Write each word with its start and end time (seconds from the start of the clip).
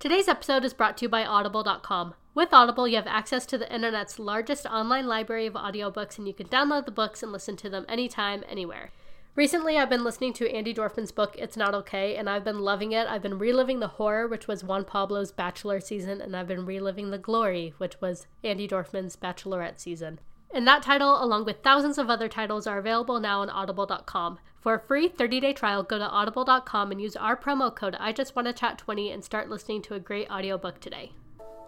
Today's 0.00 0.28
episode 0.28 0.64
is 0.64 0.74
brought 0.74 0.96
to 0.98 1.06
you 1.06 1.08
by 1.08 1.24
Audible.com. 1.24 2.14
With 2.32 2.52
Audible, 2.52 2.86
you 2.86 2.94
have 2.94 3.08
access 3.08 3.44
to 3.46 3.58
the 3.58 3.74
internet's 3.74 4.20
largest 4.20 4.64
online 4.64 5.08
library 5.08 5.46
of 5.46 5.54
audiobooks, 5.54 6.18
and 6.18 6.28
you 6.28 6.32
can 6.32 6.46
download 6.46 6.84
the 6.84 6.92
books 6.92 7.20
and 7.20 7.32
listen 7.32 7.56
to 7.56 7.68
them 7.68 7.84
anytime, 7.88 8.44
anywhere. 8.48 8.92
Recently, 9.34 9.76
I've 9.76 9.90
been 9.90 10.04
listening 10.04 10.34
to 10.34 10.48
Andi 10.48 10.72
Dorfman's 10.72 11.10
book, 11.10 11.34
It's 11.36 11.56
Not 11.56 11.74
Okay, 11.74 12.14
and 12.14 12.30
I've 12.30 12.44
been 12.44 12.60
loving 12.60 12.92
it. 12.92 13.08
I've 13.08 13.22
been 13.22 13.40
reliving 13.40 13.80
the 13.80 13.88
horror, 13.88 14.28
which 14.28 14.46
was 14.46 14.62
Juan 14.62 14.84
Pablo's 14.84 15.32
Bachelor 15.32 15.80
season, 15.80 16.20
and 16.20 16.36
I've 16.36 16.46
been 16.46 16.64
reliving 16.64 17.10
the 17.10 17.18
glory, 17.18 17.74
which 17.78 18.00
was 18.00 18.28
Andi 18.44 18.70
Dorfman's 18.70 19.16
Bachelorette 19.16 19.80
season. 19.80 20.20
And 20.54 20.64
that 20.68 20.84
title, 20.84 21.20
along 21.20 21.44
with 21.44 21.64
thousands 21.64 21.98
of 21.98 22.08
other 22.08 22.28
titles, 22.28 22.68
are 22.68 22.78
available 22.78 23.18
now 23.18 23.40
on 23.40 23.50
audible.com. 23.50 24.38
For 24.60 24.74
a 24.74 24.80
free 24.80 25.08
30-day 25.08 25.52
trial, 25.52 25.84
go 25.84 25.98
to 25.98 26.08
audible.com 26.08 26.90
and 26.90 27.00
use 27.00 27.14
our 27.14 27.36
promo 27.36 27.72
code 27.72 27.96
I 28.00 28.12
just 28.12 28.34
want 28.34 28.48
to 28.48 28.52
chat 28.52 28.76
20 28.76 29.12
and 29.12 29.24
start 29.24 29.48
listening 29.48 29.82
to 29.82 29.94
a 29.94 30.00
great 30.00 30.28
audiobook 30.28 30.80
today. 30.80 31.12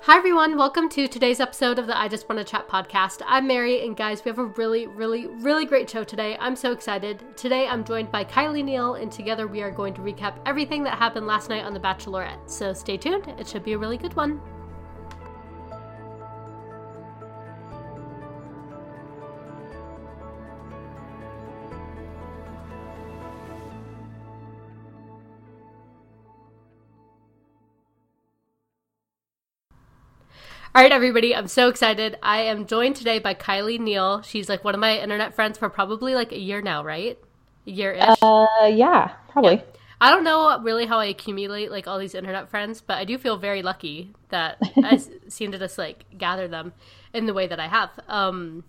Hi 0.03 0.17
everyone, 0.17 0.57
welcome 0.57 0.89
to 0.89 1.07
today's 1.07 1.39
episode 1.39 1.79
of 1.79 1.87
the 1.87 1.97
I 1.97 2.09
Just 2.09 2.29
Want 2.29 2.41
to 2.41 2.45
Chat 2.45 2.69
podcast. 2.69 3.23
I'm 3.29 3.47
Mary, 3.47 3.87
and 3.87 3.97
guys, 3.97 4.25
we 4.25 4.31
have 4.31 4.41
a 4.41 4.47
really, 4.47 4.89
really, 4.89 5.29
really 5.29 5.67
great 5.67 5.89
show 5.89 6.03
today. 6.03 6.37
I'm 6.41 6.57
so 6.57 6.73
excited. 6.73 7.23
Today 7.37 7.69
I'm 7.69 7.85
joined 7.85 8.11
by 8.11 8.25
Kylie 8.25 8.65
Neal, 8.65 8.95
and 8.95 9.13
together 9.13 9.47
we 9.47 9.63
are 9.63 9.71
going 9.71 9.95
to 9.95 10.01
recap 10.01 10.39
everything 10.45 10.83
that 10.83 10.99
happened 10.99 11.29
last 11.29 11.49
night 11.49 11.65
on 11.65 11.75
The 11.75 11.81
Bachelorette. 11.81 12.51
So 12.51 12.73
stay 12.73 12.97
tuned, 12.97 13.29
it 13.39 13.47
should 13.47 13.63
be 13.63 13.75
a 13.75 13.79
really 13.79 13.99
good 13.99 14.17
one. 14.17 14.41
All 30.73 30.81
right, 30.81 30.93
everybody, 30.93 31.35
I'm 31.35 31.49
so 31.49 31.69
excited. 31.69 32.17
I 32.23 32.43
am 32.43 32.65
joined 32.65 32.95
today 32.95 33.19
by 33.19 33.35
Kylie 33.35 33.81
Neal. 33.81 34.23
She's 34.23 34.49
like 34.49 34.63
one 34.63 34.73
of 34.73 34.81
my 34.81 34.99
internet 34.99 35.35
friends 35.35 35.59
for 35.59 35.69
probably 35.69 36.15
like 36.15 36.31
a 36.31 36.39
year 36.39 36.63
now, 36.63 36.85
right? 36.85 37.19
A 37.67 37.71
year 37.71 37.91
ish. 37.91 38.17
Uh, 38.23 38.47
yeah, 38.67 39.09
probably. 39.31 39.57
Yeah. 39.57 39.63
I 40.01 40.11
don't 40.13 40.23
know 40.23 40.61
really 40.63 40.87
how 40.87 41.01
I 41.01 41.07
accumulate 41.07 41.73
like 41.73 41.89
all 41.89 41.99
these 41.99 42.15
internet 42.15 42.51
friends, 42.51 42.81
but 42.81 42.99
I 42.99 43.05
do 43.05 43.19
feel 43.19 43.37
very 43.37 43.63
lucky 43.63 44.13
that 44.29 44.59
I 44.77 45.01
seem 45.27 45.51
to 45.51 45.59
just 45.59 45.77
like 45.77 46.05
gather 46.17 46.47
them 46.47 46.73
in 47.13 47.27
the 47.27 47.35
way 47.35 47.49
that 47.49 47.59
I 47.59 47.67
have. 47.67 47.91
Um, 48.07 48.63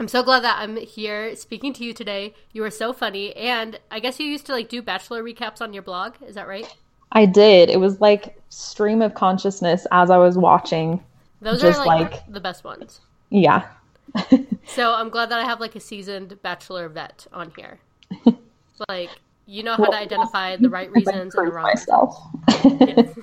I'm 0.00 0.08
so 0.08 0.22
glad 0.22 0.42
that 0.42 0.56
I'm 0.58 0.78
here 0.78 1.36
speaking 1.36 1.74
to 1.74 1.84
you 1.84 1.92
today. 1.92 2.32
You 2.52 2.64
are 2.64 2.70
so 2.70 2.94
funny, 2.94 3.36
and 3.36 3.78
I 3.90 4.00
guess 4.00 4.18
you 4.18 4.26
used 4.26 4.46
to 4.46 4.52
like 4.52 4.70
do 4.70 4.80
bachelor 4.80 5.22
recaps 5.22 5.60
on 5.60 5.74
your 5.74 5.82
blog. 5.82 6.14
Is 6.26 6.36
that 6.36 6.48
right? 6.48 6.66
I 7.12 7.26
did. 7.26 7.68
It 7.68 7.78
was 7.78 8.00
like 8.00 8.40
stream 8.48 9.02
of 9.02 9.12
consciousness 9.12 9.86
as 9.92 10.10
I 10.10 10.16
was 10.16 10.38
watching 10.38 11.02
those 11.40 11.60
Just 11.60 11.78
are 11.80 11.86
like, 11.86 12.12
like 12.12 12.32
the 12.32 12.40
best 12.40 12.64
ones. 12.64 13.00
Yeah. 13.30 13.68
so 14.66 14.94
I'm 14.94 15.10
glad 15.10 15.30
that 15.30 15.38
I 15.38 15.44
have 15.44 15.60
like 15.60 15.74
a 15.76 15.80
seasoned 15.80 16.40
bachelor 16.42 16.88
vet 16.88 17.26
on 17.32 17.52
here. 17.56 17.78
like 18.88 19.10
you 19.46 19.62
know 19.62 19.74
how 19.74 19.82
well, 19.82 19.92
to 19.92 19.98
identify 19.98 20.56
the 20.56 20.68
right 20.68 20.90
reasons 20.90 21.34
and 21.34 21.48
the 21.48 21.52
wrong. 21.52 21.64
Myself. 21.64 22.16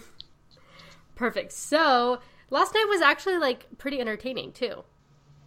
Perfect. 1.16 1.52
So 1.52 2.20
last 2.50 2.74
night 2.74 2.86
was 2.90 3.02
actually 3.02 3.38
like 3.38 3.66
pretty 3.78 4.00
entertaining 4.00 4.52
too. 4.52 4.84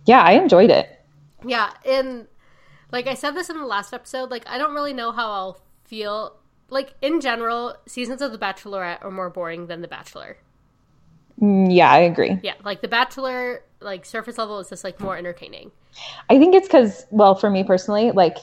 Yeah, 0.04 0.22
I 0.22 0.32
enjoyed 0.32 0.70
it. 0.70 0.88
Yeah, 1.44 1.72
and 1.84 2.26
like 2.92 3.06
I 3.06 3.14
said 3.14 3.32
this 3.32 3.50
in 3.50 3.58
the 3.58 3.66
last 3.66 3.92
episode, 3.92 4.30
like 4.30 4.48
I 4.48 4.58
don't 4.58 4.74
really 4.74 4.92
know 4.92 5.12
how 5.12 5.30
I'll 5.30 5.60
feel. 5.84 6.36
Like 6.68 6.94
in 7.00 7.20
general, 7.20 7.76
seasons 7.86 8.20
of 8.20 8.32
The 8.32 8.38
Bachelorette 8.38 9.04
are 9.04 9.10
more 9.10 9.30
boring 9.30 9.68
than 9.68 9.82
The 9.82 9.88
Bachelor. 9.88 10.38
Mm, 11.40 11.74
yeah, 11.74 11.90
I 11.90 11.98
agree. 11.98 12.38
Yeah, 12.42 12.54
like 12.64 12.80
The 12.80 12.88
Bachelor, 12.88 13.62
like 13.80 14.04
surface 14.04 14.38
level 14.38 14.58
is 14.58 14.68
just 14.68 14.84
like 14.84 15.00
more 15.00 15.16
entertaining. 15.16 15.70
I 16.30 16.38
think 16.38 16.54
it's 16.54 16.66
because, 16.66 17.06
well, 17.10 17.34
for 17.34 17.50
me 17.50 17.64
personally, 17.64 18.10
like 18.12 18.36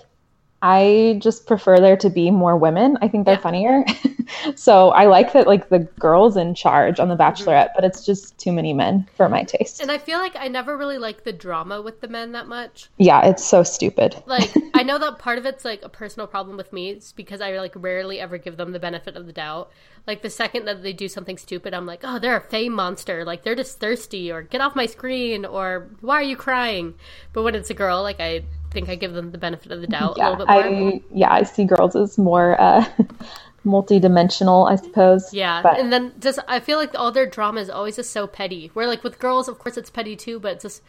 I 0.62 1.20
just 1.22 1.46
prefer 1.46 1.78
there 1.80 1.98
to 1.98 2.10
be 2.10 2.32
more 2.32 2.58
women. 2.58 2.98
I 3.02 3.08
think 3.08 3.26
they're 3.26 3.36
yeah. 3.36 3.42
funnier. 3.42 3.84
so 4.56 4.90
I 4.90 5.06
like 5.06 5.34
that 5.34 5.48
like 5.48 5.70
the 5.70 5.80
girls 5.80 6.38
in 6.38 6.54
charge 6.54 7.00
on 7.00 7.10
The. 7.10 7.24
Bachelorette, 7.24 7.70
but 7.74 7.86
it's 7.86 8.06
just 8.06 8.38
too 8.38 8.52
many 8.52 8.74
men 8.74 9.08
for 9.16 9.30
my 9.30 9.44
taste. 9.44 9.80
And 9.82 9.92
I 9.92 9.98
feel 9.98 10.20
like 10.20 10.36
I 10.36 10.50
never 10.50 10.76
really 10.78 10.98
like 10.98 11.24
the 11.24 11.32
drama 11.32 11.82
with 11.82 12.02
the 12.02 12.08
men 12.08 12.34
that 12.34 12.48
much. 12.48 12.90
Yeah, 12.98 13.26
it's 13.26 13.46
so 13.46 13.64
stupid. 13.64 14.22
like 14.26 14.52
I 14.74 14.84
know 14.84 14.98
that 14.98 15.20
part 15.20 15.38
of 15.38 15.46
it's 15.46 15.64
like 15.64 15.82
a 15.84 15.90
personal 15.90 16.28
problem 16.28 16.58
with 16.58 16.74
me. 16.74 16.90
It's 16.90 17.14
because 17.14 17.40
I 17.40 17.58
like 17.58 17.74
rarely 17.76 18.20
ever 18.20 18.38
give 18.38 18.58
them 18.58 18.74
the 18.74 18.80
benefit 18.80 19.16
of 19.16 19.26
the 19.26 19.34
doubt. 19.34 19.72
Like 20.06 20.22
the 20.22 20.30
second 20.30 20.66
that 20.66 20.84
they 20.84 20.92
do 20.92 21.08
something 21.08 21.38
stupid, 21.38 21.74
I'm 21.74 21.86
like, 21.86 22.02
oh, 22.04 22.20
they're 22.20 22.36
a 22.36 22.42
fame 22.42 22.74
monster. 22.74 23.24
Like 23.24 23.44
they're 23.44 23.56
just 23.56 23.80
thirsty, 23.80 24.32
or 24.32 24.42
get 24.42 24.60
off 24.60 24.76
my 24.76 24.86
screen, 24.86 25.46
or 25.46 25.90
why 26.02 26.16
are 26.16 26.24
you 26.24 26.36
crying? 26.36 26.96
But 27.32 27.44
when 27.44 27.56
it's 27.56 27.70
a 27.70 27.74
girl, 27.74 28.04
like 28.04 28.20
I 28.20 28.44
think 28.72 28.90
I 28.90 28.96
give 28.96 29.14
them 29.14 29.32
the 29.32 29.38
benefit 29.38 29.72
of 29.72 29.80
the 29.80 29.88
doubt 29.88 30.16
yeah, 30.18 30.30
a 30.30 30.32
little 30.32 30.46
bit 30.46 30.54
more. 30.54 30.92
I, 30.94 31.02
yeah, 31.14 31.32
I 31.32 31.44
see 31.44 31.64
girls 31.64 31.96
as 31.96 32.18
more 32.18 32.60
uh, 32.60 32.86
multi-dimensional, 33.64 34.66
I 34.66 34.76
suppose. 34.76 35.34
Yeah, 35.34 35.62
but... 35.62 35.80
and 35.80 35.92
then 35.92 36.14
just 36.20 36.40
I 36.48 36.60
feel 36.60 36.78
like 36.78 36.94
all 36.96 37.12
their 37.12 37.28
drama 37.28 37.62
is 37.62 37.70
always 37.70 37.96
just 37.96 38.12
so 38.12 38.28
petty. 38.28 38.72
Where 38.74 38.88
like 38.88 39.04
with 39.04 39.20
girls, 39.20 39.48
of 39.48 39.60
course, 39.60 39.78
it's 39.78 39.90
petty 39.90 40.16
too, 40.16 40.40
but 40.40 40.54
it's 40.54 40.64
just 40.64 40.82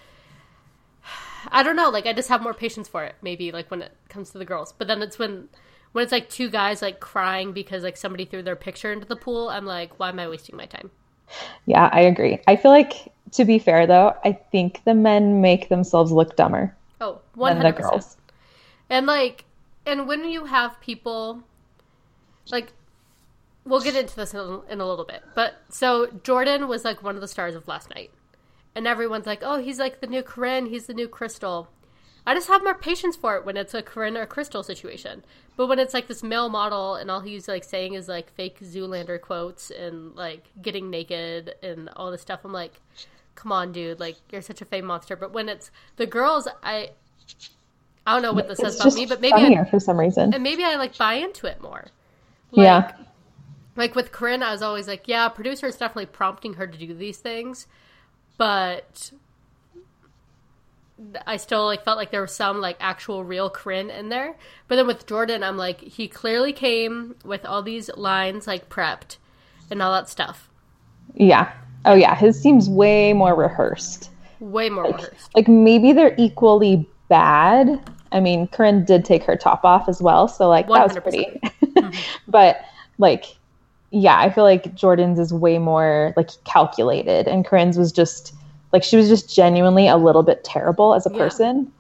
I 1.51 1.63
don't 1.63 1.77
know. 1.77 1.91
Like 1.91 2.07
I 2.07 2.13
just 2.13 2.29
have 2.29 2.43
more 2.43 2.55
patience 2.55 2.89
for 2.89 3.05
it. 3.05 3.15
Maybe 3.23 3.53
like 3.53 3.71
when 3.71 3.83
it 3.83 3.93
comes 4.09 4.31
to 4.31 4.39
the 4.39 4.45
girls, 4.45 4.73
but 4.73 4.89
then 4.89 5.03
it's 5.03 5.19
when 5.19 5.49
when 5.93 6.03
it's 6.03 6.13
like 6.13 6.29
two 6.29 6.51
guys 6.51 6.83
like 6.83 7.01
crying 7.01 7.53
because 7.53 7.83
like 7.83 7.97
somebody 7.97 8.25
threw 8.25 8.43
their 8.43 8.57
picture 8.57 8.93
into 8.93 9.07
the 9.07 9.17
pool. 9.17 9.49
I'm 9.49 9.67
like, 9.67 9.99
why 9.99 10.09
am 10.09 10.19
I 10.19 10.29
wasting 10.29 10.57
my 10.57 10.67
time? 10.67 10.91
Yeah, 11.67 11.89
I 11.93 12.01
agree. 12.01 12.41
I 12.47 12.57
feel 12.57 12.71
like 12.71 13.13
to 13.33 13.45
be 13.45 13.59
fair 13.59 13.87
though, 13.87 14.15
I 14.25 14.33
think 14.33 14.83
the 14.85 14.95
men 14.95 15.41
make 15.41 15.69
themselves 15.69 16.13
look 16.13 16.37
dumber. 16.37 16.75
Oh, 17.01 17.21
100%. 17.37 17.49
Than 17.49 17.63
the 17.63 17.83
girls. 17.83 18.17
And 18.91 19.07
like 19.07 19.45
and 19.87 20.09
when 20.09 20.29
you 20.29 20.47
have 20.47 20.81
people 20.81 21.43
like 22.51 22.73
we'll 23.65 23.81
get 23.81 23.97
into 23.97 24.17
this 24.17 24.35
in 24.35 24.41
a, 24.41 24.61
in 24.63 24.81
a 24.81 24.87
little 24.87 25.05
bit. 25.05 25.23
But 25.35 25.55
so 25.69 26.09
Jordan 26.23 26.69
was 26.69 26.85
like 26.85 27.03
one 27.03 27.15
of 27.15 27.21
the 27.21 27.29
stars 27.29 27.55
of 27.55 27.67
last 27.69 27.91
night. 27.95 28.11
And 28.77 28.87
everyone's 28.87 29.27
like, 29.27 29.41
"Oh, 29.43 29.59
he's 29.59 29.79
like 29.79 30.01
the 30.01 30.07
new 30.07 30.23
Corinne, 30.23 30.67
he's 30.67 30.87
the 30.87 30.95
new 30.95 31.09
Krystal." 31.09 31.69
I 32.27 32.35
just 32.35 32.49
have 32.49 32.65
more 32.65 32.75
patience 32.75 33.17
for 33.17 33.37
it 33.37 33.45
when 33.45 33.57
it's 33.57 33.75
a 33.75 33.83
Corinne 33.83 34.17
or 34.17 34.27
Krystal 34.27 34.65
situation. 34.65 35.25
But 35.57 35.67
when 35.67 35.79
it's 35.79 35.93
like 35.93 36.09
this 36.09 36.23
male 36.23 36.49
model 36.49 36.95
and 36.95 37.11
all 37.11 37.21
he's 37.21 37.49
like 37.49 37.65
saying 37.65 37.95
is 37.95 38.09
like 38.09 38.33
fake 38.33 38.61
Zoolander 38.61 39.21
quotes 39.21 39.71
and 39.71 40.15
like 40.17 40.49
getting 40.61 40.91
naked 40.91 41.55
and 41.63 41.91
all 41.97 42.11
this 42.11 42.23
stuff, 42.23 42.41
I'm 42.45 42.53
like, 42.53 42.81
come 43.35 43.53
on, 43.53 43.73
dude, 43.73 44.01
like 44.01 44.17
you're 44.31 44.43
such 44.43 44.63
a 44.63 44.65
fame 44.65 44.87
monster. 44.87 45.17
But 45.17 45.33
when 45.33 45.49
it's 45.49 45.71
the 45.97 46.07
girls, 46.07 46.49
I 46.63 46.91
I 48.07 48.15
don't 48.15 48.23
know 48.23 48.33
what 48.33 48.49
this 48.49 48.59
it's 48.59 48.77
says 48.77 48.81
about 48.81 48.95
me, 48.95 49.07
but 49.07 49.21
maybe 49.21 49.57
I, 49.57 49.65
for 49.65 49.81
some 49.81 49.99
reason, 50.01 50.35
and 50.35 50.43
maybe 50.43 50.65
I 50.65 50.77
like 50.77 50.97
buy 50.97 51.15
into 51.15 51.47
it 51.47 51.61
more. 51.61 51.87
Like, 52.57 52.65
yeah. 52.65 52.93
Like 53.77 53.95
with 53.95 54.13
Corinne, 54.13 54.43
I 54.43 54.53
was 54.53 54.63
always 54.63 54.87
like, 54.87 55.09
yeah, 55.09 55.29
producer 55.29 55.67
is 55.67 55.77
definitely 55.77 56.07
prompting 56.07 56.55
her 56.55 56.67
to 56.67 56.79
do 56.79 56.95
these 56.95 57.19
things, 57.19 57.67
but 58.39 59.11
I 61.27 61.37
still 61.37 61.65
like 61.67 61.85
felt 61.85 61.99
like 61.99 62.11
there 62.13 62.21
was 62.21 62.35
some 62.35 62.61
like 62.61 62.77
actual 62.79 63.25
real 63.25 63.51
Corinne 63.51 63.91
in 63.91 64.11
there. 64.11 64.37
But 64.69 64.77
then 64.77 64.87
with 64.87 65.07
Jordan, 65.07 65.43
I'm 65.43 65.57
like, 65.57 65.81
he 65.81 66.07
clearly 66.07 66.53
came 66.53 67.17
with 67.25 67.45
all 67.45 67.63
these 67.63 67.91
lines 67.97 68.47
like 68.47 68.69
prepped 68.69 69.17
and 69.71 69.83
all 69.83 69.93
that 69.93 70.09
stuff. 70.09 70.49
Yeah. 71.15 71.53
Oh 71.85 71.95
yeah, 71.95 72.15
his 72.15 72.41
seems 72.41 72.71
way 72.71 73.13
more 73.13 73.35
rehearsed. 73.35 74.11
Way 74.41 74.71
more 74.71 74.85
like, 74.85 74.97
rehearsed. 74.97 75.35
Like 75.35 75.49
maybe 75.49 75.93
they're 75.93 76.15
equally 76.17 76.89
bad. 77.09 77.91
I 78.15 78.21
mean, 78.21 78.47
Corinne 78.49 78.85
did 78.85 79.05
take 79.05 79.25
her 79.25 79.37
top 79.37 79.65
off 79.65 79.89
as 79.89 80.01
well, 80.01 80.29
so 80.29 80.49
like 80.49 80.67
100%. 80.69 80.75
that 80.75 80.95
was 80.95 81.03
pretty. 81.03 81.41
mm-hmm. 81.63 81.99
But 82.31 82.65
like 82.99 83.37
yeah, 83.91 84.19
I 84.19 84.29
feel 84.29 84.43
like 84.43 84.75
Jordan's 84.75 85.21
is 85.21 85.33
way 85.33 85.59
more 85.59 86.13
like 86.17 86.31
calculated 86.43 87.29
and 87.29 87.45
Corinne's 87.45 87.79
was 87.79 87.93
just 87.93 88.35
like 88.73 88.83
she 88.83 88.97
was 88.97 89.09
just 89.09 89.33
genuinely 89.33 89.87
a 89.87 89.97
little 89.97 90.25
bit 90.25 90.43
terrible 90.43 90.95
as 90.95 91.07
a 91.07 91.11
person. 91.11 91.73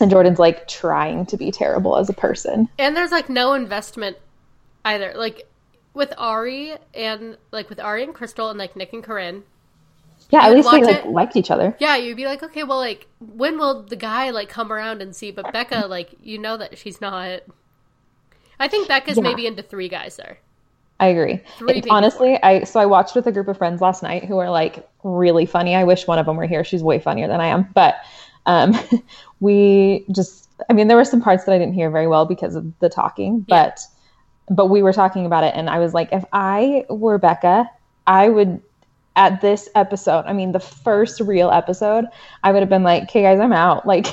And 0.00 0.10
Jordan's 0.10 0.38
like 0.38 0.68
trying 0.68 1.24
to 1.26 1.36
be 1.38 1.50
terrible 1.50 1.96
as 1.96 2.10
a 2.10 2.12
person. 2.12 2.68
And 2.78 2.94
there's 2.94 3.10
like 3.10 3.30
no 3.30 3.54
investment 3.54 4.18
either. 4.84 5.14
Like 5.16 5.48
with 5.94 6.12
Ari 6.18 6.74
and 6.92 7.38
like 7.52 7.70
with 7.70 7.80
Ari 7.80 8.04
and 8.04 8.14
Krystal 8.14 8.50
and 8.50 8.58
like 8.58 8.76
Nick 8.76 8.92
and 8.92 9.02
Corinne. 9.02 9.44
Yeah, 10.30 10.46
at 10.46 10.52
least 10.52 10.70
they 10.70 10.82
like 10.82 11.04
liked 11.06 11.36
each 11.36 11.50
other. 11.50 11.76
Yeah, 11.78 11.96
you'd 11.96 12.16
be 12.16 12.24
like, 12.24 12.42
okay, 12.42 12.62
well, 12.62 12.78
like 12.78 13.08
when 13.18 13.58
will 13.58 13.82
the 13.82 13.96
guy 13.96 14.30
like 14.30 14.48
come 14.48 14.72
around 14.72 15.02
and 15.02 15.14
see? 15.14 15.30
But 15.30 15.52
Becca, 15.52 15.86
like, 15.88 16.14
you 16.22 16.38
know 16.38 16.56
that 16.56 16.78
she's 16.78 17.00
not. 17.00 17.40
I 18.58 18.68
think 18.68 18.88
Becca's 18.88 19.16
yeah. 19.16 19.22
maybe 19.22 19.46
into 19.46 19.62
three 19.62 19.88
guys 19.88 20.16
there. 20.16 20.38
I 21.00 21.06
agree. 21.06 21.40
honestly, 21.88 22.40
I 22.42 22.64
so 22.64 22.78
I 22.78 22.86
watched 22.86 23.14
with 23.14 23.26
a 23.26 23.32
group 23.32 23.48
of 23.48 23.56
friends 23.56 23.80
last 23.80 24.02
night 24.02 24.24
who 24.26 24.38
are 24.38 24.50
like 24.50 24.86
really 25.02 25.46
funny. 25.46 25.74
I 25.74 25.84
wish 25.84 26.06
one 26.06 26.18
of 26.18 26.26
them 26.26 26.36
were 26.36 26.46
here. 26.46 26.62
She's 26.62 26.82
way 26.82 26.98
funnier 26.98 27.26
than 27.26 27.40
I 27.40 27.46
am. 27.46 27.68
But 27.74 27.96
um, 28.44 28.74
we 29.40 30.04
just, 30.12 30.50
I 30.68 30.74
mean, 30.74 30.88
there 30.88 30.98
were 30.98 31.06
some 31.06 31.22
parts 31.22 31.44
that 31.44 31.52
I 31.52 31.58
didn't 31.58 31.74
hear 31.74 31.90
very 31.90 32.06
well 32.06 32.26
because 32.26 32.54
of 32.54 32.78
the 32.80 32.90
talking, 32.90 33.40
but 33.40 33.80
yeah. 33.80 34.54
but 34.54 34.66
we 34.66 34.82
were 34.82 34.92
talking 34.92 35.24
about 35.24 35.42
it, 35.42 35.54
and 35.56 35.70
I 35.70 35.78
was 35.78 35.94
like, 35.94 36.10
if 36.12 36.24
I 36.34 36.84
were 36.90 37.16
Becca, 37.16 37.68
I 38.06 38.28
would 38.28 38.60
at 39.20 39.42
this 39.42 39.68
episode, 39.74 40.24
I 40.26 40.32
mean 40.32 40.52
the 40.52 40.60
first 40.60 41.20
real 41.20 41.50
episode, 41.50 42.06
I 42.42 42.52
would 42.52 42.60
have 42.60 42.70
been 42.70 42.82
like, 42.82 43.04
"Okay, 43.04 43.22
guys, 43.22 43.38
I'm 43.38 43.52
out." 43.52 43.84
Like, 43.90 44.06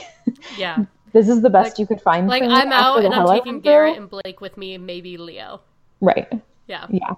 yeah, 0.58 0.84
this 1.14 1.30
is 1.30 1.42
the 1.42 1.50
best 1.50 1.72
like, 1.72 1.80
you 1.80 1.88
could 1.88 2.02
find. 2.02 2.28
Like, 2.28 2.44
I'm 2.44 2.72
out, 2.74 3.06
and 3.06 3.14
I'm 3.14 3.28
taking 3.28 3.62
Garrett 3.62 3.98
and 3.98 4.10
Blake 4.10 4.42
with 4.42 4.58
me, 4.58 4.78
maybe 4.78 5.18
Leo. 5.18 5.62
Right. 6.02 6.28
Yeah. 6.68 6.86
Yeah. 6.90 7.14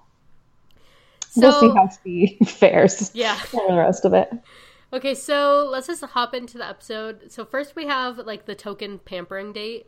So, 1.30 1.40
we'll 1.42 1.60
see 1.60 1.68
how 1.68 1.88
Steve 1.88 2.38
fares. 2.48 3.10
Yeah. 3.12 3.34
For 3.50 3.66
the 3.68 3.76
rest 3.76 4.04
of 4.04 4.14
it. 4.14 4.30
Okay, 4.92 5.14
so 5.14 5.68
let's 5.70 5.86
just 5.88 6.04
hop 6.04 6.34
into 6.34 6.58
the 6.58 6.68
episode. 6.68 7.30
So 7.30 7.44
first 7.44 7.76
we 7.76 7.86
have 7.86 8.18
like 8.18 8.46
the 8.46 8.54
token 8.54 8.98
pampering 9.00 9.52
date, 9.52 9.86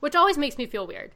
which 0.00 0.14
always 0.14 0.38
makes 0.38 0.56
me 0.58 0.66
feel 0.66 0.86
weird. 0.86 1.12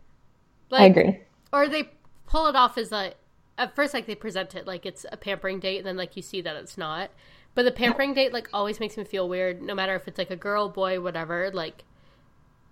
Like, 0.70 0.82
I 0.82 0.84
agree. 0.87 1.20
Or 1.52 1.69
they 1.69 1.90
pull 2.26 2.46
it 2.46 2.56
off 2.56 2.79
as 2.79 2.93
a 2.93 3.14
at 3.62 3.74
first 3.74 3.94
like 3.94 4.06
they 4.06 4.14
present 4.14 4.54
it 4.54 4.66
like 4.66 4.84
it's 4.84 5.06
a 5.12 5.16
pampering 5.16 5.60
date 5.60 5.78
and 5.78 5.86
then 5.86 5.96
like 5.96 6.16
you 6.16 6.22
see 6.22 6.40
that 6.40 6.56
it's 6.56 6.76
not. 6.76 7.10
But 7.54 7.64
the 7.64 7.72
pampering 7.72 8.14
date 8.14 8.32
like 8.32 8.48
always 8.52 8.80
makes 8.80 8.96
me 8.96 9.04
feel 9.04 9.28
weird 9.28 9.62
no 9.62 9.74
matter 9.74 9.94
if 9.94 10.08
it's 10.08 10.18
like 10.18 10.30
a 10.30 10.36
girl, 10.36 10.68
boy, 10.68 11.00
whatever, 11.00 11.50
like 11.52 11.84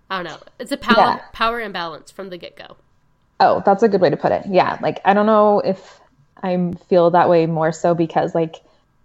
I 0.09 0.17
don't 0.17 0.25
know. 0.25 0.39
It's 0.59 0.71
a 0.71 0.77
power 0.77 0.95
yeah. 0.97 1.21
power 1.33 1.59
imbalance 1.61 2.11
from 2.11 2.29
the 2.29 2.37
get-go. 2.37 2.75
Oh, 3.39 3.63
that's 3.65 3.83
a 3.83 3.87
good 3.87 4.01
way 4.01 4.09
to 4.09 4.17
put 4.17 4.31
it. 4.31 4.43
Yeah, 4.47 4.77
like 4.81 4.99
I 5.05 5.13
don't 5.13 5.25
know 5.25 5.59
if 5.59 5.99
I 6.43 6.73
feel 6.89 7.11
that 7.11 7.29
way 7.29 7.45
more 7.45 7.71
so 7.71 7.95
because 7.95 8.35
like 8.35 8.57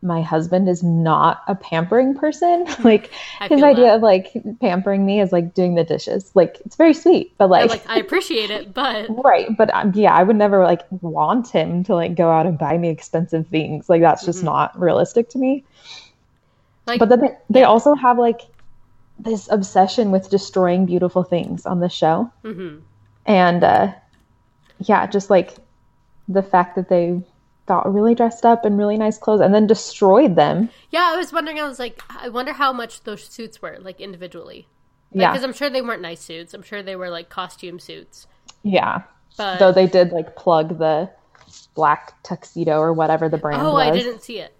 my 0.06 0.23
husband 0.23 0.69
is 0.69 0.82
not 0.82 1.43
a 1.49 1.55
pampering 1.55 2.14
person. 2.14 2.67
like 2.85 3.11
his 3.43 3.62
idea 3.62 3.87
that. 3.87 3.97
of 3.97 4.03
like 4.03 4.32
pampering 4.61 5.05
me 5.05 5.20
is 5.20 5.32
like 5.32 5.53
doing 5.53 5.75
the 5.75 5.85
dishes. 5.85 6.31
Like 6.35 6.61
it's 6.64 6.76
very 6.76 6.94
sweet, 6.94 7.35
but 7.37 7.50
like, 7.50 7.69
like 7.70 7.88
I 7.88 7.99
appreciate 7.99 8.50
it, 8.50 8.73
but 8.73 9.06
right. 9.25 9.49
But 9.56 9.75
um, 9.75 9.93
yeah, 9.94 10.14
I 10.14 10.23
would 10.23 10.37
never 10.37 10.62
like 10.64 10.82
want 10.91 11.50
him 11.50 11.85
to 11.85 11.94
like 11.94 12.14
go 12.14 12.31
out 12.31 12.47
and 12.47 12.58
buy 12.58 12.79
me 12.79 12.88
expensive 12.88 13.49
things. 13.49 13.88
Like 13.88 14.00
that's 14.00 14.25
just 14.25 14.38
mm-hmm. 14.38 14.47
not 14.47 14.81
realistic 14.81 15.29
to 15.31 15.38
me. 15.38 15.64
Like, 16.87 17.00
but 17.00 17.08
then 17.08 17.20
they, 17.20 17.37
they 17.50 17.61
yeah. 17.61 17.67
also 17.67 17.94
have 17.94 18.17
like 18.17 18.43
this 19.19 19.49
obsession 19.50 20.12
with 20.12 20.31
destroying 20.31 20.87
beautiful 20.87 21.25
things 21.25 21.67
on 21.67 21.81
the 21.81 21.88
show, 21.88 22.31
mm-hmm. 22.44 22.79
and 23.26 23.64
uh, 23.64 23.93
yeah, 24.79 25.06
just 25.06 25.31
like 25.31 25.56
the 26.29 26.43
fact 26.43 26.76
that 26.76 26.88
they 26.88 27.20
got 27.66 27.92
really 27.92 28.14
dressed 28.14 28.46
up 28.46 28.64
in 28.64 28.76
really 28.76 28.96
nice 28.96 29.18
clothes 29.18 29.40
and 29.40 29.54
then 29.54 29.66
destroyed 29.66 30.36
them. 30.36 30.70
Yeah, 30.90 31.12
I 31.12 31.16
was 31.16 31.32
wondering. 31.32 31.60
I 31.60 31.68
was 31.68 31.78
like, 31.78 32.00
I 32.08 32.28
wonder 32.28 32.52
how 32.52 32.72
much 32.72 33.02
those 33.02 33.24
suits 33.24 33.60
were 33.60 33.78
like 33.80 34.00
individually. 34.00 34.68
Like, 35.12 35.22
yeah, 35.22 35.32
because 35.32 35.44
I'm 35.44 35.52
sure 35.52 35.68
they 35.68 35.82
weren't 35.82 36.02
nice 36.02 36.20
suits. 36.20 36.54
I'm 36.54 36.62
sure 36.62 36.82
they 36.82 36.96
were 36.96 37.10
like 37.10 37.28
costume 37.28 37.78
suits. 37.78 38.26
Yeah, 38.62 39.02
but 39.36 39.58
though 39.58 39.72
they 39.72 39.86
did 39.86 40.12
like 40.12 40.36
plug 40.36 40.78
the 40.78 41.10
black 41.74 42.22
tuxedo 42.22 42.78
or 42.78 42.92
whatever 42.92 43.28
the 43.28 43.38
brand. 43.38 43.62
Oh, 43.62 43.74
was. 43.74 43.88
I 43.88 43.90
didn't 43.90 44.22
see 44.22 44.38
it. 44.38 44.54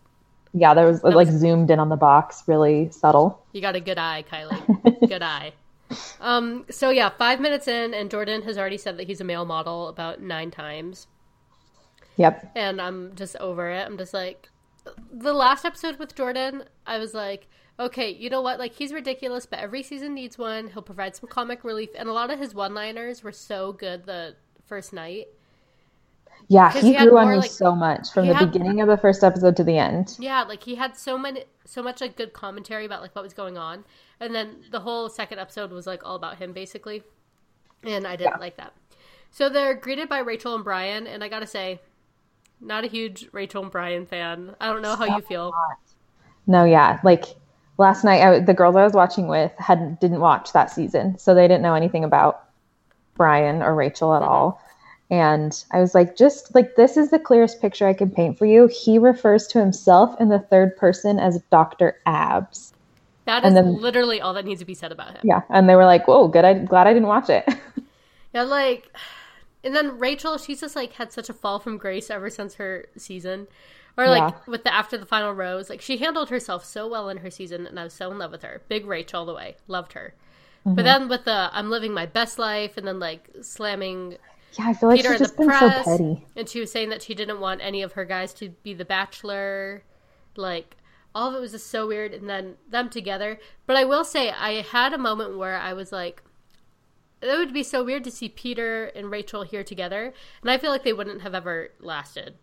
Yeah, 0.52 0.75
there 0.75 0.87
was 0.87 1.02
that 1.02 1.14
like 1.14 1.29
was... 1.29 1.37
zoomed 1.37 1.70
in 1.70 1.79
on 1.79 1.88
the 1.88 1.97
box, 1.97 2.43
really 2.47 2.91
subtle. 2.91 3.43
You 3.52 3.61
got 3.61 3.76
a 3.76 3.81
good 3.81 3.99
eye, 3.99 4.25
Kylie. 4.31 5.00
good 5.09 5.23
eye. 5.23 5.52
Um. 6.20 6.67
So 6.70 6.91
yeah, 6.91 7.11
five 7.11 7.41
minutes 7.41 7.69
in, 7.69 7.94
and 7.94 8.11
Jordan 8.11 8.43
has 8.43 8.59
already 8.59 8.79
said 8.79 8.97
that 8.97 9.06
he's 9.06 9.20
a 9.20 9.25
male 9.25 9.44
model 9.44 9.88
about 9.88 10.20
nine 10.20 10.50
times. 10.50 11.06
Yep. 12.17 12.53
And 12.55 12.81
I'm 12.81 13.15
just 13.15 13.37
over 13.37 13.71
it. 13.71 13.87
I'm 13.87 13.99
just 13.99 14.15
like, 14.15 14.49
the 15.13 15.33
last 15.33 15.65
episode 15.65 15.99
with 15.99 16.15
Jordan, 16.15 16.65
I 16.87 16.99
was 16.99 17.15
like, 17.15 17.49
okay, 17.79 18.11
you 18.11 18.31
know 18.31 18.41
what? 18.41 18.59
Like, 18.59 18.73
he's 18.73 18.93
ridiculous, 18.93 19.47
but 19.47 19.59
every 19.59 19.83
season 19.83 20.15
needs 20.15 20.39
one. 20.39 20.69
He'll 20.69 20.83
provide 20.83 21.15
some 21.15 21.29
comic 21.29 21.65
relief. 21.65 21.91
And 21.95 22.09
a 22.09 22.13
lot 22.13 22.31
of 22.31 22.39
his 22.39 22.55
one 22.55 22.75
liners 22.75 23.23
were 23.23 23.33
so 23.33 23.73
good 23.73 24.07
the 24.07 24.37
first 24.67 24.93
night. 24.93 25.29
Yeah, 26.49 26.73
he, 26.73 26.93
he 26.93 26.97
grew 26.97 27.19
on 27.19 27.31
me 27.31 27.37
like, 27.39 27.51
so 27.51 27.75
much 27.75 28.13
from 28.13 28.29
the 28.29 28.35
had, 28.35 28.53
beginning 28.53 28.81
of 28.81 28.87
the 28.87 28.97
first 28.97 29.25
episode 29.25 29.57
to 29.57 29.65
the 29.65 29.79
end. 29.79 30.17
Yeah, 30.21 30.45
like 30.45 30.62
he 30.62 30.77
had 30.77 30.97
so 30.97 31.19
many, 31.19 31.45
so 31.65 31.83
much 31.83 32.01
like 32.01 32.17
good 32.17 32.33
commentary 32.33 32.85
about 32.85 33.03
like 33.03 33.17
what 33.17 33.25
was 33.25 33.35
going 33.35 33.59
on, 33.59 33.85
and 34.21 34.33
then 34.33 34.59
the 34.71 34.81
whole 34.81 35.09
second 35.09 35.41
episode 35.41 35.73
was 35.73 35.89
like 35.89 36.05
all 36.05 36.15
about 36.15 36.37
him 36.37 36.53
basically, 36.53 37.03
and 37.83 38.07
I 38.07 38.15
didn't 38.15 38.35
yeah. 38.35 38.39
like 38.39 38.57
that. 38.59 38.75
So 39.33 39.49
they're 39.49 39.75
greeted 39.75 40.09
by 40.09 40.21
Rachel 40.21 40.55
and 40.55 40.62
Bryan, 40.62 41.09
and 41.09 41.25
I 41.25 41.29
gotta 41.29 41.49
say, 41.49 41.81
not 42.61 42.85
a 42.85 42.88
huge 42.88 43.29
Rachel 43.32 43.62
and 43.62 43.70
Bryan 43.70 44.06
fan. 44.06 44.55
I 44.61 44.67
don't 44.67 44.82
know 44.82 44.97
how 44.97 45.17
you 45.17 45.23
feel. 45.23 45.53
No, 46.47 46.64
yeah, 46.64 47.00
like 47.03 47.25
last 47.79 48.05
night, 48.05 48.23
I, 48.23 48.41
the 48.41 48.55
girls 48.55 48.76
I 48.76 48.85
was 48.85 48.93
watching 48.93 49.29
with 49.29 49.53
had 49.58 49.99
didn't 50.00 50.20
watch 50.20 50.53
that 50.53 50.70
season, 50.70 51.19
so 51.19 51.35
they 51.35 51.49
didn't 51.49 51.62
know 51.62 51.75
anything 51.75 52.05
about 52.05 52.44
Bryan 53.14 53.62
or 53.62 53.75
Rachel 53.75 54.14
at 54.14 54.23
all. 54.23 54.61
And 55.08 55.64
I 55.73 55.79
was 55.79 55.94
like, 55.94 56.17
just 56.17 56.55
like 56.55 56.75
this 56.75 56.97
is 56.97 57.11
the 57.11 57.19
clearest 57.19 57.61
picture 57.61 57.87
I 57.87 57.94
can 57.94 58.11
paint 58.11 58.38
for 58.38 58.47
you. 58.47 58.67
He 58.67 58.99
refers 58.99 59.47
to 59.49 59.61
himself 59.61 60.20
in 60.20 60.29
the 60.29 60.41
third 60.41 60.76
person 60.76 61.19
as 61.19 61.41
Doctor 61.50 62.00
Abs. 62.06 62.73
That 63.25 63.44
is 63.44 63.55
then, 63.55 63.81
literally 63.81 64.20
all 64.20 64.35
that 64.35 64.44
needs 64.44 64.61
to 64.61 64.67
be 64.67 64.75
said 64.75 64.93
about 64.93 65.12
him. 65.12 65.20
Yeah, 65.25 65.43
and 65.49 65.69
they 65.69 65.75
were 65.75 65.85
like, 65.85 66.06
"Whoa, 66.06 66.29
good! 66.29 66.44
I'm 66.44 66.64
glad 66.64 66.87
I 66.87 66.93
didn't 66.93 67.09
watch 67.09 67.29
it." 67.29 67.44
yeah, 68.35 68.43
like 68.43 68.88
and 69.67 69.75
then 69.75 69.99
Rachel, 69.99 70.39
she's 70.39 70.61
just 70.61 70.77
like 70.77 70.93
had 70.93 71.13
such 71.13 71.29
a 71.29 71.33
fall 71.33 71.59
from 71.59 71.77
grace 71.77 72.09
ever 72.09 72.31
since 72.31 72.55
her 72.55 72.87
season. 72.97 73.49
Or 73.99 74.07
like 74.09 74.33
yeah. 74.33 74.41
with 74.47 74.63
the 74.63 74.73
after 74.73 74.97
the 74.97 75.07
final 75.07 75.33
rose, 75.33 75.69
like 75.69 75.81
she 75.81 75.97
handled 75.97 76.31
herself 76.31 76.65
so 76.65 76.87
well 76.87 77.09
in 77.09 77.19
her 77.19 77.31
season 77.31 77.67
and 77.67 77.81
I 77.81 77.85
was 77.85 77.95
so 77.95 78.11
in 78.11 78.19
love 78.19 78.31
with 78.31 78.43
her. 78.43 78.63
Big 78.69 78.87
Rachel 78.87 79.21
all 79.21 79.27
the 79.27 79.35
way. 79.35 79.57
Loved 79.67 79.95
her. 79.95 80.15
Mm-hmm. 80.61 80.75
But 80.77 80.85
then 80.85 81.09
with 81.09 81.25
the 81.25 81.51
I'm 81.53 81.71
living 81.71 81.93
my 81.93 82.07
best 82.07 82.39
life 82.39 82.77
and 82.77 82.87
then 82.87 83.01
like 83.01 83.29
slamming 83.41 84.19
yeah, 84.53 84.69
I 84.69 84.75
feel 84.75 84.91
like 84.91 84.99
Peter 84.99 85.13
she's 85.13 85.19
just 85.19 85.37
been 85.37 85.47
press, 85.47 85.85
so 85.85 85.91
petty. 85.91 86.25
And 86.37 86.49
she 86.49 86.61
was 86.61 86.71
saying 86.71 86.91
that 86.91 87.03
she 87.03 87.15
didn't 87.15 87.41
want 87.41 87.61
any 87.62 87.83
of 87.83 87.93
her 87.93 88.05
guys 88.05 88.33
to 88.35 88.51
be 88.62 88.73
the 88.73 88.85
bachelor. 88.85 89.83
Like 90.37 90.77
all 91.15 91.31
of 91.31 91.35
it 91.35 91.41
was 91.41 91.53
just 91.53 91.71
so 91.71 91.87
weird 91.87 92.12
and 92.12 92.29
then 92.29 92.57
them 92.69 92.91
together. 92.91 93.41
But 93.67 93.77
I 93.77 93.85
will 93.85 94.05
say 94.05 94.31
I 94.31 94.61
had 94.61 94.93
a 94.93 94.99
moment 94.99 95.39
where 95.39 95.57
I 95.57 95.73
was 95.73 95.91
like, 95.91 96.23
it 97.26 97.38
would 97.38 97.52
be 97.52 97.62
so 97.62 97.84
weird 97.84 98.05
to 98.05 98.11
see 98.11 98.28
Peter 98.28 98.87
and 98.94 99.11
Rachel 99.11 99.43
here 99.43 99.64
together, 99.64 100.12
and 100.43 100.50
I 100.50 100.58
feel 100.58 100.70
like 100.70 100.84
they 100.84 100.93
wouldn't 100.93 101.23
have 101.23 101.34
ever 101.34 101.70
lasted. 101.81 102.34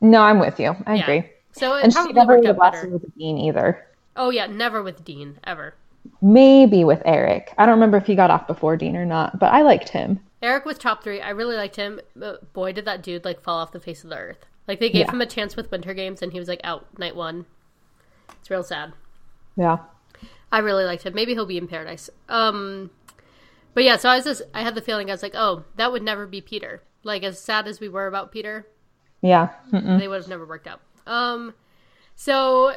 No, 0.00 0.22
I'm 0.22 0.38
with 0.38 0.58
you. 0.58 0.74
I 0.86 0.94
yeah. 0.94 1.02
agree. 1.02 1.30
So 1.52 1.74
and 1.74 1.92
she 1.92 2.12
never 2.12 2.36
would 2.36 2.46
have 2.46 2.58
lasted 2.58 2.92
with 2.92 3.04
Dean 3.16 3.38
either. 3.38 3.86
Oh 4.16 4.30
yeah, 4.30 4.46
never 4.46 4.82
with 4.82 5.04
Dean 5.04 5.38
ever. 5.44 5.74
Maybe 6.22 6.84
with 6.84 7.02
Eric. 7.04 7.54
I 7.58 7.66
don't 7.66 7.74
remember 7.74 7.98
if 7.98 8.06
he 8.06 8.14
got 8.14 8.30
off 8.30 8.46
before 8.46 8.76
Dean 8.76 8.96
or 8.96 9.04
not, 9.04 9.38
but 9.38 9.52
I 9.52 9.62
liked 9.62 9.90
him. 9.90 10.20
Eric 10.42 10.64
was 10.64 10.78
top 10.78 11.02
three. 11.02 11.20
I 11.20 11.30
really 11.30 11.56
liked 11.56 11.76
him. 11.76 12.00
But 12.16 12.52
boy, 12.52 12.72
did 12.72 12.86
that 12.86 13.02
dude 13.02 13.24
like 13.24 13.42
fall 13.42 13.58
off 13.58 13.72
the 13.72 13.80
face 13.80 14.04
of 14.04 14.10
the 14.10 14.16
earth. 14.16 14.46
Like 14.66 14.80
they 14.80 14.88
gave 14.88 15.06
yeah. 15.06 15.12
him 15.12 15.20
a 15.20 15.26
chance 15.26 15.56
with 15.56 15.70
Winter 15.70 15.94
Games, 15.94 16.22
and 16.22 16.32
he 16.32 16.38
was 16.38 16.48
like 16.48 16.60
out 16.64 16.98
night 16.98 17.16
one. 17.16 17.46
It's 18.40 18.50
real 18.50 18.62
sad. 18.62 18.92
Yeah. 19.56 19.78
I 20.52 20.58
really 20.58 20.84
liked 20.84 21.04
him. 21.04 21.14
Maybe 21.14 21.34
he'll 21.34 21.46
be 21.46 21.58
in 21.58 21.68
paradise. 21.68 22.10
Um, 22.28 22.90
but 23.74 23.84
yeah, 23.84 23.96
so 23.96 24.08
I 24.08 24.16
was 24.16 24.24
just 24.24 24.42
I 24.54 24.62
had 24.62 24.74
the 24.74 24.82
feeling 24.82 25.10
I 25.10 25.14
was 25.14 25.22
like, 25.22 25.34
oh, 25.34 25.64
that 25.76 25.92
would 25.92 26.02
never 26.02 26.26
be 26.26 26.40
Peter. 26.40 26.82
Like 27.02 27.22
as 27.22 27.38
sad 27.38 27.66
as 27.66 27.80
we 27.80 27.88
were 27.88 28.06
about 28.06 28.32
Peter, 28.32 28.66
yeah, 29.22 29.50
Mm-mm. 29.72 29.98
they 29.98 30.08
would 30.08 30.20
have 30.20 30.28
never 30.28 30.46
worked 30.46 30.66
out. 30.66 30.80
Um, 31.06 31.54
so 32.14 32.74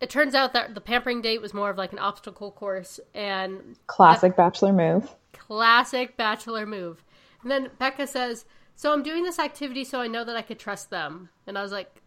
it 0.00 0.10
turns 0.10 0.34
out 0.34 0.52
that 0.52 0.74
the 0.74 0.80
pampering 0.80 1.20
date 1.20 1.42
was 1.42 1.52
more 1.52 1.70
of 1.70 1.76
like 1.76 1.92
an 1.92 1.98
obstacle 1.98 2.50
course 2.50 3.00
and 3.14 3.76
classic 3.86 4.36
bachelor 4.36 4.72
move. 4.72 5.14
Classic 5.32 6.16
bachelor 6.16 6.66
move. 6.66 7.04
And 7.42 7.50
then 7.50 7.70
Becca 7.78 8.06
says, 8.06 8.44
"So 8.76 8.92
I'm 8.92 9.02
doing 9.02 9.24
this 9.24 9.38
activity 9.38 9.84
so 9.84 10.00
I 10.00 10.06
know 10.06 10.24
that 10.24 10.36
I 10.36 10.42
could 10.42 10.58
trust 10.58 10.90
them." 10.90 11.28
And 11.46 11.58
I 11.58 11.62
was 11.62 11.72
like, 11.72 12.02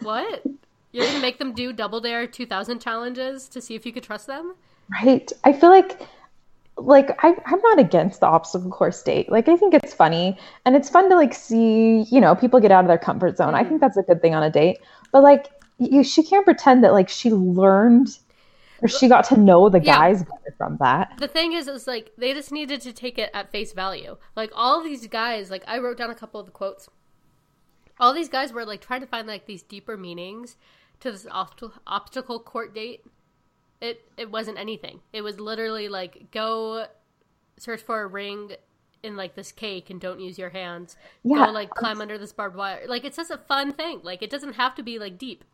"What? 0.00 0.44
You're 0.92 1.06
gonna 1.06 1.20
make 1.20 1.38
them 1.38 1.52
do 1.52 1.72
double 1.72 2.00
dare 2.00 2.26
2000 2.26 2.80
challenges 2.80 3.48
to 3.48 3.60
see 3.60 3.74
if 3.74 3.84
you 3.86 3.92
could 3.92 4.02
trust 4.04 4.26
them?" 4.26 4.54
Right. 5.02 5.30
I 5.44 5.52
feel 5.52 5.70
like 5.70 6.00
like 6.76 7.10
I, 7.24 7.36
I'm 7.46 7.60
not 7.60 7.78
against 7.78 8.20
the 8.20 8.26
obstacle 8.26 8.70
course 8.70 9.02
date. 9.02 9.30
Like 9.30 9.48
I 9.48 9.56
think 9.56 9.74
it's 9.74 9.94
funny 9.94 10.36
and 10.64 10.74
it's 10.74 10.88
fun 10.88 11.08
to 11.10 11.16
like 11.16 11.34
see, 11.34 12.02
you 12.10 12.20
know, 12.20 12.34
people 12.34 12.60
get 12.60 12.72
out 12.72 12.84
of 12.84 12.88
their 12.88 12.98
comfort 12.98 13.36
zone. 13.36 13.48
Mm-hmm. 13.48 13.56
I 13.56 13.64
think 13.64 13.80
that's 13.80 13.96
a 13.96 14.02
good 14.02 14.20
thing 14.20 14.34
on 14.34 14.42
a 14.42 14.50
date. 14.50 14.78
But 15.12 15.22
like 15.22 15.48
you 15.78 16.02
she 16.02 16.22
can't 16.22 16.44
pretend 16.44 16.84
that 16.84 16.92
like 16.92 17.08
she 17.08 17.30
learned 17.30 18.08
or 18.82 18.88
she 18.88 19.08
got 19.08 19.24
to 19.24 19.36
know 19.36 19.68
the 19.68 19.80
yeah. 19.80 19.96
guys 19.96 20.24
better 20.24 20.54
from 20.58 20.76
that. 20.80 21.12
The 21.18 21.28
thing 21.28 21.52
is 21.52 21.68
is 21.68 21.86
like 21.86 22.12
they 22.18 22.34
just 22.34 22.50
needed 22.50 22.80
to 22.82 22.92
take 22.92 23.18
it 23.18 23.30
at 23.32 23.52
face 23.52 23.72
value. 23.72 24.16
Like 24.34 24.50
all 24.54 24.82
these 24.82 25.06
guys, 25.06 25.50
like 25.50 25.64
I 25.66 25.78
wrote 25.78 25.96
down 25.96 26.10
a 26.10 26.14
couple 26.14 26.40
of 26.40 26.46
the 26.46 26.52
quotes. 26.52 26.88
All 28.00 28.12
these 28.12 28.28
guys 28.28 28.52
were 28.52 28.64
like 28.64 28.80
trying 28.80 29.00
to 29.00 29.06
find 29.06 29.28
like 29.28 29.46
these 29.46 29.62
deeper 29.62 29.96
meanings 29.96 30.56
to 31.00 31.12
this 31.12 31.26
obstacle 31.30 32.40
court 32.40 32.74
date 32.74 33.04
it 33.84 34.08
it 34.16 34.30
wasn't 34.30 34.58
anything. 34.58 35.00
It 35.12 35.22
was 35.22 35.38
literally 35.38 35.88
like 35.88 36.30
go 36.30 36.86
search 37.56 37.82
for 37.82 38.02
a 38.02 38.06
ring 38.06 38.52
in 39.02 39.16
like 39.16 39.34
this 39.34 39.52
cake 39.52 39.90
and 39.90 40.00
don't 40.00 40.20
use 40.20 40.38
your 40.38 40.50
hands. 40.50 40.96
Yeah, 41.22 41.46
go 41.46 41.52
like 41.52 41.70
climb 41.70 42.00
under 42.00 42.16
this 42.16 42.32
barbed 42.32 42.56
wire. 42.56 42.84
Like 42.88 43.04
it's 43.04 43.16
just 43.16 43.30
a 43.30 43.38
fun 43.38 43.72
thing. 43.72 44.00
Like 44.02 44.22
it 44.22 44.30
doesn't 44.30 44.54
have 44.54 44.74
to 44.76 44.82
be 44.82 44.98
like 44.98 45.18
deep. 45.18 45.44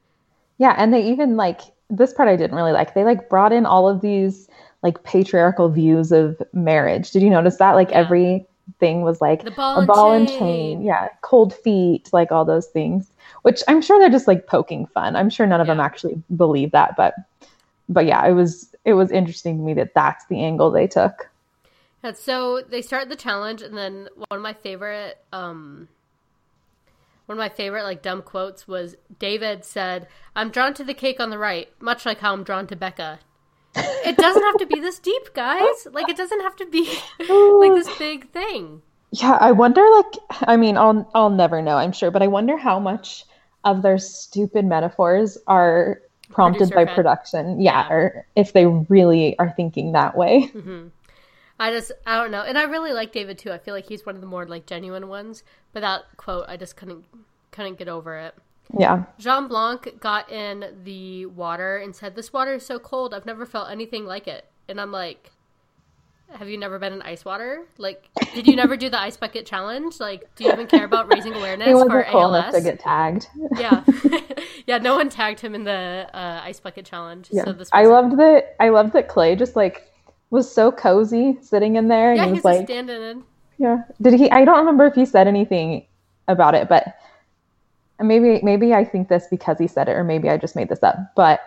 Yeah, 0.59 0.75
and 0.79 0.95
they 0.95 1.03
even 1.11 1.37
like 1.37 1.61
this 1.89 2.13
part 2.13 2.29
I 2.29 2.37
didn't 2.37 2.57
really 2.57 2.73
like. 2.73 2.95
They 2.95 3.05
like 3.05 3.29
brought 3.29 3.53
in 3.53 3.67
all 3.67 3.89
of 3.89 4.01
these 4.01 4.49
like 4.83 5.03
patriarchal 5.03 5.69
views 5.69 6.13
of 6.13 6.41
marriage. 6.53 7.11
Did 7.11 7.23
you 7.23 7.31
notice 7.31 7.57
that? 7.57 7.73
Like 7.73 7.91
yeah. 7.91 7.99
every 7.99 8.47
thing 8.79 9.03
was 9.03 9.21
like 9.21 9.43
ball 9.57 9.81
a 9.81 9.87
ball 9.87 10.13
and 10.13 10.29
chain. 10.29 10.39
chain. 10.39 10.83
Yeah, 10.83 11.09
cold 11.23 11.53
feet, 11.53 12.09
like 12.13 12.31
all 12.31 12.45
those 12.45 12.67
things. 12.67 13.11
Which 13.43 13.63
I'm 13.67 13.83
sure 13.83 13.99
they're 13.99 14.11
just 14.11 14.29
like 14.29 14.47
poking 14.47 14.87
fun. 14.87 15.17
I'm 15.17 15.31
sure 15.31 15.47
none 15.47 15.61
of 15.61 15.67
them 15.67 15.81
actually 15.81 16.23
believe 16.37 16.71
that, 16.73 16.95
but 16.97 17.15
but 17.91 18.07
yeah, 18.07 18.27
it 18.27 18.33
was 18.33 18.75
it 18.85 18.95
was 18.95 19.11
interesting 19.11 19.59
to 19.59 19.63
me 19.63 19.75
that 19.75 19.93
that's 19.95 20.25
the 20.27 20.43
angle 20.43 20.71
they 20.71 20.87
took. 20.87 21.31
And 22.03 22.17
so 22.17 22.63
they 22.67 22.81
start 22.81 23.11
the 23.11 23.17
challenge, 23.17 23.61
and 23.61 23.77
then 23.77 24.09
one 24.29 24.39
of 24.39 24.41
my 24.41 24.55
favorite, 24.55 25.19
um, 25.35 25.89
one 27.27 27.37
of 27.37 27.39
my 27.39 27.51
favorite 27.51 27.83
like 27.83 28.01
dumb 28.01 28.23
quotes 28.23 28.67
was 28.67 28.97
David 29.19 29.65
said, 29.65 30.07
"I'm 30.35 30.51
drawn 30.51 30.73
to 30.75 30.85
the 30.85 30.95
cake 30.95 31.21
on 31.21 31.29
the 31.29 31.39
right, 31.39 31.69
much 31.81 32.07
like 32.07 32.21
how 32.21 32.33
I'm 32.33 32.45
drawn 32.45 32.67
to 32.69 32.77
Becca." 32.77 33.19
it 33.77 34.17
doesn't 34.17 34.43
have 34.43 34.57
to 34.57 34.67
be 34.67 34.81
this 34.81 34.99
deep, 34.99 35.35
guys. 35.35 35.87
Like 35.93 36.09
it 36.09 36.17
doesn't 36.17 36.41
have 36.41 36.57
to 36.57 36.67
be 36.67 36.85
like 37.29 37.75
this 37.75 37.99
big 37.99 38.31
thing. 38.31 38.83
Yeah, 39.11 39.37
I 39.41 39.51
wonder 39.53 39.85
like 39.91 40.15
I 40.43 40.57
mean, 40.57 40.77
I'll 40.77 41.11
I'll 41.15 41.31
never 41.31 41.61
know, 41.61 41.77
I'm 41.77 41.93
sure, 41.93 42.11
but 42.11 42.23
I 42.23 42.29
wonder 42.29 42.57
how 42.57 42.79
much 42.79 43.25
of 43.65 43.83
their 43.83 43.99
stupid 43.99 44.65
metaphors 44.65 45.37
are 45.47 46.01
prompted 46.31 46.71
by 46.71 46.85
production. 46.85 47.61
Yeah, 47.61 47.87
Yeah. 47.89 47.95
or 47.95 48.27
if 48.37 48.53
they 48.53 48.67
really 48.67 49.39
are 49.39 49.51
thinking 49.57 49.93
that 49.93 50.17
way. 50.17 50.51
Mm-hmm. 50.55 50.89
I 51.59 51.71
just 51.73 51.93
I 52.07 52.17
don't 52.17 52.31
know, 52.31 52.41
and 52.43 52.57
I 52.57 52.63
really 52.63 52.93
like 52.95 53.13
David 53.13 53.37
too. 53.37 53.53
I 53.53 53.59
feel 53.59 53.75
like 53.75 53.87
he's 53.87 54.07
one 54.07 54.15
of 54.15 54.23
the 54.23 54.27
more 54.27 54.47
like 54.47 54.65
genuine 54.65 55.09
ones. 55.09 55.43
But 55.75 55.81
that 55.81 56.05
quote, 56.17 56.47
I 56.49 56.57
just 56.57 56.75
couldn't 56.75 57.05
couldn't 57.51 57.79
get 57.79 57.87
over 57.87 58.17
it. 58.17 58.35
Yeah. 58.79 59.05
Jean 59.19 59.47
Blanc 59.47 60.01
got 60.01 60.31
in 60.33 60.81
the 60.85 61.27
water 61.27 61.77
and 61.77 61.95
said, 61.95 62.15
"This 62.15 62.33
water 62.33 62.55
is 62.55 62.65
so 62.65 62.79
cold. 62.79 63.13
I've 63.13 63.27
never 63.27 63.45
felt 63.45 63.71
anything 63.71 64.07
like 64.07 64.27
it." 64.27 64.47
And 64.69 64.81
I'm 64.81 64.91
like, 64.91 65.33
"Have 66.33 66.49
you 66.49 66.59
never 66.59 66.79
been 66.79 66.93
in 66.93 67.03
ice 67.03 67.25
water? 67.25 67.63
Like, 67.79 68.09
did 68.35 68.47
you 68.47 68.57
never 68.57 68.77
do 68.77 68.89
the 68.89 69.01
ice 69.01 69.17
bucket 69.17 69.47
challenge? 69.47 70.01
Like, 70.01 70.35
do 70.37 70.45
you 70.45 70.53
even 70.53 70.67
care 70.67 70.85
about 70.85 71.13
raising 71.13 71.35
awareness 71.41 71.69
for 71.69 71.87
wasn't 71.87 72.07
cool 72.09 72.35
enough 72.35 72.55
to 72.55 72.61
get 72.61 72.81
tagged. 72.81 73.29
yeah, 73.59 73.85
yeah. 74.67 74.79
No 74.79 74.97
one 74.97 75.09
tagged 75.09 75.41
him 75.41 75.55
in 75.55 75.65
the 75.65 76.09
uh, 76.13 76.41
ice 76.43 76.61
bucket 76.61 76.85
challenge. 76.85 77.29
Yeah. 77.31 77.45
So 77.45 77.53
this 77.53 77.69
I 77.73 77.87
loved 77.87 78.17
that 78.19 78.57
I 78.61 78.69
loved 78.71 78.93
that 78.95 79.09
Clay 79.09 79.37
just 79.37 79.57
like 79.57 79.91
was 80.31 80.51
so 80.51 80.71
cozy 80.71 81.39
sitting 81.43 81.77
in 81.77 81.89
there 81.89 82.11
and 82.11 82.19
Yeah, 82.19 82.25
he 82.27 82.31
he's 82.31 82.39
was 82.39 82.45
like 82.45 82.67
standing 82.67 83.03
in. 83.03 83.25
Yeah. 83.59 83.83
Did 84.01 84.15
he 84.15 84.31
I 84.31 84.45
don't 84.45 84.59
remember 84.59 84.87
if 84.87 84.95
he 84.95 85.05
said 85.05 85.27
anything 85.27 85.87
about 86.29 86.55
it, 86.55 86.69
but 86.69 86.97
maybe 87.99 88.41
maybe 88.43 88.73
I 88.75 88.85
think 88.85 89.09
this 89.09 89.27
because 89.31 89.59
he 89.59 89.67
said 89.67 89.89
it 89.89 89.93
or 89.93 90.05
maybe 90.05 90.29
I 90.31 90.37
just 90.37 90.57
made 90.57 90.69
this 90.69 90.83
up. 90.83 90.97
But 91.15 91.41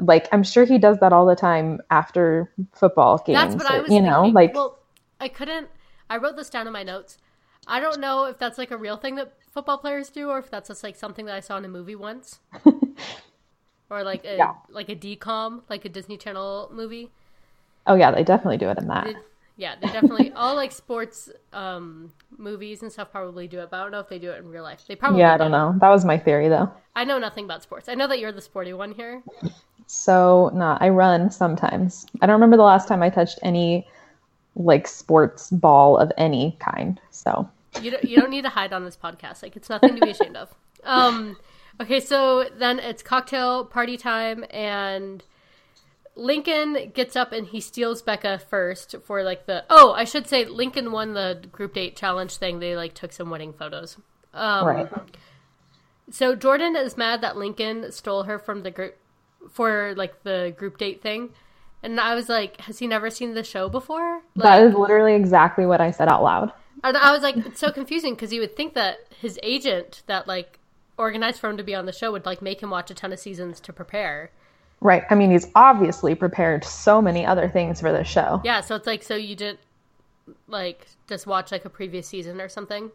like 0.00 0.28
I'm 0.32 0.42
sure 0.42 0.64
he 0.64 0.78
does 0.78 0.98
that 1.00 1.12
all 1.12 1.26
the 1.26 1.36
time 1.36 1.80
after 1.90 2.52
football 2.72 3.18
games. 3.24 3.38
That's 3.38 3.56
what 3.56 3.70
I 3.70 3.80
was 3.80 3.90
you 3.90 4.00
know, 4.02 4.24
like 4.26 4.54
well, 4.54 4.78
I 5.20 5.28
couldn't. 5.28 5.68
I 6.10 6.18
wrote 6.18 6.36
this 6.36 6.50
down 6.50 6.66
in 6.66 6.72
my 6.72 6.82
notes. 6.82 7.18
I 7.66 7.80
don't 7.80 8.00
know 8.00 8.24
if 8.26 8.38
that's 8.38 8.58
like 8.58 8.70
a 8.70 8.76
real 8.76 8.96
thing 8.96 9.16
that 9.16 9.32
football 9.50 9.78
players 9.78 10.08
do, 10.10 10.30
or 10.30 10.38
if 10.38 10.50
that's 10.50 10.68
just 10.68 10.84
like 10.84 10.96
something 10.96 11.26
that 11.26 11.34
I 11.34 11.40
saw 11.40 11.56
in 11.56 11.64
a 11.64 11.68
movie 11.68 11.96
once, 11.96 12.40
or 13.90 14.02
like 14.04 14.24
a 14.24 14.36
Yeah. 14.36 14.54
like 14.68 14.88
a 14.88 14.96
DCOM, 14.96 15.62
like 15.68 15.84
a 15.84 15.88
Disney 15.88 16.16
Channel 16.16 16.70
movie. 16.72 17.10
oh 17.86 17.94
yeah, 17.94 18.10
they 18.10 18.22
definitely 18.24 18.58
do 18.58 18.68
it 18.68 18.78
in 18.78 18.88
that. 18.88 19.08
Yeah, 19.56 19.74
they 19.80 19.86
definitely 19.86 20.32
all 20.36 20.54
like 20.54 20.72
sports 20.72 21.30
um, 21.52 22.12
movies 22.36 22.82
and 22.82 22.92
stuff 22.92 23.10
probably 23.10 23.48
do 23.48 23.60
it, 23.60 23.70
but 23.70 23.78
I 23.78 23.82
don't 23.82 23.92
know 23.92 24.00
if 24.00 24.08
they 24.08 24.18
do 24.18 24.30
it 24.30 24.38
in 24.38 24.48
real 24.48 24.62
life. 24.62 24.84
They 24.86 24.96
probably 24.96 25.20
Yeah, 25.20 25.34
I 25.34 25.36
don't 25.38 25.50
know. 25.50 25.74
That 25.80 25.88
was 25.90 26.04
my 26.04 26.18
theory 26.18 26.48
though. 26.48 26.70
I 26.94 27.04
know 27.04 27.18
nothing 27.18 27.44
about 27.44 27.62
sports. 27.62 27.88
I 27.88 27.94
know 27.94 28.06
that 28.06 28.18
you're 28.18 28.32
the 28.32 28.42
sporty 28.42 28.72
one 28.72 28.92
here. 28.92 29.22
So 29.86 30.50
nah, 30.54 30.78
I 30.80 30.88
run 30.88 31.30
sometimes. 31.30 32.06
I 32.20 32.26
don't 32.26 32.34
remember 32.34 32.56
the 32.56 32.62
last 32.62 32.88
time 32.88 33.02
I 33.02 33.10
touched 33.10 33.38
any 33.42 33.86
like 34.56 34.88
sports 34.88 35.50
ball 35.50 35.96
of 35.96 36.10
any 36.16 36.56
kind. 36.60 37.00
So 37.10 37.48
You 37.80 37.92
don't, 37.92 38.04
you 38.04 38.16
don't 38.16 38.30
need 38.30 38.42
to 38.42 38.48
hide 38.48 38.72
on 38.72 38.84
this 38.84 38.96
podcast. 38.96 39.42
Like 39.42 39.56
it's 39.56 39.68
nothing 39.68 39.94
to 39.96 40.00
be 40.00 40.10
ashamed 40.10 40.36
of. 40.36 40.54
Um, 40.84 41.36
okay, 41.80 42.00
so 42.00 42.48
then 42.58 42.78
it's 42.78 43.02
cocktail 43.02 43.64
party 43.64 43.96
time, 43.96 44.44
and 44.50 45.24
Lincoln 46.14 46.92
gets 46.94 47.16
up 47.16 47.32
and 47.32 47.46
he 47.46 47.60
steals 47.60 48.02
Becca 48.02 48.38
first 48.38 48.94
for 49.04 49.22
like 49.22 49.46
the. 49.46 49.64
Oh, 49.68 49.92
I 49.92 50.04
should 50.04 50.26
say 50.26 50.44
Lincoln 50.44 50.92
won 50.92 51.14
the 51.14 51.42
group 51.52 51.74
date 51.74 51.96
challenge 51.96 52.36
thing. 52.36 52.60
They 52.60 52.76
like 52.76 52.94
took 52.94 53.12
some 53.12 53.30
wedding 53.30 53.52
photos. 53.52 53.98
Um, 54.32 54.66
right. 54.66 54.88
So 56.10 56.34
Jordan 56.36 56.76
is 56.76 56.96
mad 56.96 57.20
that 57.22 57.36
Lincoln 57.36 57.90
stole 57.90 58.24
her 58.24 58.38
from 58.38 58.62
the 58.62 58.70
group 58.70 58.96
for 59.52 59.94
like 59.96 60.22
the 60.22 60.54
group 60.56 60.78
date 60.78 61.02
thing. 61.02 61.30
And 61.82 62.00
I 62.00 62.14
was 62.14 62.28
like, 62.28 62.60
has 62.62 62.78
he 62.78 62.86
never 62.86 63.10
seen 63.10 63.34
the 63.34 63.44
show 63.44 63.68
before? 63.68 64.22
That 64.36 64.44
Like, 64.60 64.62
is 64.70 64.74
literally 64.74 65.14
exactly 65.14 65.66
what 65.66 65.80
I 65.80 65.90
said 65.90 66.08
out 66.08 66.22
loud. 66.22 66.52
and 66.82 66.96
I 66.96 67.12
was 67.12 67.22
like, 67.22 67.36
it's 67.36 67.60
so 67.60 67.70
confusing 67.70 68.14
because 68.14 68.32
you 68.32 68.40
would 68.40 68.56
think 68.56 68.74
that 68.74 68.98
his 69.20 69.38
agent 69.42 70.02
that 70.06 70.26
like 70.26 70.58
organized 70.98 71.38
for 71.38 71.48
him 71.50 71.56
to 71.58 71.62
be 71.64 71.74
on 71.74 71.86
the 71.86 71.92
show 71.92 72.10
would 72.12 72.26
like 72.26 72.40
make 72.42 72.60
him 72.62 72.70
watch 72.70 72.90
a 72.90 72.94
ton 72.94 73.12
of 73.12 73.18
seasons 73.20 73.60
to 73.60 73.72
prepare. 73.72 74.30
Right. 74.80 75.04
I 75.10 75.14
mean, 75.14 75.30
he's 75.30 75.46
obviously 75.54 76.14
prepared 76.14 76.64
so 76.64 77.00
many 77.00 77.24
other 77.24 77.48
things 77.48 77.80
for 77.80 77.92
this 77.92 78.08
show. 78.08 78.40
Yeah, 78.44 78.60
so 78.62 78.74
it's 78.74 78.86
like 78.86 79.02
so 79.02 79.14
you 79.14 79.36
did 79.36 79.58
like 80.48 80.86
just 81.08 81.26
watch 81.26 81.52
like 81.52 81.64
a 81.64 81.70
previous 81.70 82.06
season 82.08 82.40
or 82.40 82.48
something. 82.48 82.90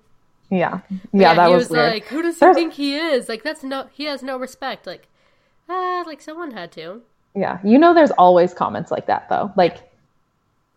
Yeah. 0.49 0.81
Yeah, 1.13 1.33
that 1.35 1.47
he 1.47 1.53
was, 1.53 1.69
was 1.69 1.77
like, 1.77 2.05
who 2.07 2.21
does 2.21 2.35
he 2.35 2.39
There's- 2.41 2.55
think 2.55 2.73
he 2.73 2.97
is? 2.97 3.29
Like 3.29 3.43
that's 3.43 3.63
no 3.63 3.87
he 3.91 4.05
has 4.05 4.21
no 4.21 4.37
respect. 4.37 4.85
Like 4.85 5.07
ah, 5.69 6.03
like 6.05 6.21
someone 6.21 6.51
had 6.51 6.71
to. 6.73 7.01
yeah. 7.35 7.59
You 7.63 7.77
know, 7.77 7.93
there's 7.93 8.11
always 8.11 8.53
comments 8.53 8.91
like 8.91 9.05
that, 9.07 9.27
though. 9.29 9.51
Like, 9.55 9.89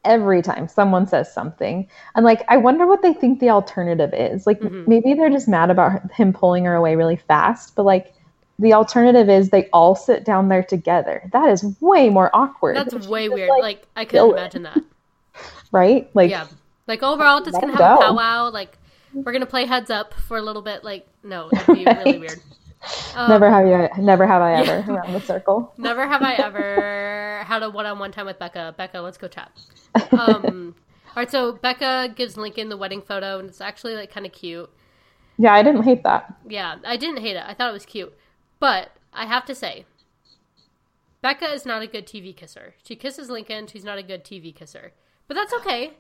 every 0.05 0.43
time 0.43 0.69
someone 0.69 1.07
says 1.07 1.33
something. 1.33 1.89
And, 2.15 2.25
like, 2.25 2.43
I 2.49 2.57
wonder 2.59 2.87
what 2.87 3.01
they 3.03 3.15
think 3.15 3.41
the 3.41 3.51
alternative 3.51 4.13
is. 4.13 4.47
Like, 4.47 4.61
Mm-hmm. 4.61 4.85
maybe 4.87 5.15
they're 5.15 5.31
just 5.31 5.49
mad 5.49 5.71
about 5.71 6.13
him 6.13 6.33
pulling 6.33 6.65
her 6.67 6.75
away 6.75 6.95
really 6.97 7.17
fast, 7.17 7.75
but, 7.75 7.85
like, 7.85 8.13
the 8.59 8.73
alternative 8.73 9.29
is 9.29 9.51
they 9.51 9.69
all 9.73 9.97
sit 9.97 10.25
down 10.25 10.49
there 10.49 10.63
together. 10.63 11.29
That 11.33 11.49
is 11.49 11.65
way 11.81 12.09
more 12.09 12.31
awkward. 12.35 12.77
That's 12.77 13.09
way 13.09 13.29
weird. 13.29 13.49
like, 13.49 13.63
Like 13.63 13.87
I 13.97 14.05
couldn't 14.05 14.31
imagine 14.31 14.63
that. 14.63 14.79
right? 15.73 16.09
Like, 16.15 16.31
Yeah. 16.31 16.47
Like 16.87 17.03
overall 17.03 17.41
just 17.43 17.59
gonna 17.61 17.73
have 17.73 17.81
a 17.81 17.97
go. 17.97 18.01
powwow, 18.01 18.51
like 18.51 18.77
we're 19.15 19.33
gonna 19.33 19.47
play 19.47 19.65
heads 19.65 19.89
up 19.91 20.13
for 20.15 20.37
a 20.37 20.43
little 20.43 20.61
bit, 20.63 20.85
like 20.85 21.07
no, 21.25 21.49
it'd 21.51 21.67
be 21.75 21.85
really 21.87 22.19
weird. 22.25 22.39
Um, 23.15 23.29
never 23.29 23.51
have 23.51 23.67
you, 23.67 24.03
never 24.03 24.27
have 24.27 24.43
I 24.43 24.55
ever 24.61 24.93
around 24.93 25.13
the 25.13 25.21
circle. 25.21 25.73
Never 25.79 26.07
have 26.07 26.23
I 26.23 26.35
ever 26.35 27.43
had 27.47 27.63
a 27.63 27.71
one-on-one 27.71 28.13
time 28.13 28.27
with 28.27 28.39
Becca. 28.39 28.75
Becca, 28.77 29.01
let's 29.01 29.19
go 29.19 29.29
chat. 29.29 29.53
Um, 30.13 30.75
all 31.09 31.15
right, 31.17 31.31
so 31.31 31.53
Becca 31.53 32.13
gives 32.17 32.37
Lincoln 32.37 32.69
the 32.69 32.77
wedding 32.77 33.03
photo, 33.03 33.39
and 33.39 33.49
it's 33.49 33.61
actually 33.61 33.95
like 33.95 34.13
kind 34.13 34.27
of 34.27 34.33
cute. 34.33 34.71
Yeah, 35.37 35.55
I 35.55 35.63
didn't 35.63 35.83
hate 35.83 36.03
that. 36.05 36.35
Yeah, 36.49 36.77
I 36.85 36.97
didn't 36.97 37.21
hate 37.21 37.37
it. 37.37 37.45
I 37.47 37.55
thought 37.55 37.71
it 37.71 37.73
was 37.73 37.87
cute, 37.87 38.17
but 38.61 38.91
I 39.13 39.27
have 39.27 39.45
to 39.47 39.55
say, 39.55 39.87
Becca 41.23 41.53
is 41.53 41.65
not 41.65 41.83
a 41.83 41.87
good 41.87 42.07
TV 42.07 42.37
kisser. 42.37 42.75
She 42.85 42.97
kisses 42.97 43.31
Lincoln. 43.31 43.67
She's 43.67 43.85
not 43.85 43.99
a 43.99 44.03
good 44.03 44.25
TV 44.25 44.55
kisser, 44.55 44.93
but 45.27 45.35
that's 45.35 45.53
okay. 45.55 45.93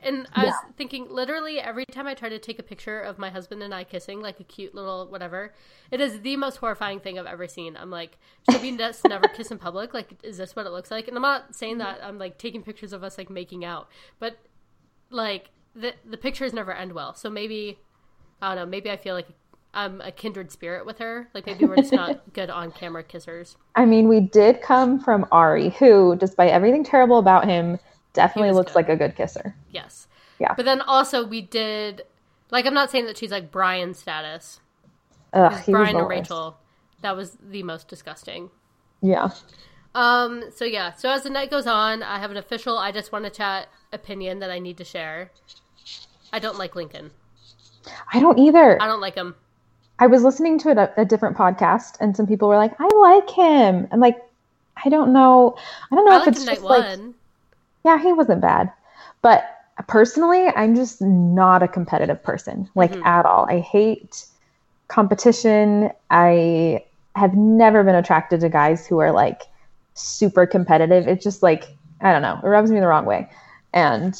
And 0.00 0.28
I 0.34 0.44
was 0.44 0.54
thinking, 0.76 1.06
literally, 1.08 1.58
every 1.60 1.86
time 1.86 2.06
I 2.06 2.12
try 2.12 2.28
to 2.28 2.38
take 2.38 2.58
a 2.58 2.62
picture 2.62 3.00
of 3.00 3.18
my 3.18 3.30
husband 3.30 3.62
and 3.62 3.74
I 3.74 3.84
kissing, 3.84 4.20
like 4.20 4.38
a 4.38 4.44
cute 4.44 4.74
little 4.74 5.06
whatever, 5.06 5.54
it 5.90 6.00
is 6.00 6.20
the 6.20 6.36
most 6.36 6.56
horrifying 6.56 7.00
thing 7.00 7.18
I've 7.18 7.26
ever 7.26 7.48
seen. 7.48 7.76
I'm 7.76 7.90
like, 7.90 8.18
should 8.50 8.60
we 8.60 8.76
just 8.76 9.02
never 9.08 9.28
kiss 9.28 9.50
in 9.50 9.58
public? 9.58 9.94
Like, 9.94 10.14
is 10.22 10.36
this 10.36 10.54
what 10.54 10.66
it 10.66 10.72
looks 10.72 10.90
like? 10.90 11.08
And 11.08 11.16
I'm 11.16 11.22
not 11.22 11.54
saying 11.54 11.78
that 11.78 12.00
I'm 12.02 12.18
like 12.18 12.36
taking 12.36 12.62
pictures 12.62 12.92
of 12.92 13.02
us 13.02 13.16
like 13.16 13.30
making 13.30 13.64
out, 13.64 13.88
but 14.18 14.36
like 15.10 15.50
the 15.74 15.94
the 16.04 16.18
pictures 16.18 16.52
never 16.52 16.72
end 16.72 16.92
well. 16.92 17.14
So 17.14 17.30
maybe 17.30 17.78
I 18.42 18.54
don't 18.54 18.56
know. 18.56 18.70
Maybe 18.70 18.90
I 18.90 18.96
feel 18.98 19.14
like 19.14 19.28
I'm 19.72 20.00
a 20.00 20.12
kindred 20.12 20.52
spirit 20.52 20.86
with 20.86 20.98
her. 20.98 21.28
Like 21.34 21.46
maybe 21.46 21.64
we're 21.64 21.76
just 21.76 21.92
not 21.92 22.32
good 22.32 22.50
on 22.50 22.72
camera 22.72 23.02
kissers. 23.02 23.56
I 23.74 23.86
mean, 23.86 24.08
we 24.08 24.20
did 24.20 24.62
come 24.62 25.00
from 25.00 25.26
Ari, 25.32 25.70
who, 25.70 26.16
despite 26.16 26.50
everything 26.50 26.84
terrible 26.84 27.18
about 27.18 27.46
him, 27.46 27.78
definitely 28.14 28.52
looks 28.52 28.72
good. 28.72 28.76
like 28.76 28.88
a 28.88 28.96
good 28.96 29.14
kisser. 29.14 29.54
Yes. 29.70 30.08
Yeah. 30.38 30.54
But 30.56 30.64
then 30.64 30.80
also 30.80 31.26
we 31.26 31.42
did 31.42 32.02
like 32.50 32.66
I'm 32.66 32.74
not 32.74 32.90
saying 32.90 33.06
that 33.06 33.16
she's 33.18 33.30
like 33.30 33.50
Bryan 33.50 33.94
status. 33.94 34.60
Ugh, 35.32 35.50
'cause 35.50 35.66
he 35.66 35.72
was 35.72 35.80
Bryan 35.80 35.96
and 35.96 36.06
worst. 36.06 36.20
Rachel, 36.30 36.56
that 37.02 37.16
was 37.16 37.36
the 37.42 37.62
most 37.62 37.88
disgusting. 37.88 38.50
Yeah. 39.02 39.30
Um. 39.94 40.44
So 40.54 40.64
yeah. 40.64 40.92
So 40.92 41.10
as 41.10 41.22
the 41.22 41.30
night 41.30 41.50
goes 41.50 41.66
on, 41.66 42.02
I 42.02 42.18
have 42.18 42.30
an 42.30 42.36
official. 42.36 42.78
I 42.78 42.92
just 42.92 43.12
want 43.12 43.24
to 43.24 43.30
chat 43.30 43.68
opinion 43.92 44.38
that 44.40 44.50
I 44.50 44.58
need 44.58 44.78
to 44.78 44.84
share. 44.84 45.30
I 46.32 46.38
don't 46.38 46.58
like 46.58 46.74
Lincoln. 46.74 47.10
I 48.12 48.20
don't 48.20 48.38
either. 48.38 48.80
I 48.80 48.86
don't 48.86 49.00
like 49.00 49.14
him. 49.14 49.34
I 49.98 50.08
was 50.08 50.24
listening 50.24 50.58
to 50.60 50.70
a, 50.70 51.02
a 51.02 51.04
different 51.04 51.36
podcast, 51.36 51.96
and 52.00 52.16
some 52.16 52.26
people 52.26 52.48
were 52.48 52.56
like, 52.56 52.74
"I 52.80 52.88
like 52.96 53.30
him," 53.30 53.86
and 53.92 54.00
like, 54.00 54.18
I 54.84 54.88
don't 54.88 55.12
know. 55.12 55.56
I 55.90 55.94
don't 55.94 56.04
know 56.04 56.18
I 56.18 56.22
if 56.22 56.28
it's 56.28 56.44
just 56.44 56.62
like, 56.62 56.82
one. 56.82 57.14
Yeah, 57.84 57.98
he 57.98 58.12
wasn't 58.12 58.40
bad, 58.40 58.72
but 59.22 59.44
personally, 59.86 60.46
I'm 60.48 60.74
just 60.74 61.02
not 61.02 61.62
a 61.62 61.68
competitive 61.68 62.22
person, 62.22 62.68
like 62.74 62.92
Mhm. 62.92 63.04
at 63.04 63.26
all. 63.26 63.46
I 63.48 63.60
hate 63.60 64.26
competition. 64.88 65.90
I 66.10 66.84
have 67.16 67.34
never 67.34 67.82
been 67.84 67.94
attracted 67.94 68.40
to 68.40 68.48
guys 68.48 68.86
who 68.86 68.98
are 68.98 69.12
like 69.12 69.42
super 69.94 70.46
competitive. 70.46 71.06
It's 71.06 71.24
just 71.24 71.42
like 71.42 71.68
I 72.00 72.12
don't 72.12 72.22
know. 72.22 72.38
It 72.42 72.46
rubs 72.46 72.70
me 72.70 72.80
the 72.80 72.86
wrong 72.86 73.06
way, 73.06 73.28
and 73.72 74.18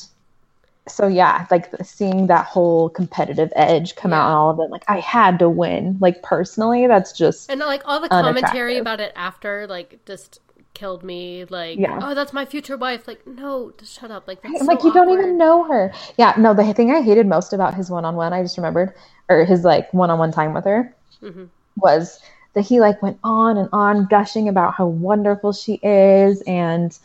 so 0.87 1.07
yeah, 1.07 1.47
like 1.51 1.71
seeing 1.83 2.27
that 2.27 2.45
whole 2.45 2.89
competitive 2.91 3.53
edge 3.57 3.97
come 3.97 4.11
yeah. 4.11 4.21
out 4.21 4.27
and 4.27 4.35
all 4.35 4.51
of 4.51 4.59
it, 4.61 4.71
like 4.71 4.85
I 4.89 5.01
had 5.01 5.39
to 5.39 5.49
win. 5.49 5.97
Like 6.01 6.23
personally, 6.23 6.87
that's 6.87 7.13
just 7.13 7.51
and 7.51 7.61
like 7.61 7.83
all 7.85 8.01
the 8.01 8.09
commentary 8.09 8.79
about 8.79 9.01
it 9.01 9.13
after, 9.17 9.67
like 9.67 10.01
just 10.07 10.41
killed 10.75 11.03
me. 11.03 11.45
Like, 11.45 11.79
yeah. 11.79 11.99
oh, 12.03 12.15
that's 12.15 12.33
my 12.33 12.45
future 12.45 12.77
wife. 12.77 13.09
Like, 13.09 13.27
no, 13.27 13.73
just 13.79 13.99
shut 13.99 14.11
up. 14.11 14.29
Like, 14.29 14.43
that's 14.43 14.63
like 14.65 14.81
so 14.81 14.87
you 14.87 14.91
awkward. 14.91 15.07
don't 15.07 15.19
even 15.19 15.39
know 15.39 15.65
her. 15.65 15.93
Yeah, 16.19 16.35
no. 16.37 16.53
The 16.53 16.75
thing 16.75 16.91
I 16.91 17.01
hated 17.01 17.27
most 17.27 17.53
about 17.53 17.75
his 17.75 17.91
one 17.91 18.05
on 18.05 18.17
one, 18.17 18.33
I 18.33 18.43
just 18.43 18.57
remembered, 18.57 18.93
or 19.29 19.45
his 19.45 19.65
like 19.65 19.93
one 19.95 20.11
on 20.11 20.19
one 20.19 20.33
time 20.33 20.53
with 20.53 20.65
her, 20.65 20.95
mm-hmm. 21.23 21.45
was 21.77 22.21
that 22.55 22.63
he 22.63 22.81
like 22.81 23.03
went 23.03 23.19
on 23.25 23.57
and 23.57 23.69
on 23.73 24.07
gushing 24.07 24.49
about 24.49 24.75
how 24.75 24.87
wonderful 24.87 25.53
she 25.53 25.75
is 25.83 26.43
and 26.43 26.99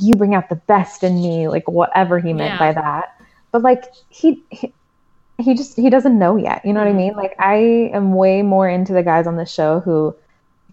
you 0.00 0.14
bring 0.14 0.34
out 0.34 0.48
the 0.48 0.56
best 0.56 1.02
in 1.02 1.16
me, 1.16 1.48
like 1.48 1.68
whatever 1.68 2.18
he 2.18 2.32
meant 2.32 2.54
yeah. 2.54 2.58
by 2.58 2.72
that. 2.72 3.20
But 3.50 3.62
like 3.62 3.84
he, 4.08 4.42
he 4.50 4.72
he 5.38 5.54
just 5.54 5.76
he 5.76 5.90
doesn't 5.90 6.18
know 6.18 6.36
yet. 6.36 6.64
You 6.64 6.72
know 6.72 6.80
what 6.80 6.86
I 6.86 6.90
mm-hmm. 6.90 6.98
mean? 6.98 7.14
Like 7.14 7.34
I 7.38 7.90
am 7.92 8.14
way 8.14 8.42
more 8.42 8.68
into 8.68 8.92
the 8.92 9.02
guys 9.02 9.26
on 9.26 9.36
the 9.36 9.44
show 9.44 9.80
who 9.80 10.14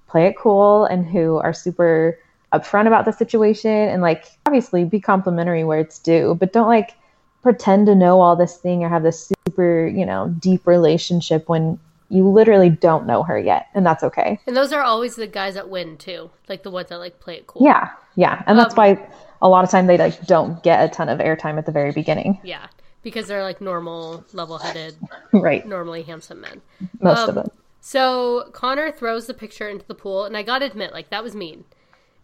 play 0.07 0.27
it 0.27 0.37
cool 0.37 0.85
and 0.85 1.05
who 1.05 1.37
are 1.37 1.53
super 1.53 2.17
upfront 2.53 2.87
about 2.87 3.05
the 3.05 3.11
situation 3.11 3.71
and 3.71 4.01
like 4.01 4.25
obviously 4.45 4.85
be 4.85 4.99
complimentary 4.99 5.63
where 5.63 5.79
it's 5.79 5.99
due, 5.99 6.35
but 6.39 6.53
don't 6.53 6.67
like 6.67 6.95
pretend 7.41 7.85
to 7.87 7.95
know 7.95 8.21
all 8.21 8.35
this 8.35 8.57
thing 8.57 8.83
or 8.83 8.89
have 8.89 9.03
this 9.03 9.31
super, 9.47 9.87
you 9.87 10.05
know, 10.05 10.33
deep 10.39 10.65
relationship 10.67 11.47
when 11.47 11.79
you 12.09 12.27
literally 12.27 12.69
don't 12.69 13.05
know 13.05 13.23
her 13.23 13.37
yet, 13.37 13.67
and 13.73 13.85
that's 13.85 14.03
okay. 14.03 14.39
And 14.47 14.57
those 14.57 14.73
are 14.73 14.81
always 14.81 15.15
the 15.15 15.27
guys 15.27 15.53
that 15.53 15.69
win 15.69 15.97
too, 15.97 16.31
like 16.47 16.63
the 16.63 16.71
ones 16.71 16.89
that 16.89 16.97
like 16.97 17.19
play 17.19 17.35
it 17.35 17.47
cool. 17.47 17.63
Yeah, 17.63 17.91
yeah, 18.15 18.43
and 18.47 18.57
that's 18.57 18.73
um, 18.73 18.77
why 18.77 19.09
a 19.41 19.47
lot 19.47 19.63
of 19.63 19.69
time 19.69 19.87
they 19.87 19.97
like 19.97 20.25
don't 20.25 20.61
get 20.63 20.83
a 20.83 20.89
ton 20.89 21.07
of 21.07 21.19
airtime 21.19 21.57
at 21.57 21.65
the 21.65 21.71
very 21.71 21.91
beginning. 21.91 22.39
Yeah, 22.43 22.67
because 23.03 23.27
they're 23.27 23.43
like 23.43 23.61
normal, 23.61 24.25
level-headed, 24.33 24.95
right? 25.33 25.65
Normally 25.67 26.01
handsome 26.01 26.41
men. 26.41 26.61
Most 26.99 27.19
um, 27.19 27.29
of 27.29 27.35
them. 27.35 27.51
So 27.79 28.49
Connor 28.53 28.91
throws 28.91 29.27
the 29.27 29.33
picture 29.33 29.69
into 29.69 29.85
the 29.85 29.95
pool, 29.95 30.25
and 30.25 30.35
I 30.35 30.41
gotta 30.41 30.65
admit, 30.65 30.93
like 30.93 31.11
that 31.11 31.23
was 31.23 31.35
mean. 31.35 31.63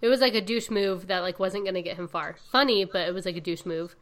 It 0.01 0.07
was 0.07 0.21
like 0.21 0.35
a 0.35 0.41
douche 0.41 0.69
move 0.69 1.07
that 1.07 1.19
like 1.19 1.39
wasn't 1.39 1.65
gonna 1.65 1.81
get 1.81 1.97
him 1.97 2.07
far. 2.07 2.35
Funny, 2.51 2.85
but 2.85 3.07
it 3.07 3.13
was 3.13 3.25
like 3.25 3.37
a 3.37 3.41
douche 3.41 3.65
move. 3.65 3.95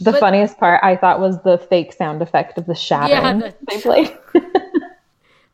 The 0.00 0.12
but, 0.12 0.20
funniest 0.20 0.58
part 0.58 0.80
I 0.82 0.96
thought 0.96 1.20
was 1.20 1.42
the 1.42 1.58
fake 1.58 1.92
sound 1.92 2.22
effect 2.22 2.56
of 2.56 2.66
the 2.66 2.74
shattering 2.74 3.40
yeah, 3.40 3.50
the... 3.50 3.54
they 3.68 3.80
played. 3.80 4.16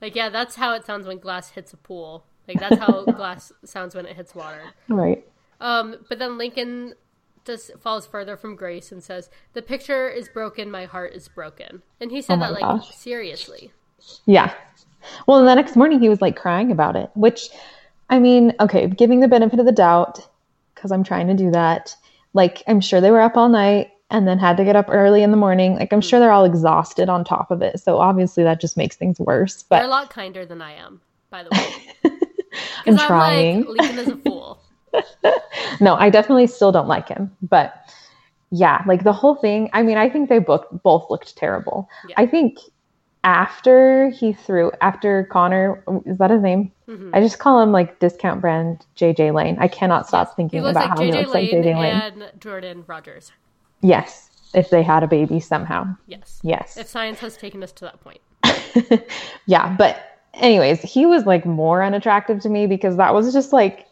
Like, 0.03 0.17
yeah, 0.17 0.29
that's 0.29 0.57
how 0.57 0.75
it 0.75 0.85
sounds 0.85 1.07
when 1.07 1.19
glass 1.19 1.51
hits 1.51 1.73
a 1.73 1.77
pool. 1.77 2.25
Like, 2.49 2.59
that's 2.59 2.77
how 2.77 3.05
glass 3.17 3.53
sounds 3.65 3.95
when 3.95 4.05
it 4.05 4.17
hits 4.17 4.35
water. 4.35 4.61
Right. 4.89 5.25
Um, 5.61 5.95
but 6.09 6.19
then 6.19 6.37
Lincoln 6.37 6.95
just 7.45 7.79
falls 7.79 8.05
further 8.05 8.37
from 8.37 8.57
Grace 8.57 8.91
and 8.91 9.03
says, 9.03 9.31
"The 9.53 9.63
picture 9.63 10.09
is 10.09 10.29
broken. 10.29 10.73
My 10.73 10.87
heart 10.87 11.15
is 11.15 11.29
broken." 11.29 11.83
And 12.01 12.11
he 12.11 12.21
said 12.21 12.39
oh 12.39 12.41
that 12.41 12.53
like 12.53 12.63
gosh. 12.63 12.95
seriously. 12.97 13.73
Yeah. 14.27 14.53
Well, 15.29 15.45
the 15.45 15.55
next 15.55 15.77
morning 15.77 16.01
he 16.01 16.09
was 16.09 16.21
like 16.21 16.35
crying 16.35 16.73
about 16.73 16.97
it, 16.97 17.11
which, 17.15 17.49
I 18.13 18.19
mean, 18.19 18.53
okay, 18.61 18.87
giving 18.87 19.21
the 19.21 19.27
benefit 19.27 19.59
of 19.59 19.65
the 19.65 19.73
doubt 19.73 20.21
because 20.75 20.93
I'm 20.93 21.03
trying 21.03 21.29
to 21.29 21.35
do 21.35 21.51
that. 21.51 21.97
Like, 22.35 22.63
I'm 22.69 22.81
sure 22.81 23.01
they 23.01 23.11
were 23.11 23.23
up 23.23 23.39
all 23.39 23.49
night 23.49 23.91
and 24.11 24.29
then 24.29 24.39
had 24.39 24.59
to 24.59 24.65
get 24.65 24.77
up 24.77 24.87
early 24.89 25.23
in 25.23 25.31
the 25.31 25.37
morning. 25.39 25.75
Like 25.75 25.93
I'm 25.93 26.01
mm-hmm. 26.01 26.09
sure 26.09 26.21
they're 26.21 26.31
all 26.31 26.45
exhausted 26.45 27.09
on 27.09 27.25
top 27.25 27.51
of 27.51 27.63
it. 27.63 27.81
So 27.81 27.97
obviously 27.99 28.45
that 28.45 28.61
just 28.61 28.77
makes 28.77 28.95
things 28.95 29.19
worse. 29.19 29.63
But 29.63 29.77
they're 29.79 29.87
a 29.87 29.91
lot 29.91 30.11
kinder 30.11 30.45
than 30.45 30.61
I 30.61 30.75
am, 30.75 31.01
by 31.31 31.45
the 31.45 31.51
way. 31.51 32.21
I'm 32.87 32.99
trying. 32.99 33.63
I'm 33.63 33.75
like, 33.75 33.79
Lincoln 33.81 33.99
is 33.99 34.09
a 34.09 34.17
fool. 34.19 34.63
no, 35.81 35.95
I 35.95 36.11
definitely 36.11 36.47
still 36.47 36.71
don't 36.71 36.89
like 36.89 37.09
him. 37.09 37.35
But 37.41 37.75
yeah, 38.51 38.83
like 38.87 39.05
the 39.05 39.15
whole 39.15 39.37
thing. 39.37 39.71
I 39.73 39.83
mean, 39.83 39.97
I 39.97 40.11
think 40.11 40.29
they 40.29 40.39
both 40.39 40.67
both 40.83 41.07
looked 41.09 41.35
terrible. 41.35 41.89
Yeah. 42.07 42.17
I 42.19 42.27
think 42.27 42.59
after 43.25 44.11
he 44.11 44.35
threw 44.35 44.73
after 44.83 45.25
Connor 45.33 45.83
is 46.05 46.19
that 46.19 46.31
his 46.31 46.43
name? 46.43 46.71
Mm-hmm. 46.93 47.15
I 47.15 47.21
just 47.21 47.39
call 47.39 47.61
him 47.61 47.73
like 47.73 47.99
discount 48.01 48.41
brand 48.41 48.85
JJ 48.97 49.33
Lane. 49.33 49.57
I 49.59 49.69
cannot 49.69 50.07
stop 50.07 50.37
thinking 50.37 50.61
about 50.61 50.75
like 50.75 50.89
how 50.89 50.97
JJ 50.97 51.05
he 51.05 51.13
looks 51.13 51.35
Lane 51.35 51.51
like 51.51 51.65
JJ 51.65 51.81
Lane 51.81 51.95
and 51.95 52.41
Jordan 52.41 52.85
Rogers. 52.87 53.33
Yes, 53.81 54.31
if 54.55 54.69
they 54.71 54.83
had 54.83 55.03
a 55.03 55.07
baby 55.07 55.41
somehow. 55.41 55.97
Yes. 56.07 56.41
Yes. 56.43 56.77
If 56.77 56.87
science 56.87 57.19
has 57.21 57.37
taken 57.37 57.63
us 57.63 57.73
to 57.73 57.85
that 57.85 58.01
point. 58.01 58.21
yeah, 59.47 59.75
but 59.77 60.21
anyways, 60.35 60.83
he 60.83 61.07
was 61.07 61.25
like 61.25 61.47
more 61.47 61.83
unattractive 61.83 62.41
to 62.41 62.49
me 62.49 62.67
because 62.67 62.97
that 62.97 63.15
was 63.15 63.33
just 63.33 63.53
like 63.53 63.89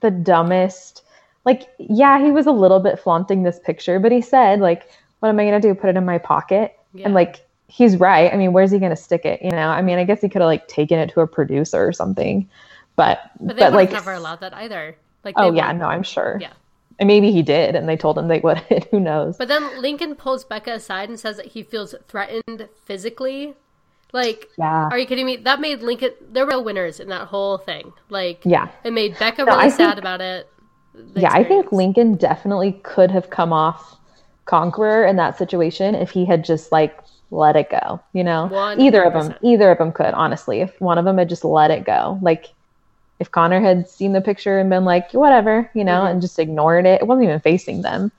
the 0.00 0.10
dumbest. 0.10 1.02
Like, 1.44 1.68
yeah, 1.78 2.22
he 2.22 2.30
was 2.30 2.46
a 2.46 2.52
little 2.52 2.80
bit 2.80 2.98
flaunting 2.98 3.44
this 3.44 3.58
picture, 3.60 3.98
but 3.98 4.12
he 4.12 4.20
said, 4.20 4.60
like, 4.60 4.90
what 5.20 5.28
am 5.28 5.38
I 5.38 5.44
going 5.44 5.60
to 5.60 5.68
do? 5.68 5.74
Put 5.74 5.90
it 5.90 5.96
in 5.96 6.04
my 6.04 6.18
pocket? 6.18 6.76
Yeah. 6.92 7.06
And 7.06 7.14
like, 7.14 7.45
he's 7.68 7.96
right. 7.96 8.32
I 8.32 8.36
mean, 8.36 8.52
where's 8.52 8.70
he 8.70 8.78
going 8.78 8.90
to 8.90 8.96
stick 8.96 9.24
it? 9.24 9.42
You 9.42 9.50
know, 9.50 9.68
I 9.68 9.82
mean, 9.82 9.98
I 9.98 10.04
guess 10.04 10.20
he 10.20 10.28
could 10.28 10.40
have 10.40 10.46
like 10.46 10.68
taken 10.68 10.98
it 10.98 11.10
to 11.10 11.20
a 11.20 11.26
producer 11.26 11.86
or 11.86 11.92
something, 11.92 12.48
but, 12.94 13.30
but, 13.40 13.56
but 13.56 13.72
like, 13.72 13.92
never 13.92 14.12
allowed 14.12 14.40
that 14.40 14.54
either. 14.54 14.96
Like, 15.24 15.34
oh, 15.36 15.52
yeah, 15.52 15.72
no, 15.72 15.86
I'm 15.86 16.02
sure. 16.02 16.38
Yeah. 16.40 16.52
And 16.98 17.08
maybe 17.08 17.30
he 17.30 17.42
did, 17.42 17.74
and 17.74 17.88
they 17.88 17.96
told 17.96 18.16
him 18.16 18.28
they 18.28 18.38
wouldn't. 18.44 18.84
Who 18.90 19.00
knows? 19.00 19.36
But 19.36 19.48
then 19.48 19.82
Lincoln 19.82 20.14
pulls 20.14 20.44
Becca 20.44 20.72
aside 20.72 21.08
and 21.08 21.18
says 21.18 21.36
that 21.36 21.46
he 21.46 21.62
feels 21.62 21.94
threatened 22.08 22.68
physically. 22.84 23.54
Like, 24.12 24.48
yeah. 24.56 24.88
are 24.90 24.98
you 24.98 25.06
kidding 25.06 25.26
me? 25.26 25.36
That 25.36 25.60
made 25.60 25.82
Lincoln. 25.82 26.12
There 26.30 26.46
were 26.46 26.62
winners 26.62 27.00
in 27.00 27.08
that 27.08 27.26
whole 27.26 27.58
thing. 27.58 27.92
Like, 28.08 28.40
yeah, 28.44 28.68
it 28.84 28.92
made 28.92 29.18
Becca 29.18 29.44
no, 29.44 29.56
really 29.56 29.70
sad 29.70 29.98
about 29.98 30.20
it. 30.20 30.48
Yeah, 31.14 31.32
I 31.32 31.44
think 31.44 31.72
Lincoln 31.72 32.14
definitely 32.14 32.80
could 32.84 33.10
have 33.10 33.28
come 33.28 33.52
off 33.52 33.98
conqueror 34.46 35.04
in 35.04 35.16
that 35.16 35.36
situation 35.36 35.94
if 35.94 36.10
he 36.10 36.24
had 36.24 36.44
just 36.44 36.72
like 36.72 36.98
let 37.30 37.56
it 37.56 37.70
go. 37.70 38.00
You 38.12 38.24
know, 38.24 38.48
100%. 38.52 38.80
either 38.80 39.02
of 39.02 39.12
them, 39.12 39.34
either 39.42 39.70
of 39.70 39.78
them 39.78 39.92
could 39.92 40.14
honestly. 40.14 40.60
If 40.60 40.80
one 40.80 40.98
of 40.98 41.04
them 41.04 41.18
had 41.18 41.28
just 41.28 41.44
let 41.44 41.70
it 41.70 41.84
go, 41.84 42.18
like 42.22 42.52
if 43.18 43.30
Connor 43.30 43.60
had 43.60 43.88
seen 43.88 44.12
the 44.12 44.20
picture 44.20 44.58
and 44.58 44.68
been 44.68 44.84
like, 44.84 45.12
whatever, 45.12 45.70
you 45.74 45.84
know, 45.84 46.00
mm-hmm. 46.00 46.12
and 46.12 46.20
just 46.20 46.38
ignored 46.38 46.86
it, 46.86 47.00
it 47.00 47.06
wasn't 47.06 47.24
even 47.24 47.40
facing 47.40 47.82
them. 47.82 48.12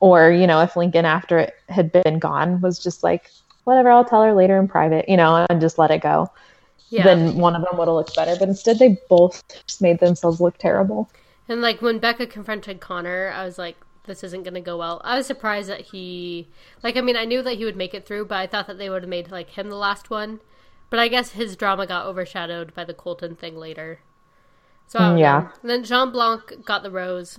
Or, 0.00 0.32
you 0.32 0.48
know, 0.48 0.60
if 0.60 0.76
Lincoln 0.76 1.04
after 1.04 1.38
it 1.38 1.54
had 1.68 1.92
been 1.92 2.18
gone 2.18 2.60
was 2.60 2.78
just 2.78 3.04
like, 3.04 3.30
whatever, 3.64 3.90
I'll 3.90 4.04
tell 4.04 4.22
her 4.22 4.32
later 4.32 4.58
in 4.58 4.66
private, 4.66 5.08
you 5.08 5.16
know, 5.16 5.46
and 5.48 5.60
just 5.60 5.78
let 5.78 5.92
it 5.92 6.02
go. 6.02 6.28
Yeah. 6.88 7.04
Then 7.04 7.36
one 7.36 7.54
of 7.54 7.62
them 7.62 7.78
would 7.78 7.86
have 7.86 7.94
looked 7.94 8.16
better. 8.16 8.34
But 8.36 8.48
instead, 8.48 8.80
they 8.80 8.98
both 9.08 9.42
just 9.64 9.80
made 9.80 10.00
themselves 10.00 10.40
look 10.40 10.58
terrible. 10.58 11.08
And 11.48 11.62
like 11.62 11.80
when 11.80 11.98
Becca 11.98 12.26
confronted 12.26 12.80
Connor, 12.80 13.32
I 13.34 13.44
was 13.44 13.58
like, 13.58 13.76
this 14.04 14.24
isn't 14.24 14.42
going 14.42 14.54
to 14.54 14.60
go 14.60 14.76
well. 14.76 15.00
I 15.04 15.16
was 15.16 15.26
surprised 15.26 15.68
that 15.68 15.80
he, 15.80 16.48
like, 16.82 16.96
I 16.96 17.00
mean, 17.00 17.16
I 17.16 17.24
knew 17.24 17.42
that 17.42 17.56
he 17.56 17.64
would 17.64 17.76
make 17.76 17.94
it 17.94 18.06
through, 18.06 18.26
but 18.26 18.38
I 18.38 18.46
thought 18.46 18.66
that 18.66 18.78
they 18.78 18.90
would 18.90 19.02
have 19.02 19.10
made 19.10 19.30
like 19.30 19.50
him 19.50 19.68
the 19.68 19.76
last 19.76 20.10
one 20.10 20.40
but 20.92 20.98
I 20.98 21.08
guess 21.08 21.30
his 21.30 21.56
drama 21.56 21.86
got 21.86 22.04
overshadowed 22.04 22.74
by 22.74 22.84
the 22.84 22.92
Colton 22.92 23.34
thing 23.34 23.56
later. 23.56 24.00
So 24.88 25.16
yeah. 25.16 25.48
then 25.64 25.84
Jean 25.84 26.12
Blanc 26.12 26.66
got 26.66 26.82
the 26.82 26.90
rose. 26.90 27.38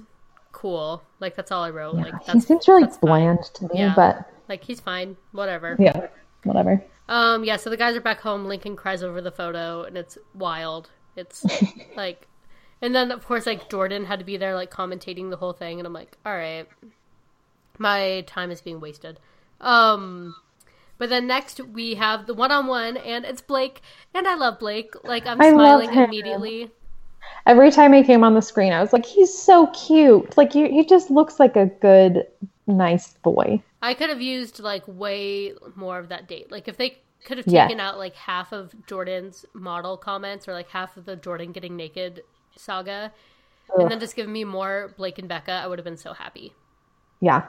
Cool. 0.52 1.04
Like 1.20 1.36
that's 1.36 1.52
all 1.52 1.64
I 1.64 1.70
wrote. 1.70 1.96
Yeah. 1.98 2.06
Like 2.06 2.24
he 2.24 2.40
seems 2.40 2.68
really 2.68 2.90
bland 3.00 3.42
fine. 3.42 3.54
to 3.54 3.64
me, 3.66 3.80
yeah. 3.82 3.94
but 3.96 4.28
like 4.50 4.64
he's 4.64 4.80
fine. 4.80 5.18
Whatever. 5.34 5.78
Yeah. 5.78 6.08
Whatever. 6.46 6.84
Um. 7.08 7.44
Yeah. 7.44 7.58
So 7.58 7.70
the 7.70 7.78
guys 7.78 7.96
are 7.96 8.02
back 8.02 8.22
home. 8.22 8.46
Lincoln 8.46 8.76
cries 8.76 9.04
over 9.04 9.22
the 9.22 9.32
photo, 9.32 9.84
and 9.84 10.00
it's 10.00 10.18
wild. 10.34 10.90
It's 11.16 11.46
like, 11.96 12.28
and 12.84 12.94
then 12.94 13.12
of 13.12 13.26
course 13.26 13.48
like 13.48 13.70
Jordan 13.70 14.06
had 14.06 14.20
to 14.20 14.26
be 14.26 14.38
there 14.38 14.54
like 14.54 14.70
commentating 14.70 15.30
the 15.30 15.38
whole 15.38 15.54
thing, 15.54 15.80
and 15.80 15.88
I'm 15.88 15.94
like, 15.94 16.18
all 16.26 16.36
right, 16.36 16.68
my 17.80 18.24
time 18.28 18.52
is 18.52 18.62
being 18.62 18.80
wasted. 18.80 19.20
Um. 19.60 20.36
But 21.00 21.10
then 21.10 21.26
next 21.26 21.60
we 21.60 21.96
have 21.96 22.28
the 22.28 22.34
one 22.34 22.52
on 22.52 22.68
one, 22.68 22.98
and 22.98 23.26
it's 23.26 23.42
Blake, 23.42 23.82
and 24.14 24.28
I 24.28 24.36
love 24.36 24.60
Blake. 24.60 24.94
Like 25.04 25.26
I'm 25.26 25.42
I 25.42 25.52
smiling 25.52 25.92
immediately. 25.92 26.70
Every 27.46 27.72
time 27.72 27.94
he 27.94 28.04
came 28.04 28.24
on 28.24 28.36
the 28.36 28.42
screen, 28.42 28.72
I 28.74 28.82
was 28.82 28.94
like, 28.94 29.06
he's 29.06 29.34
so 29.36 29.68
cute. 29.68 30.38
Like 30.38 30.54
he, 30.54 30.70
he 30.70 30.86
just 30.86 31.10
looks 31.10 31.40
like 31.40 31.56
a 31.56 31.66
good, 31.66 32.28
nice 32.68 33.14
boy. 33.16 33.62
I 33.82 33.94
could 33.96 34.10
have 34.10 34.22
used 34.22 34.60
like 34.60 34.84
way 34.88 35.54
more 35.76 36.00
of 36.00 36.10
that 36.10 36.28
date. 36.28 36.52
Like 36.52 36.68
if 36.68 36.78
they 36.78 37.00
could 37.26 37.38
have 37.38 37.48
taken 37.48 37.80
out 37.80 37.98
like 37.98 38.16
half 38.16 38.52
of 38.52 38.74
Jordan's 38.86 39.46
model 39.54 39.98
comments 39.98 40.48
or 40.48 40.54
like 40.54 40.70
half 40.70 40.96
of 40.96 41.06
the 41.06 41.16
Jordan 41.16 41.54
getting 41.54 41.76
naked 41.76 42.22
saga, 42.56 43.12
Ugh. 43.74 43.82
and 43.82 43.92
then 43.92 44.00
just 44.00 44.16
give 44.16 44.28
me 44.28 44.44
more 44.44 44.94
Blake 44.98 45.20
and 45.20 45.28
Becca, 45.28 45.52
I 45.52 45.68
would 45.68 45.80
have 45.80 45.86
been 45.86 45.98
so 45.98 46.14
happy. 46.14 46.54
Yeah, 47.20 47.48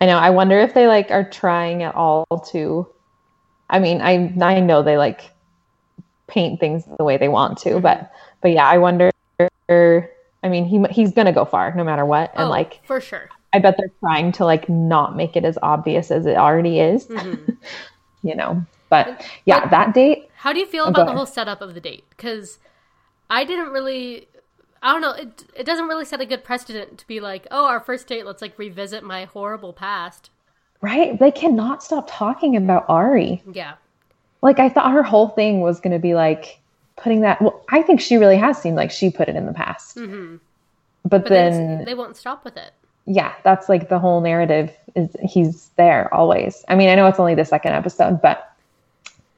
I 0.00 0.06
know. 0.06 0.18
I 0.18 0.30
wonder 0.30 0.58
if 0.58 0.74
they 0.74 0.86
like 0.86 1.10
are 1.10 1.28
trying 1.28 1.82
at 1.82 1.94
all 1.94 2.26
to. 2.52 2.88
I 3.70 3.78
mean, 3.78 4.00
I 4.00 4.34
I 4.40 4.60
know 4.60 4.82
they 4.82 4.98
like 4.98 5.30
paint 6.26 6.60
things 6.60 6.84
the 6.98 7.04
way 7.04 7.16
they 7.16 7.28
want 7.28 7.58
to, 7.58 7.70
mm-hmm. 7.70 7.80
but 7.80 8.12
but 8.40 8.52
yeah, 8.52 8.66
I 8.66 8.78
wonder. 8.78 9.10
I 9.68 10.48
mean, 10.48 10.64
he 10.64 10.84
he's 10.90 11.12
gonna 11.12 11.32
go 11.32 11.44
far 11.44 11.74
no 11.74 11.84
matter 11.84 12.04
what, 12.04 12.32
and 12.34 12.44
oh, 12.44 12.50
like 12.50 12.84
for 12.84 13.00
sure. 13.00 13.28
I 13.54 13.58
bet 13.58 13.76
they're 13.76 13.92
trying 14.00 14.32
to 14.32 14.44
like 14.44 14.68
not 14.68 15.14
make 15.14 15.36
it 15.36 15.44
as 15.44 15.58
obvious 15.62 16.10
as 16.10 16.26
it 16.26 16.36
already 16.36 16.80
is. 16.80 17.06
Mm-hmm. 17.06 17.52
you 18.22 18.34
know, 18.34 18.64
but 18.88 19.24
yeah, 19.44 19.60
but 19.60 19.70
that 19.70 19.94
date. 19.94 20.30
How 20.36 20.52
do 20.52 20.58
you 20.58 20.66
feel 20.66 20.86
about 20.86 21.06
the 21.06 21.12
whole 21.12 21.26
setup 21.26 21.62
of 21.62 21.74
the 21.74 21.80
date? 21.80 22.04
Because 22.10 22.58
I 23.32 23.44
didn't 23.44 23.70
really 23.70 24.28
I 24.82 24.92
don't 24.92 25.00
know. 25.00 25.12
It 25.12 25.44
it 25.56 25.64
doesn't 25.66 25.86
really 25.88 26.04
set 26.04 26.20
a 26.20 26.26
good 26.26 26.42
precedent 26.44 26.98
to 26.98 27.06
be 27.06 27.20
like, 27.20 27.46
oh, 27.50 27.66
our 27.66 27.80
first 27.80 28.06
date. 28.08 28.26
Let's 28.26 28.42
like 28.42 28.58
revisit 28.58 29.02
my 29.04 29.24
horrible 29.26 29.72
past. 29.72 30.30
right? 30.80 31.18
They 31.18 31.30
cannot 31.30 31.82
stop 31.82 32.06
talking 32.10 32.56
about 32.56 32.84
Ari. 32.88 33.42
Yeah. 33.52 33.74
Like 34.42 34.58
I 34.58 34.68
thought 34.68 34.92
her 34.92 35.04
whole 35.04 35.28
thing 35.28 35.60
was 35.60 35.78
going 35.80 35.92
to 35.92 36.00
be 36.00 36.14
like 36.14 36.58
putting 36.96 37.20
that. 37.20 37.40
Well, 37.40 37.64
I 37.70 37.82
think 37.82 38.00
she 38.00 38.16
really 38.16 38.36
has 38.36 38.58
seemed 38.60 38.76
like 38.76 38.90
she 38.90 39.08
put 39.10 39.28
it 39.28 39.36
in 39.36 39.46
the 39.46 39.52
past. 39.52 39.96
Mm-hmm. 39.96 40.36
But, 41.04 41.22
But 41.22 41.28
then, 41.28 41.52
then 41.78 41.84
they 41.84 41.94
won't 41.94 42.16
stop 42.16 42.44
with 42.44 42.56
it. 42.56 42.72
yeah, 43.06 43.32
that's 43.44 43.68
like 43.68 43.88
the 43.88 43.98
whole 44.00 44.20
narrative 44.20 44.70
is 44.96 45.14
he's 45.22 45.70
there 45.76 46.12
always. 46.12 46.64
I 46.68 46.74
mean, 46.74 46.88
I 46.90 46.96
know 46.96 47.06
it's 47.06 47.18
only 47.20 47.34
the 47.36 47.44
second 47.44 47.72
episode, 47.72 48.20
but 48.20 48.52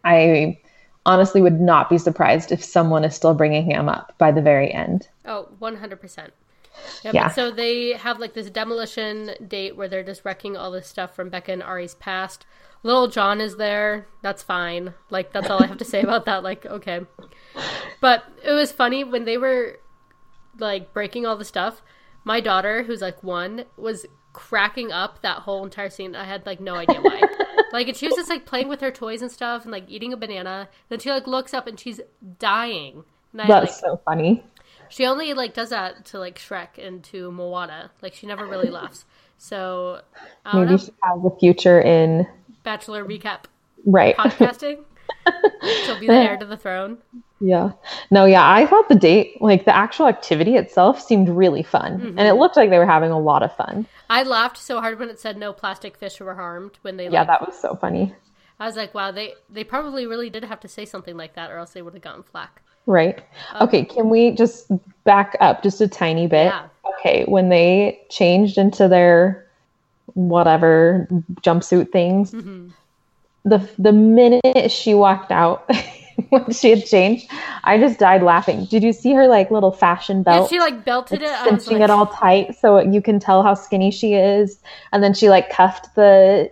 I 0.05 0.59
honestly 1.07 1.43
would 1.43 1.61
not 1.61 1.91
be 1.91 1.99
surprised 1.99 2.53
if 2.53 2.65
someone 2.65 3.05
is 3.05 3.15
still 3.15 3.35
bringing 3.35 3.65
him 3.65 3.89
up 3.89 4.15
by 4.19 4.33
the 4.33 4.43
very 4.43 4.73
end. 4.73 5.09
Oh, 5.25 5.49
100%. 5.61 6.31
Yeah, 7.03 7.11
Yeah. 7.13 7.29
So 7.29 7.51
they 7.51 7.93
have 7.93 8.19
like 8.19 8.35
this 8.35 8.51
demolition 8.51 9.33
date 9.47 9.77
where 9.77 9.89
they're 9.89 10.03
just 10.03 10.25
wrecking 10.25 10.57
all 10.57 10.71
this 10.71 10.89
stuff 10.89 11.15
from 11.15 11.29
Becca 11.29 11.53
and 11.53 11.63
Ari's 11.63 11.95
past. 11.95 12.47
Lil 12.83 13.09
Jon 13.09 13.41
is 13.41 13.57
there. 13.57 14.07
That's 14.23 14.43
fine. 14.43 14.93
Like, 15.09 15.33
that's 15.33 15.49
all 15.49 15.63
I 15.63 15.67
have 15.67 15.79
to 15.79 15.85
say 15.85 16.03
about 16.03 16.27
that. 16.27 16.43
Like, 16.43 16.67
okay. 16.67 17.01
But 18.01 18.25
it 18.45 18.53
was 18.53 18.73
funny 18.73 19.05
when 19.05 19.25
they 19.25 19.39
were 19.39 19.79
like 20.59 20.93
breaking 20.93 21.27
all 21.27 21.37
the 21.37 21.45
stuff. 21.45 21.83
My 22.25 22.41
daughter, 22.41 22.83
who's 22.83 23.01
like 23.01 23.23
one, 23.23 23.65
was 23.77 24.07
cracking 24.33 24.93
up 24.93 25.23
that 25.23 25.39
whole 25.39 25.65
entire 25.65 25.91
scene. 25.91 26.15
I 26.15 26.25
had 26.25 26.45
like 26.45 26.61
no 26.61 26.75
idea 26.75 27.01
why. 27.01 27.23
Like, 27.75 27.89
and 27.89 27.97
she 27.97 28.07
was 28.07 28.15
just 28.15 28.31
like 28.31 28.47
playing 28.47 28.69
with 28.69 28.81
her 28.81 28.93
toys 28.93 29.21
and 29.21 29.33
stuff 29.33 29.65
and 29.65 29.73
like 29.73 29.85
eating 29.89 30.13
a 30.13 30.17
banana. 30.17 30.69
Then 30.89 31.01
she 31.01 31.11
like 31.11 31.27
looks 31.27 31.53
up 31.53 31.67
and 31.67 31.79
she's 31.79 32.01
dying. 32.39 33.03
And 33.33 33.43
I 33.43 33.47
That's 33.49 33.67
like 33.67 33.81
so 33.81 34.01
funny. 34.05 34.45
she 34.89 35.05
only 35.05 35.35
like 35.35 35.55
does 35.55 35.71
that 35.71 36.05
to 36.07 36.21
like 36.21 36.39
Shrek 36.39 36.79
and 36.79 37.03
to 37.05 37.33
Moana. 37.33 37.91
Like 38.01 38.15
she 38.15 38.29
never 38.29 38.47
really 38.47 38.71
laughs. 38.71 39.05
So 39.39 40.03
Maybe 40.55 40.71
know. 40.71 40.77
she 40.77 40.93
has 41.03 41.25
a 41.25 41.37
future 41.41 41.81
in 41.81 42.29
Bachelor 42.63 43.05
recap 43.05 43.47
right. 43.85 44.17
podcasting. 44.17 44.85
She'll 45.85 45.99
be 45.99 46.07
the 46.07 46.15
heir 46.15 46.37
to 46.37 46.47
the 46.47 46.57
throne. 46.57 46.99
Yeah. 47.41 47.73
No, 48.13 48.25
yeah, 48.25 48.49
I 48.49 48.67
thought 48.67 48.89
the 48.89 48.95
date, 48.95 49.43
like 49.43 49.65
the 49.65 49.75
actual 49.75 50.07
activity 50.07 50.55
itself 50.55 51.03
seemed 51.03 51.29
really 51.29 51.65
fun. 51.65 51.99
Mm-hmm. 51.99 52.19
And 52.19 52.29
it 52.29 52.35
looked 52.35 52.57
like 52.57 52.71
they 52.71 52.79
were 52.79 52.87
having 52.87 53.11
a 53.11 53.19
lot 53.19 53.43
of 53.43 53.55
fun. 53.57 53.87
I 54.09 54.23
laughed 54.23 54.59
so 54.59 54.81
hard 54.81 54.99
when 54.99 55.09
it 55.11 55.19
said 55.21 55.37
no 55.37 55.53
plastic 55.53 55.97
fish 55.97 56.21
were 56.21 56.35
harmed. 56.35 56.79
When 56.83 56.97
they 56.97 57.09
Yeah, 57.09 57.21
like, 57.21 57.27
that 57.29 57.47
was 57.47 57.59
so 57.59 57.75
funny. 57.77 58.15
I 58.61 58.67
was 58.67 58.77
like, 58.77 58.95
wow, 58.95 59.11
they 59.11 59.35
they 59.51 59.65
probably 59.65 60.07
really 60.07 60.31
did 60.31 60.45
have 60.45 60.61
to 60.61 60.69
say 60.69 60.85
something 60.85 61.17
like 61.17 61.35
that, 61.35 61.51
or 61.51 61.59
else 61.59 61.73
they 61.73 61.83
would 61.83 61.95
have 61.95 62.03
gotten 62.03 62.23
flack. 62.23 62.63
Right. 62.87 63.25
Okay, 63.61 63.85
can 63.85 64.11
we 64.11 64.31
just 64.33 64.71
back 65.05 65.37
up 65.41 65.63
just 65.63 65.81
a 65.81 65.89
tiny 65.89 66.27
bit? 66.27 66.47
Yeah. 66.47 66.69
Okay, 66.99 67.25
when 67.25 67.49
they 67.49 68.01
changed 68.11 68.59
into 68.59 68.89
their 68.89 69.47
whatever 70.13 71.09
jumpsuit 71.41 71.91
things, 71.91 72.33
Mm-hmm. 72.33 72.69
the 73.45 73.69
the 73.79 73.93
minute 73.93 74.71
she 74.71 74.95
walked 74.95 75.33
out 75.33 75.69
when 76.31 76.51
she 76.53 76.71
had 76.71 76.85
changed, 76.87 77.31
I 77.65 77.79
just 77.79 77.99
died 77.99 78.23
laughing. 78.23 78.67
Did 78.67 78.83
you 78.83 78.93
see 78.93 79.13
her 79.15 79.27
like 79.27 79.51
little 79.51 79.73
fashion 79.73 80.19
Yeah, 80.19 80.23
belt? 80.39 80.51
she 80.51 80.59
like 80.59 80.85
belted 80.85 81.23
it. 81.23 81.37
Cinching 81.45 81.75
like, 81.75 81.85
it 81.85 81.91
all 81.91 82.07
tight 82.07 82.55
so 82.59 82.79
you 82.79 83.01
can 83.03 83.19
tell 83.21 83.43
how 83.43 83.55
skinny 83.55 83.91
she 83.91 84.15
is 84.15 84.61
and 84.93 85.03
then 85.03 85.15
she 85.15 85.29
like 85.29 85.51
cuffed 85.51 85.95
the 85.95 86.51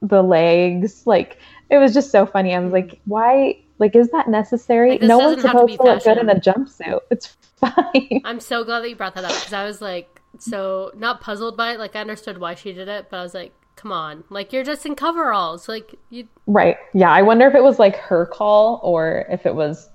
the 0.00 0.22
legs 0.22 1.06
like 1.06 1.38
it 1.70 1.78
was 1.78 1.94
just 1.94 2.10
so 2.10 2.26
funny 2.26 2.52
i 2.54 2.58
was 2.58 2.72
like 2.72 3.00
why 3.04 3.56
like 3.78 3.94
is 3.94 4.10
that 4.10 4.28
necessary 4.28 4.92
Like, 4.92 5.02
no 5.02 5.18
one's 5.18 5.36
doesn't 5.42 5.52
to 5.52 5.66
be 5.66 5.76
to 5.76 5.82
look 5.84 6.02
good 6.02 6.18
in 6.18 6.28
a 6.28 6.34
jumpsuit 6.34 7.00
it's 7.10 7.26
fine 7.56 8.20
I'm 8.24 8.40
so 8.40 8.64
glad 8.64 8.80
that 8.80 8.90
you 8.90 8.96
brought 8.96 9.14
that 9.14 9.24
up 9.24 9.30
because 9.30 9.52
I 9.52 9.64
was 9.64 9.80
like, 9.80 10.20
so 10.38 10.90
not 10.96 11.20
puzzled 11.20 11.56
by 11.56 11.74
it. 11.74 11.78
Like 11.78 11.94
I 11.94 12.00
understood 12.00 12.38
why 12.38 12.54
she 12.56 12.72
did 12.72 12.88
it, 12.88 13.06
but 13.10 13.18
I 13.18 13.22
was 13.22 13.34
like, 13.34 13.52
come 13.82 13.92
on, 13.92 14.22
like 14.30 14.52
you're 14.52 14.62
just 14.64 14.86
in 14.86 14.94
coveralls. 14.94 15.68
Like 15.68 15.94
you, 16.10 16.28
right 16.46 16.76
yeah 16.94 17.10
i 17.10 17.22
wonder 17.22 17.46
if 17.46 17.54
it 17.54 17.62
was 17.62 17.78
like 17.78 17.96
her 17.96 18.26
call 18.26 18.80
or 18.82 19.26
if 19.30 19.44
it 19.46 19.54
was 19.54 19.88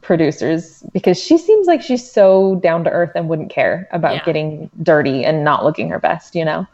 producers 0.00 0.82
because 0.92 1.18
she 1.22 1.36
seems 1.36 1.66
like 1.66 1.82
she's 1.82 2.08
so 2.10 2.54
down 2.62 2.82
to 2.84 2.90
earth 2.90 3.12
and 3.14 3.28
wouldn't 3.28 3.50
care 3.50 3.88
about 3.92 4.14
Yeah. 4.14 4.24
getting 4.24 4.70
dirty 4.82 5.24
and 5.24 5.44
not 5.44 5.64
looking 5.64 5.88
her 5.90 5.98
best 5.98 6.34
you 6.34 6.44
know 6.44 6.66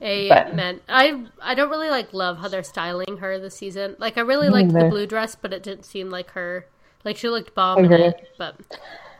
But- 0.00 0.48
Amen. 0.48 0.80
I 0.88 1.24
I 1.40 1.54
don't 1.54 1.68
really 1.70 1.90
like 1.90 2.12
love 2.12 2.38
how 2.38 2.48
they're 2.48 2.64
styling 2.64 3.18
her 3.18 3.38
this 3.38 3.54
season. 3.54 3.94
Like 3.98 4.18
I 4.18 4.22
really 4.22 4.48
liked 4.48 4.72
the 4.72 4.88
blue 4.88 5.06
dress, 5.06 5.36
but 5.36 5.52
it 5.52 5.62
didn't 5.62 5.84
seem 5.84 6.10
like 6.10 6.30
her. 6.32 6.66
Like 7.04 7.16
she 7.16 7.28
looked 7.28 7.54
bomb 7.54 7.84
in 7.84 7.92
it, 7.92 8.28
but 8.36 8.56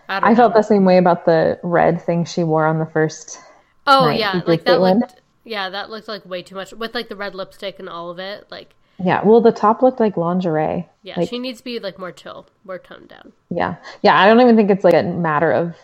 I 0.08 0.18
don't 0.18 0.30
i 0.30 0.34
felt 0.34 0.54
the 0.54 0.62
same 0.62 0.84
way 0.84 0.98
about 0.98 1.24
the 1.24 1.60
red 1.62 2.02
thing 2.02 2.24
she 2.24 2.42
wore 2.42 2.66
on 2.66 2.80
the 2.80 2.86
first 2.86 3.38
Oh 3.86 4.08
yeah, 4.10 4.40
like 4.46 4.64
that 4.64 4.80
looked. 4.80 5.21
Yeah, 5.44 5.70
that 5.70 5.90
looked 5.90 6.08
like 6.08 6.24
way 6.26 6.42
too 6.42 6.54
much 6.54 6.72
with 6.72 6.94
like 6.94 7.08
the 7.08 7.16
red 7.16 7.34
lipstick 7.34 7.78
and 7.78 7.88
all 7.88 8.10
of 8.10 8.18
it. 8.18 8.46
Like 8.50 8.74
Yeah, 9.02 9.22
well, 9.24 9.40
the 9.40 9.52
top 9.52 9.82
looked 9.82 10.00
like 10.00 10.16
lingerie. 10.16 10.88
yeah, 11.02 11.18
Like, 11.18 11.28
she 11.28 11.38
needs 11.38 11.58
to 11.58 11.64
be 11.64 11.78
like 11.78 11.98
more 11.98 12.12
chill, 12.12 12.46
more 12.64 12.78
toned 12.78 13.08
down. 13.08 13.32
yeah, 13.50 13.76
yeah. 14.02 14.18
I 14.18 14.26
don't 14.26 14.40
even 14.40 14.56
think 14.56 14.70
it's 14.70 14.84
like 14.84 14.94
a 14.94 15.02
matter 15.02 15.50
of 15.52 15.74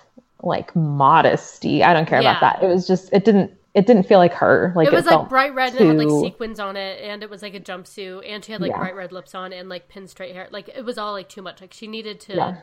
like 0.43 0.75
modesty. 0.77 1.83
I 1.83 1.93
don't 1.93 2.07
care 2.07 2.23
Yeah. 2.23 2.39
about 2.39 2.41
that. 2.61 2.63
It 2.65 2.69
was 2.73 2.87
just 2.87 3.13
it 3.13 3.25
didn't 3.25 3.53
it 3.75 3.87
didn't 3.87 4.05
feel 4.05 4.19
like 4.19 4.33
her. 4.35 4.73
Like 4.77 4.89
it 4.89 4.93
was 4.93 5.05
felt 5.05 5.23
like 5.23 5.29
bright 5.29 5.55
red 5.55 5.73
and 5.75 5.81
it 5.83 5.87
had 5.87 5.99
like 5.99 6.09
sequins 6.11 6.59
on 6.61 6.77
it, 6.77 7.03
and 7.03 7.23
it 7.23 7.31
was 7.31 7.43
like 7.43 7.55
a 7.55 7.61
jumpsuit, 7.61 8.29
and 8.29 8.45
she 8.45 8.53
had 8.53 8.61
like 8.61 8.71
Yeah. 8.71 8.79
bright 8.79 8.95
red 8.97 9.13
lips 9.13 9.35
on 9.35 9.53
and 9.53 9.69
like 9.69 9.89
pin 9.89 10.07
straight 10.09 10.35
hair. 10.35 10.49
Like 10.51 10.69
it 10.69 10.85
was 10.85 10.99
all 10.99 11.13
like 11.13 11.29
too 11.29 11.43
much. 11.43 11.61
Like 11.61 11.73
she 11.73 11.87
needed 11.87 12.21
to 12.21 12.35
Yeah, 12.37 12.57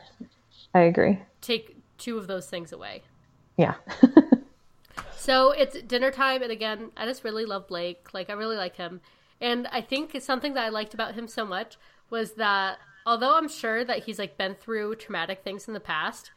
I 0.74 0.80
agree. 0.80 1.20
take 1.42 1.76
two 1.98 2.18
of 2.18 2.26
those 2.26 2.48
things 2.48 2.72
away. 2.72 3.02
Yeah, 3.56 3.74
So 5.16 5.50
it's 5.52 5.80
dinner 5.82 6.10
time, 6.10 6.42
and 6.42 6.52
again, 6.52 6.90
I 6.96 7.06
just 7.06 7.24
really 7.24 7.44
love 7.44 7.66
Blake. 7.66 8.12
Like, 8.12 8.30
I 8.30 8.34
really 8.34 8.56
like 8.56 8.76
him. 8.76 9.00
And 9.40 9.66
I 9.68 9.80
think 9.80 10.14
it's 10.14 10.26
something 10.26 10.54
that 10.54 10.64
I 10.64 10.68
liked 10.68 10.94
about 10.94 11.14
him 11.14 11.28
so 11.28 11.44
much 11.44 11.76
was 12.10 12.32
that 12.32 12.78
although 13.04 13.36
I'm 13.36 13.48
sure 13.48 13.84
that 13.84 14.04
he's 14.04 14.18
like 14.18 14.38
been 14.38 14.54
through 14.54 14.96
traumatic 14.96 15.42
things 15.42 15.68
in 15.68 15.74
the 15.74 15.80
past, 15.80 16.30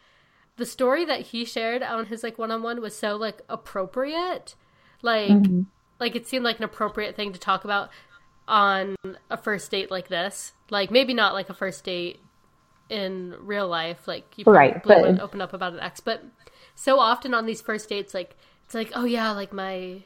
the 0.58 0.66
story 0.66 1.06
that 1.06 1.22
he 1.22 1.46
shared 1.46 1.82
on 1.82 2.08
his 2.08 2.24
like 2.24 2.38
one 2.38 2.52
on 2.52 2.62
one 2.62 2.82
was 2.82 2.98
so 2.98 3.16
like 3.16 3.42
appropriate. 3.48 4.56
Like, 5.02 5.30
mm-hmm. 5.30 5.62
like 6.00 6.16
it 6.16 6.28
seemed 6.28 6.44
like 6.44 6.58
an 6.58 6.66
appropriate 6.66 7.16
thing 7.16 7.32
to 7.34 7.40
talk 7.40 7.64
about 7.64 7.90
on 8.48 8.96
a 9.30 9.38
first 9.38 9.72
date 9.72 9.92
like 9.92 10.10
this. 10.10 10.54
Like, 10.70 10.92
maybe 10.92 11.14
not 11.14 11.34
like 11.34 11.50
a 11.50 11.54
first 11.54 11.84
date 11.86 12.20
in 12.90 13.36
real 13.40 13.68
life. 13.68 14.08
Like, 14.08 14.38
you 14.38 14.44
probably 14.44 14.58
Right, 14.60 14.84
but- 14.84 15.02
wouldn't 15.02 15.22
open 15.22 15.42
up 15.42 15.54
about 15.54 15.74
an 15.74 15.80
ex, 15.80 16.00
but 16.00 16.24
so 16.76 17.00
often 17.00 17.34
on 17.34 17.46
these 17.46 17.62
first 17.62 17.90
dates, 17.90 18.14
like 18.14 18.36
it's 18.70 18.76
like, 18.76 18.92
oh 18.94 19.06
yeah, 19.06 19.32
like 19.32 19.52
my 19.52 20.04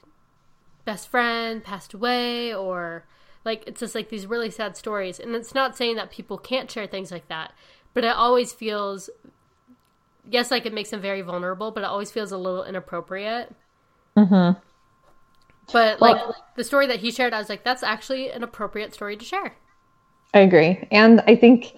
best 0.86 1.10
friend 1.10 1.62
passed 1.62 1.94
away, 1.94 2.56
or 2.56 3.04
like 3.44 3.62
it's 3.68 3.82
just 3.82 3.94
like 3.94 4.08
these 4.08 4.26
really 4.26 4.50
sad 4.50 4.78
stories. 4.78 5.20
And 5.20 5.36
it's 5.36 5.54
not 5.54 5.76
saying 5.76 5.98
that 5.98 6.12
people 6.12 6.38
can't 6.38 6.72
share 6.72 6.88
things 6.88 7.12
like 7.12 7.28
that, 7.28 7.52
but 7.94 8.06
it 8.06 8.16
always 8.16 8.54
feels, 8.54 9.10
yes, 10.30 10.50
like 10.50 10.66
it 10.66 10.74
makes 10.74 10.92
them 10.92 11.02
very 11.02 11.22
vulnerable, 11.22 11.72
but 11.72 11.84
it 11.84 11.88
always 11.88 12.10
feels 12.10 12.32
a 12.32 12.38
little 12.38 12.64
inappropriate. 12.64 13.54
Mm-hmm. 14.16 14.58
But 15.74 16.00
like 16.00 16.22
the 16.56 16.64
story 16.64 16.88
that 16.88 17.02
he 17.02 17.12
shared, 17.12 17.34
I 17.34 17.40
was 17.40 17.50
like, 17.50 17.66
that's 17.66 17.84
actually 17.84 18.32
an 18.32 18.44
appropriate 18.44 18.94
story 18.94 19.18
to 19.18 19.26
share. 19.26 19.56
I 20.34 20.40
agree. 20.40 20.88
And 20.90 21.20
I 21.28 21.36
think, 21.36 21.76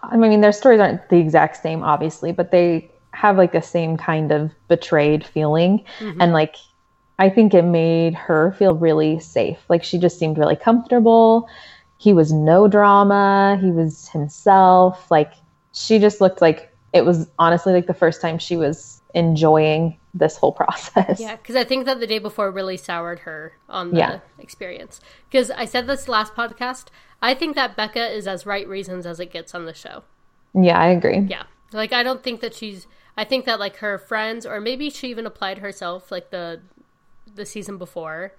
I 0.00 0.16
mean, 0.16 0.40
their 0.40 0.50
stories 0.50 0.80
aren't 0.80 1.08
the 1.10 1.18
exact 1.18 1.62
same, 1.62 1.84
obviously, 1.84 2.32
but 2.32 2.50
they 2.50 2.90
have 3.12 3.36
like 3.36 3.52
the 3.52 3.62
same 3.62 3.96
kind 3.96 4.30
of 4.32 4.52
betrayed 4.68 5.24
feeling. 5.24 5.84
Mm-hmm. 5.98 6.20
And 6.20 6.32
like, 6.32 6.56
I 7.18 7.28
think 7.30 7.54
it 7.54 7.62
made 7.62 8.14
her 8.14 8.52
feel 8.52 8.74
really 8.74 9.18
safe. 9.18 9.58
Like, 9.68 9.82
she 9.82 9.98
just 9.98 10.18
seemed 10.18 10.38
really 10.38 10.54
comfortable. 10.56 11.48
He 11.96 12.12
was 12.12 12.32
no 12.32 12.68
drama, 12.68 13.58
he 13.60 13.70
was 13.72 14.08
himself. 14.08 15.10
Like, 15.10 15.32
she 15.72 15.98
just 15.98 16.20
looked 16.20 16.40
like 16.40 16.72
it 16.92 17.04
was 17.04 17.28
honestly 17.38 17.72
like 17.72 17.86
the 17.86 17.94
first 17.94 18.20
time 18.20 18.38
she 18.38 18.56
was 18.56 19.02
enjoying 19.14 19.98
this 20.14 20.36
whole 20.36 20.52
process. 20.62 21.18
Yeah, 21.20 21.36
because 21.36 21.56
I 21.56 21.64
think 21.64 21.86
that 21.86 22.00
the 22.00 22.06
day 22.06 22.18
before 22.18 22.50
really 22.50 22.76
soured 22.76 23.20
her 23.20 23.52
on 23.68 23.90
the 23.90 23.98
Yeah. 23.98 24.20
experience. 24.38 25.00
Because 25.30 25.50
I 25.50 25.64
said 25.64 25.86
this 25.86 26.08
last 26.08 26.34
podcast, 26.34 26.86
I 27.20 27.34
think 27.34 27.56
that 27.56 27.76
Becca 27.76 28.14
is 28.14 28.26
as 28.28 28.46
right 28.46 28.66
reasons 28.68 29.06
as 29.06 29.18
it 29.18 29.32
gets 29.32 29.54
on 29.54 29.64
the 29.64 29.74
show. 29.74 30.04
Yeah, 30.54 30.78
I 30.78 30.88
agree. 30.88 31.26
Yeah, 31.28 31.44
like 31.72 31.92
I 31.92 32.02
don't 32.02 32.22
think 32.22 32.40
that 32.40 32.54
she's. 32.54 32.86
I 33.18 33.24
think 33.24 33.44
that 33.46 33.58
like 33.60 33.76
her 33.78 33.98
friends, 33.98 34.46
or 34.46 34.60
maybe 34.60 34.88
she 34.90 35.10
even 35.10 35.26
applied 35.26 35.58
herself, 35.58 36.10
like 36.10 36.30
the 36.30 36.62
the 37.34 37.44
season 37.44 37.76
before. 37.76 38.32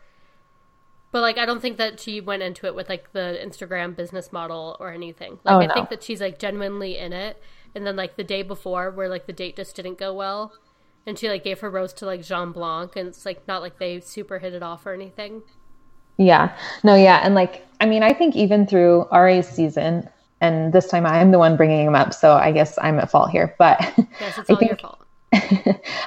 But 1.11 1.21
like, 1.21 1.37
I 1.37 1.45
don't 1.45 1.61
think 1.61 1.77
that 1.77 1.99
she 1.99 2.21
went 2.21 2.43
into 2.43 2.65
it 2.67 2.75
with 2.75 2.87
like 2.87 3.11
the 3.13 3.39
Instagram 3.43 3.95
business 3.95 4.31
model 4.31 4.77
or 4.79 4.91
anything. 4.91 5.39
Like, 5.43 5.55
Oh, 5.55 5.59
I 5.59 5.65
no. 5.65 5.73
think 5.73 5.89
that 5.89 6.03
she's 6.03 6.21
like 6.21 6.39
genuinely 6.39 6.97
in 6.97 7.13
it. 7.13 7.41
And 7.75 7.85
then 7.85 7.95
like 7.95 8.15
the 8.15 8.23
day 8.23 8.41
before, 8.43 8.89
where 8.91 9.09
like 9.09 9.25
the 9.25 9.33
date 9.33 9.55
just 9.55 9.75
didn't 9.75 9.97
go 9.97 10.13
well, 10.13 10.53
and 11.05 11.17
she 11.19 11.27
like 11.29 11.43
gave 11.43 11.59
her 11.59 11.69
rose 11.69 11.93
to 11.93 12.05
like 12.05 12.23
Jean 12.23 12.51
Blanc, 12.51 12.95
and 12.95 13.07
it's 13.09 13.25
like 13.25 13.47
not 13.47 13.61
like 13.61 13.79
they 13.79 13.99
super 13.99 14.39
hit 14.39 14.53
it 14.53 14.63
off 14.63 14.85
or 14.85 14.93
anything. 14.93 15.41
Yeah. 16.17 16.55
No, 16.83 16.95
yeah. 16.95 17.21
And 17.23 17.35
like, 17.35 17.65
I 17.79 17.85
mean, 17.85 18.03
I 18.03 18.13
think 18.13 18.35
even 18.35 18.67
through 18.67 19.07
RA's 19.11 19.47
season, 19.47 20.09
and 20.41 20.73
this 20.73 20.87
time 20.87 21.05
I'm 21.05 21.31
the 21.31 21.39
one 21.39 21.57
bringing 21.57 21.85
him 21.85 21.95
up, 21.95 22.13
so 22.13 22.33
I 22.33 22.51
guess 22.51 22.77
I'm 22.81 22.99
at 22.99 23.09
fault 23.11 23.29
here. 23.29 23.55
But 23.57 23.79
Yes, 24.19 24.37
it's 24.37 24.49
I 24.49 24.53
all 24.53 24.59
your 24.61 24.69
think- 24.69 24.79
fault. 24.81 24.95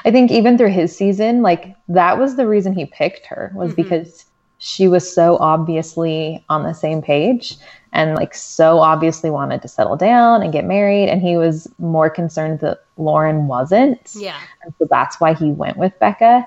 I 0.04 0.10
think 0.10 0.30
even 0.32 0.58
through 0.58 0.70
his 0.72 0.96
season, 0.96 1.42
like 1.42 1.76
that 1.88 2.18
was 2.18 2.36
the 2.36 2.46
reason 2.48 2.72
he 2.72 2.86
picked 2.86 3.26
her 3.26 3.52
was 3.54 3.72
Mm-hmm. 3.72 3.82
because 3.82 4.24
she 4.58 4.86
was 4.88 5.12
so 5.12 5.36
obviously 5.38 6.44
on 6.48 6.62
the 6.62 6.72
same 6.72 7.02
page 7.02 7.56
and 7.92 8.14
like 8.14 8.32
so 8.32 8.78
obviously 8.78 9.28
wanted 9.28 9.60
to 9.62 9.66
settle 9.68 9.96
down 9.96 10.40
and 10.40 10.52
get 10.52 10.64
married 10.64 11.08
and 11.08 11.20
he 11.20 11.36
was 11.36 11.68
more 11.78 12.08
concerned 12.08 12.60
that 12.60 12.78
Lauren 12.96 13.48
wasn't. 13.48 14.12
Yeah. 14.14 14.38
And 14.64 14.72
so 14.78 14.86
that's 14.88 15.20
why 15.20 15.34
he 15.34 15.50
went 15.50 15.76
with 15.78 15.98
Becca. 15.98 16.46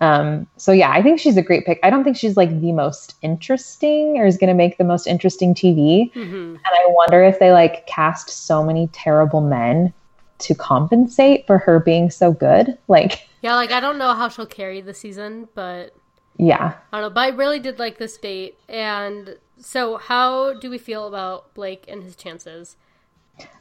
Um, 0.00 0.46
so 0.56 0.72
yeah, 0.72 0.90
I 0.90 1.02
think 1.02 1.20
she's 1.20 1.36
a 1.36 1.42
great 1.42 1.64
pick. 1.64 1.78
I 1.82 1.90
don't 1.90 2.04
think 2.04 2.16
she's 2.16 2.36
like 2.36 2.60
the 2.60 2.72
most 2.72 3.14
interesting 3.22 4.18
or 4.18 4.26
is 4.26 4.36
going 4.36 4.48
to 4.48 4.54
make 4.54 4.76
the 4.78 4.84
most 4.84 5.06
interesting 5.06 5.54
TV. 5.54 6.12
Mm-hmm. 6.12 6.34
And 6.34 6.60
I 6.66 6.86
wonder 6.88 7.22
if 7.22 7.38
they 7.38 7.52
like 7.52 7.86
cast 7.86 8.28
so 8.28 8.64
many 8.64 8.88
terrible 8.88 9.40
men 9.40 9.92
to 10.38 10.54
compensate 10.54 11.46
for 11.46 11.58
her 11.58 11.78
being 11.80 12.10
so 12.10 12.32
good. 12.32 12.76
Like, 12.88 13.28
yeah, 13.42 13.54
like 13.54 13.72
I 13.72 13.80
don't 13.80 13.98
know 13.98 14.14
how 14.14 14.28
she'll 14.28 14.46
carry 14.46 14.80
the 14.80 14.94
season, 14.94 15.48
but 15.54 15.94
yeah, 16.36 16.74
I 16.92 17.00
don't 17.00 17.10
know. 17.10 17.14
But 17.14 17.20
I 17.20 17.28
really 17.28 17.60
did 17.60 17.78
like 17.78 17.98
this 17.98 18.16
date. 18.16 18.58
And 18.68 19.38
so, 19.58 19.96
how 19.96 20.54
do 20.54 20.70
we 20.70 20.78
feel 20.78 21.06
about 21.06 21.54
Blake 21.54 21.84
and 21.88 22.02
his 22.02 22.16
chances? 22.16 22.76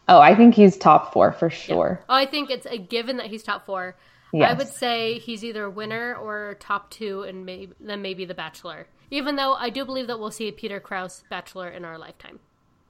Oh, 0.08 0.20
I 0.20 0.36
think 0.36 0.56
he's 0.56 0.78
top 0.78 1.14
four 1.14 1.32
for 1.32 1.50
sure. 1.50 2.00
Yeah. 2.00 2.06
Oh, 2.10 2.16
I 2.16 2.26
think 2.26 2.50
it's 2.50 2.66
a 2.66 2.78
given 2.78 3.18
that 3.18 3.28
he's 3.28 3.44
top 3.44 3.66
four. 3.66 3.96
Yes. 4.34 4.52
I 4.52 4.54
would 4.58 4.68
say 4.68 5.20
he's 5.20 5.44
either 5.44 5.66
a 5.66 5.70
winner 5.70 6.16
or 6.16 6.58
top 6.60 6.90
two, 6.90 7.22
and 7.22 7.46
maybe 7.46 7.74
then 7.80 8.02
maybe 8.02 8.26
The 8.26 8.34
Bachelor. 8.34 8.88
Even 9.12 9.36
though 9.36 9.54
I 9.54 9.70
do 9.70 9.86
believe 9.86 10.08
that 10.08 10.20
we'll 10.20 10.32
see 10.32 10.48
a 10.48 10.52
Peter 10.52 10.80
Kraus 10.80 11.24
Bachelor 11.30 11.70
in 11.70 11.86
our 11.86 12.00
lifetime. 12.00 12.40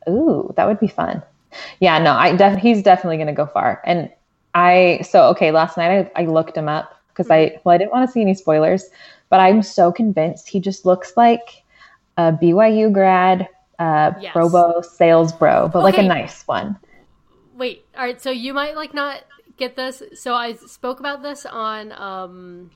Ooh, 0.09 0.53
that 0.55 0.65
would 0.65 0.79
be 0.79 0.87
fun. 0.87 1.21
Yeah, 1.81 1.99
no, 1.99 2.13
I 2.13 2.33
def- 2.33 2.59
he's 2.59 2.81
definitely 2.81 3.17
going 3.17 3.27
to 3.27 3.33
go 3.33 3.45
far. 3.45 3.81
And 3.85 4.09
I 4.55 5.01
so 5.03 5.25
okay. 5.29 5.51
Last 5.51 5.75
night 5.75 6.11
I, 6.15 6.21
I 6.23 6.25
looked 6.25 6.55
him 6.55 6.69
up 6.69 6.97
because 7.09 7.27
mm-hmm. 7.27 7.57
I 7.57 7.61
well 7.65 7.75
I 7.75 7.77
didn't 7.77 7.91
want 7.91 8.07
to 8.07 8.11
see 8.11 8.21
any 8.21 8.35
spoilers, 8.35 8.85
but 9.29 9.41
I'm 9.41 9.61
so 9.63 9.91
convinced 9.91 10.47
he 10.47 10.61
just 10.61 10.85
looks 10.85 11.17
like 11.17 11.63
a 12.17 12.31
BYU 12.31 12.93
grad, 12.93 13.49
uh, 13.79 14.11
yes. 14.21 14.31
Provo 14.31 14.81
sales 14.81 15.33
bro, 15.33 15.67
but 15.67 15.79
okay. 15.79 15.83
like 15.83 15.97
a 15.97 16.03
nice 16.03 16.47
one. 16.47 16.77
Wait, 17.55 17.85
all 17.97 18.03
right. 18.03 18.21
So 18.21 18.31
you 18.31 18.53
might 18.53 18.77
like 18.77 18.93
not 18.93 19.23
get 19.57 19.75
this. 19.75 20.01
So 20.15 20.33
I 20.33 20.53
spoke 20.53 20.99
about 20.99 21.23
this 21.23 21.45
on 21.45 21.91
um 21.93 22.71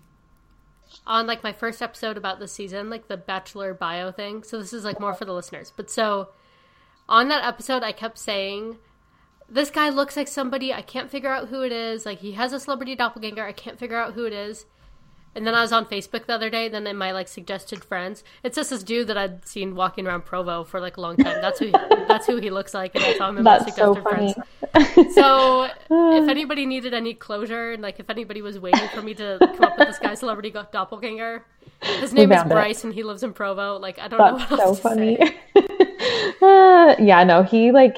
on 1.06 1.28
like 1.28 1.44
my 1.44 1.52
first 1.54 1.82
episode 1.82 2.18
about 2.18 2.40
the 2.40 2.48
season, 2.48 2.90
like 2.90 3.08
the 3.08 3.18
bachelor 3.18 3.74
bio 3.74 4.12
thing. 4.12 4.44
So 4.44 4.60
this 4.60 4.74
is 4.74 4.84
like 4.84 5.00
more 5.00 5.13
for 5.13 5.26
the 5.26 5.34
listeners. 5.34 5.74
But 5.76 5.90
so 5.90 6.30
on 7.10 7.28
that 7.30 7.44
episode 7.44 7.84
I 7.84 7.92
kept 7.92 8.18
saying 8.18 8.78
this 9.50 9.70
guy 9.70 9.90
looks 9.90 10.18
like 10.18 10.28
somebody 10.28 10.74
I 10.74 10.82
can't 10.82 11.10
figure 11.10 11.30
out 11.30 11.50
who 11.50 11.62
it 11.62 11.72
is. 11.72 12.06
Like 12.06 12.20
he 12.20 12.34
has 12.34 12.54
a 12.54 12.60
celebrity 12.60 12.96
doppelganger. 12.96 13.44
I 13.44 13.54
can't 13.54 13.80
figure 13.80 13.98
out 13.98 14.13
who 14.13 14.26
it 14.26 14.34
is. 14.34 14.66
And 15.36 15.46
then 15.46 15.54
I 15.54 15.62
was 15.62 15.72
on 15.72 15.86
Facebook 15.86 16.26
the 16.26 16.34
other 16.34 16.50
day. 16.50 16.68
Then 16.68 16.88
in 16.88 16.98
my 16.98 17.12
like 17.12 17.28
suggested 17.28 17.84
friends, 17.84 18.24
it's 18.44 18.56
just 18.56 18.72
this 18.72 18.82
dude 18.82 19.08
that 19.08 19.20
I'd 19.20 19.48
seen 19.48 19.76
walking 19.76 20.08
around 20.08 20.26
Provo 20.26 20.63
for 20.63 20.80
like 20.80 20.98
a 20.98 21.02
long 21.02 21.16
time. 21.16 21.42
That's 21.42 21.60
who 21.60 21.68
he, 21.68 21.72
that's 22.08 22.26
who 22.26 22.38
he 22.38 22.50
looks 22.50 22.74
like, 22.74 22.96
and 22.96 23.04
I 23.04 23.18
saw 23.18 23.30
him 23.30 23.38
in 23.38 23.44
that's 23.44 23.66
my 23.66 23.70
suggested 23.70 24.04
so 24.04 24.10
friends. 24.10 24.34
So 25.12 25.64
if 25.64 26.30
anybody 26.30 26.66
needed 26.66 26.94
any 26.94 27.14
closure, 27.14 27.74
and 27.74 27.82
like 27.82 28.00
if 28.00 28.10
anybody 28.10 28.42
was 28.42 28.60
waiting 28.60 28.88
for 28.90 29.02
me 29.02 29.14
to 29.16 29.38
come 29.40 29.64
up 29.64 29.78
with 29.78 29.88
this 29.88 30.00
guy 30.00 30.14
celebrity 30.14 30.52
doppelganger, 30.52 31.46
his 31.82 32.14
name 32.14 32.32
is 32.32 32.44
Bryce, 32.44 32.80
it. 32.80 32.86
and 32.86 32.94
he 32.94 33.04
lives 33.04 33.24
in 33.24 33.34
Provo. 33.34 33.78
Like 33.78 34.00
I 34.00 34.08
don't 34.08 34.20
that's 34.20 34.50
know 34.50 34.58
what 34.58 34.66
else 34.66 34.82
so 34.82 34.90
funny. 34.90 35.20
uh, 36.42 36.96
yeah, 37.00 37.24
no, 37.24 37.44
he 37.44 37.72
like 37.72 37.98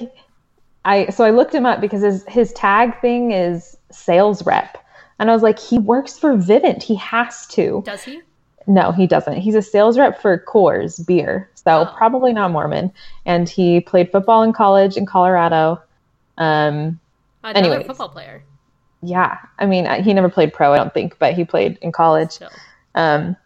I 0.85 1.09
so 1.09 1.23
I 1.23 1.31
looked 1.31 1.53
him 1.53 1.65
up 1.65 1.81
because 1.81 2.01
his 2.01 2.23
his 2.27 2.53
tag 2.53 2.99
thing 3.01 3.31
is 3.31 3.77
sales 3.91 4.45
rep. 4.45 4.77
And 5.19 5.29
I 5.29 5.33
was 5.33 5.43
like, 5.43 5.59
he 5.59 5.77
works 5.77 6.17
for 6.17 6.35
Vivint. 6.35 6.81
He 6.81 6.95
has 6.95 7.45
to. 7.47 7.83
Does 7.85 8.03
he? 8.03 8.21
No, 8.67 8.91
he 8.91 9.05
doesn't. 9.07 9.37
He's 9.37 9.55
a 9.55 9.61
sales 9.61 9.97
rep 9.97 10.21
for 10.21 10.37
Coors 10.47 11.05
beer, 11.05 11.49
so 11.55 11.81
oh. 11.81 11.93
probably 11.97 12.33
not 12.33 12.51
Mormon. 12.51 12.91
And 13.25 13.49
he 13.49 13.81
played 13.81 14.11
football 14.11 14.43
in 14.43 14.53
college 14.53 14.95
in 14.95 15.05
Colorado. 15.05 15.81
Um, 16.39 16.99
Another 17.43 17.83
football 17.83 18.09
player. 18.09 18.43
Yeah, 19.01 19.37
I 19.57 19.65
mean, 19.65 19.85
he 20.03 20.13
never 20.13 20.29
played 20.29 20.53
pro, 20.53 20.73
I 20.73 20.77
don't 20.77 20.93
think, 20.93 21.19
but 21.19 21.33
he 21.33 21.45
played 21.45 21.77
in 21.81 21.91
college. 21.91 22.31
Still. 22.31 22.49
Um, 22.95 23.37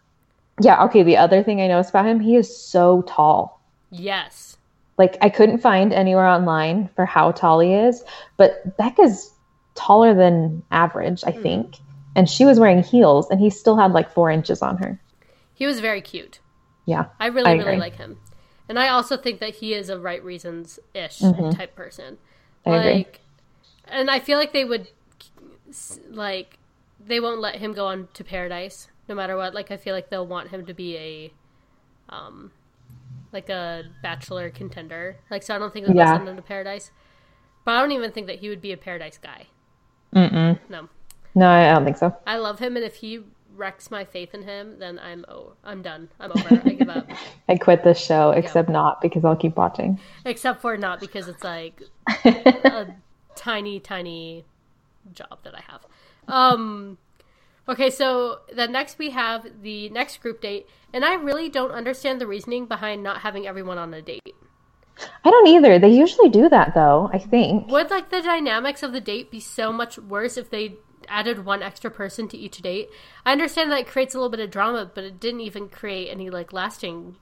yeah. 0.60 0.84
Okay. 0.84 1.02
The 1.02 1.16
other 1.16 1.42
thing 1.42 1.60
I 1.60 1.68
noticed 1.68 1.90
about 1.90 2.06
him, 2.06 2.20
he 2.20 2.36
is 2.36 2.56
so 2.56 3.02
tall. 3.02 3.60
Yes. 3.90 4.56
Like 4.98 5.16
I 5.20 5.28
couldn't 5.28 5.58
find 5.58 5.92
anywhere 5.92 6.26
online 6.26 6.88
for 6.96 7.04
how 7.04 7.32
tall 7.32 7.60
he 7.60 7.74
is, 7.74 8.02
but 8.36 8.76
Becca's 8.76 9.32
taller 9.74 10.14
than 10.14 10.62
average, 10.70 11.22
I 11.24 11.32
mm. 11.32 11.42
think. 11.42 11.76
And 12.16 12.30
she 12.30 12.44
was 12.44 12.60
wearing 12.60 12.82
heels, 12.82 13.28
and 13.28 13.40
he 13.40 13.50
still 13.50 13.76
had 13.76 13.92
like 13.92 14.12
four 14.12 14.30
inches 14.30 14.62
on 14.62 14.76
her. 14.78 15.00
He 15.52 15.66
was 15.66 15.80
very 15.80 16.00
cute. 16.00 16.38
Yeah. 16.86 17.06
I 17.18 17.26
really, 17.26 17.50
I 17.50 17.54
really 17.54 17.76
like 17.76 17.96
him. 17.96 18.18
And 18.68 18.78
I 18.78 18.88
also 18.88 19.16
think 19.16 19.40
that 19.40 19.56
he 19.56 19.74
is 19.74 19.88
a 19.88 19.98
right 19.98 20.22
reasons 20.22 20.78
ish 20.94 21.18
mm-hmm. 21.18 21.50
type 21.50 21.74
person. 21.74 22.18
I 22.66 22.70
like, 22.70 22.84
agree. 22.84 23.06
and 23.88 24.10
I 24.10 24.20
feel 24.20 24.38
like 24.38 24.52
they 24.52 24.64
would, 24.64 24.88
like, 26.10 26.58
they 27.04 27.20
won't 27.20 27.40
let 27.40 27.56
him 27.56 27.72
go 27.72 27.86
on 27.86 28.08
to 28.14 28.24
paradise 28.24 28.88
no 29.08 29.14
matter 29.14 29.36
what. 29.36 29.54
Like, 29.54 29.70
I 29.70 29.76
feel 29.76 29.94
like 29.94 30.10
they'll 30.10 30.26
want 30.26 30.48
him 30.48 30.66
to 30.66 30.74
be 30.74 30.96
a, 30.96 31.32
um, 32.08 32.52
like 33.32 33.48
a 33.48 33.84
bachelor 34.02 34.50
contender. 34.50 35.16
Like, 35.30 35.42
so 35.42 35.54
I 35.54 35.58
don't 35.58 35.72
think 35.72 35.86
they'll 35.86 35.96
yeah. 35.96 36.16
send 36.16 36.28
him 36.28 36.36
to 36.36 36.42
paradise. 36.42 36.90
But 37.64 37.72
I 37.72 37.80
don't 37.80 37.92
even 37.92 38.12
think 38.12 38.26
that 38.26 38.40
he 38.40 38.48
would 38.48 38.60
be 38.60 38.72
a 38.72 38.76
paradise 38.76 39.18
guy. 39.18 39.46
Mm-mm. 40.14 40.58
No. 40.68 40.88
No, 41.34 41.48
I 41.48 41.74
don't 41.74 41.84
think 41.84 41.96
so. 41.96 42.16
I 42.26 42.36
love 42.36 42.60
him, 42.60 42.76
and 42.76 42.84
if 42.84 42.96
he 42.96 43.24
wrecks 43.54 43.90
my 43.90 44.04
faith 44.04 44.34
in 44.34 44.42
him, 44.42 44.78
then 44.78 44.98
I'm 44.98 45.24
oh, 45.28 45.54
I'm 45.64 45.82
done. 45.82 46.08
I'm 46.20 46.32
over. 46.32 46.60
I 46.64 46.68
give 46.70 46.88
up. 46.88 47.08
I 47.48 47.56
quit 47.56 47.84
this 47.84 47.98
show, 47.98 48.30
except 48.30 48.68
not 48.68 49.00
because 49.00 49.24
I'll 49.24 49.36
keep 49.36 49.56
watching. 49.56 49.98
Except 50.24 50.60
for 50.60 50.76
not 50.76 51.00
because 51.00 51.28
it's 51.28 51.44
like 51.44 51.82
a 52.24 52.88
tiny, 53.34 53.80
tiny 53.80 54.44
job 55.12 55.38
that 55.44 55.54
I 55.54 55.62
have. 55.68 55.86
Um. 56.28 56.98
Okay, 57.66 57.88
so 57.88 58.40
then 58.54 58.72
next 58.72 58.98
we 58.98 59.10
have 59.10 59.46
the 59.62 59.88
next 59.88 60.20
group 60.20 60.42
date, 60.42 60.68
and 60.92 61.04
I 61.04 61.14
really 61.14 61.48
don't 61.48 61.70
understand 61.70 62.20
the 62.20 62.26
reasoning 62.26 62.66
behind 62.66 63.02
not 63.02 63.22
having 63.22 63.46
everyone 63.46 63.78
on 63.78 63.94
a 63.94 64.02
date. 64.02 64.34
I 65.24 65.30
don't 65.30 65.48
either. 65.48 65.78
They 65.78 65.88
usually 65.88 66.28
do 66.28 66.48
that 66.48 66.74
though, 66.74 67.10
I 67.12 67.18
think. 67.18 67.68
Would 67.68 67.90
like 67.90 68.10
the 68.10 68.20
dynamics 68.20 68.82
of 68.82 68.92
the 68.92 69.00
date 69.00 69.30
be 69.30 69.40
so 69.40 69.72
much 69.72 69.98
worse 69.98 70.36
if 70.36 70.50
they 70.50 70.76
added 71.08 71.44
one 71.44 71.62
extra 71.62 71.90
person 71.90 72.28
to 72.28 72.36
each 72.36 72.58
date? 72.58 72.88
I 73.24 73.32
understand 73.32 73.70
that 73.70 73.80
it 73.80 73.86
creates 73.86 74.14
a 74.14 74.18
little 74.18 74.30
bit 74.30 74.40
of 74.40 74.50
drama, 74.50 74.90
but 74.92 75.04
it 75.04 75.20
didn't 75.20 75.40
even 75.40 75.68
create 75.68 76.08
any 76.10 76.30
like 76.30 76.52
lasting 76.52 77.16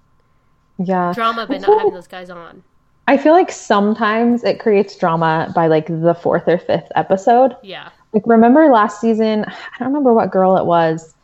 yeah 0.78 1.12
drama 1.12 1.46
by 1.46 1.58
not 1.58 1.78
having 1.78 1.94
those 1.94 2.06
guys 2.06 2.30
on. 2.30 2.62
I 3.08 3.16
feel 3.16 3.32
like 3.32 3.50
sometimes 3.50 4.44
it 4.44 4.60
creates 4.60 4.96
drama 4.96 5.52
by 5.54 5.66
like 5.66 5.86
the 5.86 6.14
fourth 6.14 6.44
or 6.46 6.58
fifth 6.58 6.90
episode. 6.94 7.56
Yeah. 7.62 7.90
Like 8.12 8.22
remember 8.26 8.68
last 8.68 9.00
season, 9.00 9.44
I 9.44 9.78
don't 9.78 9.88
remember 9.88 10.12
what 10.12 10.30
girl 10.30 10.56
it 10.56 10.66
was 10.66 11.14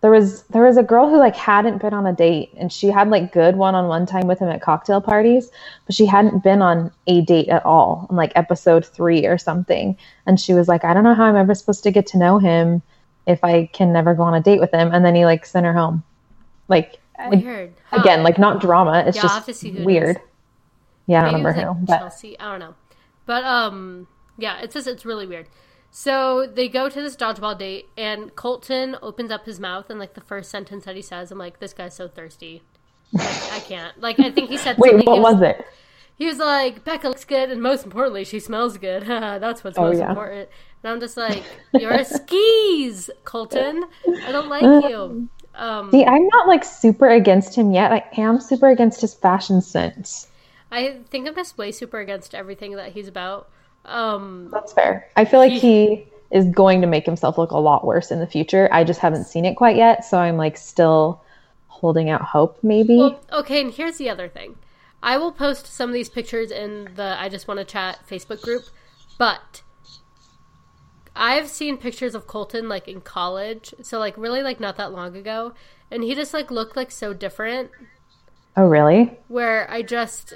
there 0.00 0.10
was 0.10 0.42
there 0.44 0.62
was 0.64 0.76
a 0.76 0.82
girl 0.82 1.08
who 1.08 1.18
like 1.18 1.36
hadn't 1.36 1.80
been 1.80 1.92
on 1.92 2.06
a 2.06 2.12
date 2.12 2.50
and 2.56 2.72
she 2.72 2.88
had 2.88 3.10
like 3.10 3.32
good 3.32 3.56
one-on-one 3.56 4.06
time 4.06 4.26
with 4.26 4.38
him 4.38 4.48
at 4.48 4.62
cocktail 4.62 5.00
parties 5.00 5.50
but 5.86 5.94
she 5.94 6.06
hadn't 6.06 6.42
been 6.42 6.62
on 6.62 6.90
a 7.06 7.20
date 7.22 7.48
at 7.48 7.64
all 7.66 8.06
in 8.08 8.16
like 8.16 8.32
episode 8.34 8.84
three 8.84 9.26
or 9.26 9.36
something. 9.36 9.96
And 10.26 10.40
she 10.40 10.54
was 10.54 10.68
like 10.68 10.84
i 10.84 10.94
don't 10.94 11.04
know 11.04 11.14
how 11.14 11.24
i'm 11.24 11.36
ever 11.36 11.54
supposed 11.54 11.82
to 11.84 11.90
get 11.90 12.06
to 12.08 12.18
know 12.18 12.38
him 12.38 12.82
if 13.26 13.44
i 13.44 13.66
can 13.72 13.92
never 13.92 14.14
go 14.14 14.22
on 14.22 14.34
a 14.34 14.40
date 14.40 14.60
with 14.60 14.72
him. 14.72 14.92
And 14.92 15.04
then 15.04 15.14
he 15.14 15.24
like 15.24 15.44
sent 15.44 15.66
her 15.66 15.74
home. 15.74 16.02
Like 16.68 16.98
weird 17.26 17.74
huh. 17.90 18.00
again 18.00 18.22
like 18.22 18.38
not 18.38 18.62
drama 18.62 19.04
it's 19.06 19.16
yeah, 19.18 19.42
just 19.46 19.62
weird. 19.84 20.18
Yeah 21.06 21.20
i 21.20 21.24
don't 21.30 21.34
remember 21.34 21.52
who 21.52 21.86
like 21.86 21.86
but 21.86 21.98
chelsea 21.98 22.38
i 22.38 22.50
don't 22.50 22.60
know. 22.60 22.74
But 23.26 23.44
um 23.44 24.06
yeah 24.38 24.60
it's 24.62 24.72
just 24.72 24.86
it's 24.86 25.04
really 25.04 25.26
weird 25.26 25.46
so 25.90 26.46
they 26.46 26.68
go 26.68 26.88
to 26.88 27.00
this 27.00 27.16
dodgeball 27.16 27.58
date, 27.58 27.88
and 27.96 28.34
Colton 28.36 28.96
opens 29.02 29.30
up 29.30 29.46
his 29.46 29.58
mouth, 29.58 29.90
and 29.90 29.98
like 29.98 30.14
the 30.14 30.20
first 30.20 30.50
sentence 30.50 30.84
that 30.84 30.96
he 30.96 31.02
says, 31.02 31.30
I'm 31.30 31.38
like, 31.38 31.58
this 31.58 31.72
guy's 31.72 31.94
so 31.94 32.08
thirsty. 32.08 32.62
Like, 33.12 33.52
I 33.52 33.60
can't. 33.60 34.00
Like, 34.00 34.20
I 34.20 34.30
think 34.30 34.50
he 34.50 34.56
said. 34.56 34.76
Wait, 34.78 34.94
what 35.04 35.20
was, 35.20 35.34
was, 35.34 35.42
it? 35.42 35.66
He 36.14 36.26
was 36.26 36.38
like, 36.38 36.84
Becca 36.84 37.08
looks 37.08 37.24
good, 37.24 37.50
and 37.50 37.60
most 37.62 37.84
importantly, 37.84 38.24
she 38.24 38.38
smells 38.38 38.78
good. 38.78 39.02
That's 39.06 39.64
what's 39.64 39.78
oh, 39.78 39.82
most 39.82 39.98
yeah. 39.98 40.10
important. 40.10 40.48
And 40.82 40.92
I'm 40.92 41.00
just 41.00 41.16
like, 41.16 41.42
you're 41.72 41.92
a 41.92 42.04
skis, 42.04 43.10
Colton. 43.24 43.84
I 44.06 44.32
don't 44.32 44.48
like 44.48 44.62
you. 44.62 45.28
Um, 45.54 45.90
See, 45.90 46.04
I'm 46.04 46.26
not 46.28 46.46
like 46.46 46.64
super 46.64 47.08
against 47.08 47.56
him 47.56 47.72
yet. 47.72 47.92
I 47.92 48.04
am 48.16 48.40
super 48.40 48.68
against 48.68 49.00
his 49.00 49.14
fashion 49.14 49.60
sense. 49.60 50.28
I 50.70 51.00
think 51.10 51.26
I'm 51.26 51.34
just 51.34 51.58
way 51.58 51.72
super 51.72 51.98
against 51.98 52.34
everything 52.34 52.76
that 52.76 52.92
he's 52.92 53.08
about. 53.08 53.48
Um, 53.90 54.48
That's 54.52 54.72
fair. 54.72 55.08
I 55.16 55.24
feel 55.24 55.40
like 55.40 55.52
he, 55.52 56.06
is 56.30 56.46
going 56.46 56.80
to 56.80 56.86
make 56.86 57.04
himself 57.04 57.36
look 57.38 57.50
a 57.50 57.58
lot 57.58 57.84
worse 57.84 58.10
in 58.10 58.20
the 58.20 58.26
future. 58.26 58.68
I 58.72 58.84
just 58.84 59.00
haven't 59.00 59.24
seen 59.24 59.44
it 59.44 59.56
quite 59.56 59.76
yet, 59.76 60.04
so 60.04 60.18
I'm 60.18 60.36
like 60.36 60.56
still 60.56 61.22
holding 61.66 62.08
out 62.08 62.22
hope 62.22 62.58
maybe. 62.62 62.96
Well, 62.96 63.20
okay, 63.32 63.60
and 63.60 63.72
here's 63.72 63.96
the 63.96 64.08
other 64.08 64.28
thing. 64.28 64.56
I 65.02 65.16
will 65.16 65.32
post 65.32 65.66
some 65.66 65.90
of 65.90 65.94
these 65.94 66.08
pictures 66.08 66.50
in 66.50 66.90
the 66.94 67.16
I 67.18 67.28
just 67.28 67.48
want 67.48 67.58
to 67.58 67.64
chat 67.64 68.00
Facebook 68.08 68.42
group, 68.42 68.64
but 69.18 69.62
I've 71.16 71.48
seen 71.48 71.76
pictures 71.78 72.14
of 72.14 72.26
Colton 72.26 72.68
like 72.68 72.86
in 72.86 73.00
college, 73.00 73.74
so 73.82 73.98
like 73.98 74.16
really 74.16 74.42
like 74.42 74.60
not 74.60 74.76
that 74.76 74.92
long 74.92 75.16
ago, 75.16 75.54
and 75.90 76.04
he 76.04 76.14
just 76.14 76.32
like 76.32 76.50
looked 76.50 76.76
like 76.76 76.90
so 76.90 77.12
different. 77.12 77.70
Oh, 78.56 78.66
really? 78.66 79.18
Where 79.28 79.70
I 79.70 79.82
just 79.82 80.34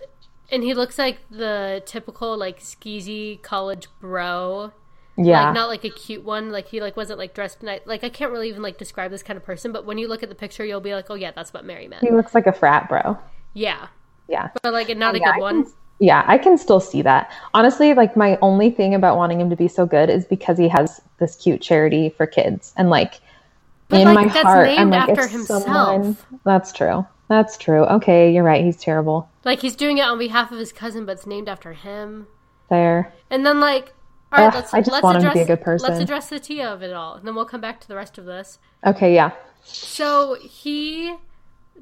and 0.51 0.63
he 0.63 0.75
looks 0.75 0.99
like 0.99 1.19
the 1.31 1.83
typical 1.87 2.37
like 2.37 2.61
skeezy 2.61 3.41
college 3.43 3.89
bro. 4.01 4.73
Yeah. 5.17 5.45
Like 5.47 5.55
not 5.55 5.69
like 5.69 5.85
a 5.85 5.91
cute 5.91 6.25
one. 6.25 6.51
Like 6.51 6.69
he 6.69 6.81
like 6.81 6.97
wasn't 6.97 7.19
like 7.19 7.35
dressed 7.35 7.63
nice. 7.63 7.81
Like 7.85 8.03
I 8.05 8.09
can't 8.09 8.33
really 8.33 8.49
even 8.49 8.63
like 8.63 8.79
describe 8.79 9.11
this 9.11 9.23
kind 9.23 9.37
of 9.37 9.45
person, 9.45 9.71
but 9.73 9.85
when 9.85 9.97
you 9.99 10.09
look 10.09 10.23
at 10.23 10.29
the 10.29 10.35
picture, 10.35 10.65
you'll 10.65 10.81
be 10.81 10.95
like, 10.95 11.09
oh 11.11 11.15
yeah, 11.15 11.31
that's 11.35 11.53
what 11.55 11.65
Mary 11.65 11.87
meant. 11.89 12.03
He 12.03 12.11
looks 12.11 12.35
like 12.35 12.47
a 12.47 12.53
frat 12.53 12.89
bro. 12.89 13.17
Yeah. 13.53 13.87
Yeah. 14.29 14.49
But 14.63 14.73
like 14.73 14.89
not 14.97 15.15
Oh, 15.15 15.19
a 15.19 15.21
yeah, 15.21 15.25
good 15.27 15.37
I 15.37 15.39
one. 15.41 15.65
can- 15.65 15.73
yeah, 16.01 16.25
I 16.27 16.39
can 16.39 16.59
still 16.59 16.81
see 16.81 17.03
that. 17.03 17.31
Honestly, 17.55 17.95
like 17.95 18.17
my 18.17 18.37
only 18.43 18.69
thing 18.71 18.95
about 18.95 19.17
wanting 19.17 19.41
him 19.41 19.49
to 19.51 19.57
be 19.57 19.69
so 19.69 19.87
good 19.87 20.11
is 20.11 20.25
because 20.25 20.59
he 20.59 20.67
has 20.69 21.01
this 21.21 21.37
cute 21.37 21.63
charity 21.63 22.11
for 22.11 22.27
kids, 22.27 22.75
and 22.77 22.91
like 22.91 23.21
But, 23.89 24.01
in 24.01 24.07
like, 24.13 24.15
my 24.17 24.25
that's 24.33 24.43
heart, 24.43 24.69
I'm 24.71 24.91
like, 24.91 25.09
after 25.11 25.23
if 25.23 25.31
himself. 25.31 25.63
someone- 25.63 26.17
That's 26.45 26.73
true. 26.73 27.07
That's 27.29 27.57
true. 27.57 27.85
Okay, 27.85 28.33
you're 28.35 28.43
right. 28.43 28.65
He's 28.65 28.77
terrible. 28.77 29.29
Like 29.45 29.61
he's 29.61 29.77
doing 29.77 29.99
it 29.99 30.03
on 30.03 30.19
behalf 30.19 30.51
of 30.51 30.59
his 30.59 30.73
cousin, 30.73 31.05
but 31.07 31.13
it's 31.13 31.27
named 31.27 31.49
after 31.49 31.73
him. 31.73 32.27
There. 32.71 33.13
And 33.31 33.45
then 33.45 33.61
like, 33.61 33.93
all 34.33 34.39
right, 34.41 34.49
Ugh, 34.49 34.55
let's 34.55 34.75
I 34.75 34.81
just 34.81 34.91
let's 34.91 35.03
want 35.03 35.17
him 35.17 35.23
to 35.23 35.29
address 35.31 35.47
be 35.47 35.53
a 35.53 35.57
good 35.57 35.65
person. 35.65 35.89
let's 35.89 36.03
address 36.03 36.29
the 36.29 36.41
Tia 36.41 36.69
of 36.69 36.83
it 36.83 36.93
all, 36.93 37.15
and 37.15 37.27
then 37.27 37.35
we'll 37.35 37.45
come 37.45 37.61
back 37.61 37.81
to 37.81 37.89
the 37.89 37.97
rest 37.97 38.19
of 38.19 38.25
this. 38.25 38.59
Okay, 38.85 39.15
yeah. 39.15 39.33
So 39.63 40.37
he 40.41 41.15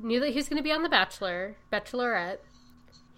knew 0.01 0.21
that 0.21 0.31
he 0.31 0.37
was 0.37 0.49
going 0.49 0.59
to 0.59 0.63
be 0.63 0.73
on 0.73 0.83
The 0.83 0.89
Bachelor, 0.89 1.57
Bachelorette. 1.73 2.39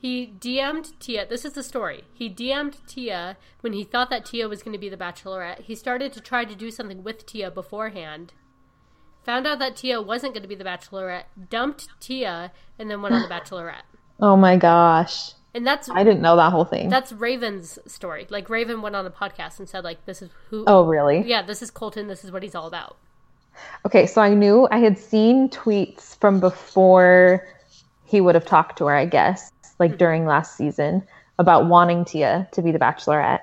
He 0.01 0.35
DM'd 0.39 1.01
Tia. 1.01 1.27
This 1.27 1.47
is 1.47 1.55
the 1.55 1.63
story. 1.63 2.05
He 2.13 2.29
DM'd 2.29 2.87
Tia 2.87 3.39
when 3.61 3.73
he 3.73 3.85
thought 3.85 4.11
that 4.11 4.27
Tia 4.27 4.49
was 4.49 4.63
going 4.63 4.75
to 4.75 4.79
be 4.79 4.91
the 4.91 4.99
Bachelorette. 4.99 5.61
He 5.63 5.75
started 5.75 6.13
to 6.13 6.21
try 6.21 6.45
to 6.45 6.55
do 6.55 6.71
something 6.71 7.03
with 7.03 7.25
Tia 7.25 7.51
beforehand. 7.51 8.35
Found 9.25 9.47
out 9.47 9.59
that 9.61 9.77
Tia 9.77 10.03
wasn't 10.03 10.35
going 10.35 10.43
to 10.43 10.49
be 10.49 10.55
the 10.55 10.65
Bachelorette. 10.65 11.25
Dumped 11.49 11.89
Tia 12.01 12.53
and 12.79 12.91
then 12.91 13.01
went 13.01 13.15
on 13.15 13.23
The 13.23 13.29
Bachelorette. 13.35 13.85
Oh 14.21 14.37
my 14.37 14.57
gosh. 14.57 15.33
And 15.55 15.65
that's 15.67 15.89
I 15.89 16.03
didn't 16.03 16.21
know 16.21 16.37
that 16.37 16.51
whole 16.51 16.65
thing. 16.65 16.89
that's 16.89 17.13
Raven's 17.13 17.79
story. 17.87 18.27
Like 18.29 18.51
Raven 18.51 18.83
went 18.83 18.97
on 18.97 19.07
a 19.07 19.11
podcast 19.11 19.59
and 19.59 19.69
said 19.69 19.85
like 19.85 20.05
this 20.05 20.21
is 20.23 20.31
who. 20.51 20.65
oh, 20.67 20.85
really? 20.85 21.23
Yeah, 21.27 21.43
this 21.43 21.63
is 21.63 21.71
Colton. 21.71 22.09
This 22.09 22.25
is 22.25 22.33
what 22.33 22.43
he's 22.43 22.55
all 22.55 22.67
about. 22.67 22.97
Okay, 23.87 24.07
so 24.07 24.21
I 24.21 24.35
knew 24.35 24.67
I 24.73 24.79
had 24.79 24.99
seen 24.99 25.49
tweets 25.49 26.19
from 26.19 26.41
before 26.41 27.47
he 28.05 28.21
would 28.21 28.35
have 28.35 28.45
talked 28.45 28.79
to 28.79 28.87
her, 28.87 28.95
I 28.97 29.07
guess, 29.07 29.53
like 29.79 29.93
Hmm. 29.93 29.97
during 29.99 30.27
last 30.27 30.57
season 30.57 31.05
about 31.39 31.67
wanting 31.67 32.05
Tia 32.05 32.49
to 32.53 32.63
be 32.63 32.73
the 32.73 32.79
bachelorette. 32.81 33.41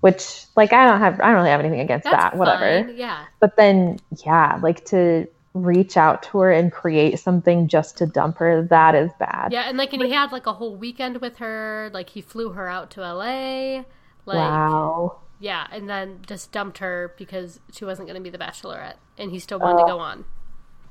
Which 0.00 0.46
like 0.56 0.72
I 0.72 0.86
don't 0.86 1.00
have 1.00 1.20
I 1.20 1.26
don't 1.26 1.34
really 1.36 1.50
have 1.50 1.60
anything 1.60 1.80
against 1.80 2.04
That's 2.04 2.16
that, 2.30 2.36
whatever. 2.36 2.90
Yeah. 2.92 3.24
But 3.40 3.56
then 3.56 3.98
yeah, 4.24 4.58
like 4.62 4.86
to 4.86 5.26
reach 5.54 5.96
out 5.96 6.22
to 6.24 6.38
her 6.38 6.52
and 6.52 6.70
create 6.70 7.18
something 7.18 7.66
just 7.68 7.98
to 7.98 8.06
dump 8.06 8.38
her, 8.38 8.62
that 8.70 8.94
is 8.94 9.10
bad. 9.18 9.52
Yeah, 9.52 9.62
and 9.68 9.76
like, 9.76 9.92
and 9.92 10.02
he 10.02 10.12
had 10.12 10.32
like 10.32 10.46
a 10.46 10.52
whole 10.52 10.76
weekend 10.76 11.20
with 11.20 11.38
her. 11.38 11.90
Like, 11.92 12.10
he 12.10 12.20
flew 12.20 12.50
her 12.50 12.68
out 12.68 12.90
to 12.92 13.00
LA. 13.00 13.84
Like, 14.26 14.36
wow. 14.36 15.18
yeah, 15.40 15.66
and 15.72 15.88
then 15.88 16.20
just 16.26 16.52
dumped 16.52 16.78
her 16.78 17.14
because 17.16 17.58
she 17.72 17.84
wasn't 17.84 18.06
going 18.08 18.22
to 18.22 18.22
be 18.22 18.30
the 18.30 18.38
Bachelorette, 18.42 18.96
and 19.18 19.30
he 19.30 19.38
still 19.38 19.58
wanted 19.58 19.82
Oh. 19.82 19.86
to 19.86 19.92
go 19.92 19.98
on. 19.98 20.24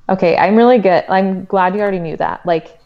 Okay, 0.10 0.36
I'm 0.36 0.56
really 0.56 0.80
good. 0.80 1.06
I'm 1.08 1.46
glad 1.46 1.76
you 1.76 1.82
already 1.82 2.00
knew 2.00 2.18
that. 2.18 2.44
Like, 2.46 2.80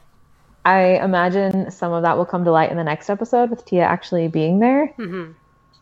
I 0.65 0.97
imagine 1.03 1.71
some 1.71 1.93
of 1.93 2.03
that 2.03 2.17
will 2.17 2.25
come 2.25 2.43
to 2.45 2.51
light 2.51 2.69
in 2.69 2.77
the 2.77 2.83
next 2.83 3.09
episode 3.09 3.49
with 3.49 3.65
Tia 3.65 3.83
actually 3.83 4.27
being 4.27 4.59
there. 4.59 4.87
hmm 4.97 5.31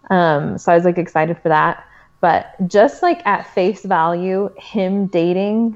Um, 0.09 0.57
so 0.57 0.71
I 0.71 0.75
was 0.75 0.85
like 0.85 0.97
excited 0.97 1.37
for 1.41 1.49
that. 1.49 1.83
But 2.21 2.67
just 2.67 3.01
like 3.01 3.25
at 3.25 3.51
face 3.53 3.83
value, 3.83 4.51
him 4.57 5.07
dating 5.07 5.75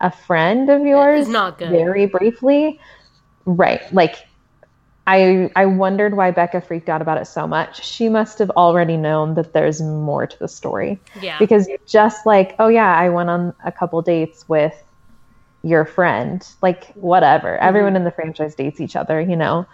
a 0.00 0.10
friend 0.10 0.68
of 0.68 0.82
good. 1.58 1.70
very 1.70 2.06
briefly, 2.06 2.80
right? 3.44 3.80
Like, 3.94 4.16
I 5.06 5.48
I 5.54 5.66
wondered 5.66 6.16
why 6.16 6.32
Becca 6.32 6.60
freaked 6.60 6.88
out 6.88 7.00
about 7.00 7.18
it 7.18 7.26
so 7.26 7.46
much. 7.46 7.84
She 7.84 8.08
must 8.08 8.40
have 8.40 8.50
already 8.50 8.96
known 8.96 9.34
that 9.34 9.52
there's 9.52 9.80
more 9.80 10.26
to 10.26 10.38
the 10.40 10.48
story 10.48 10.98
Yeah. 11.22 11.38
because 11.38 11.68
just 11.86 12.26
like, 12.26 12.56
oh 12.58 12.66
yeah, 12.66 12.92
I 12.94 13.08
went 13.08 13.30
on 13.30 13.54
a 13.64 13.70
couple 13.70 14.02
dates 14.02 14.44
with 14.48 14.74
your 15.62 15.84
friend. 15.84 16.44
Like 16.62 16.92
whatever. 16.94 17.52
Mm-hmm. 17.54 17.68
Everyone 17.68 17.94
in 17.96 18.02
the 18.02 18.10
franchise 18.10 18.56
dates 18.56 18.80
each 18.80 18.96
other, 18.96 19.20
you 19.20 19.36
know. 19.36 19.66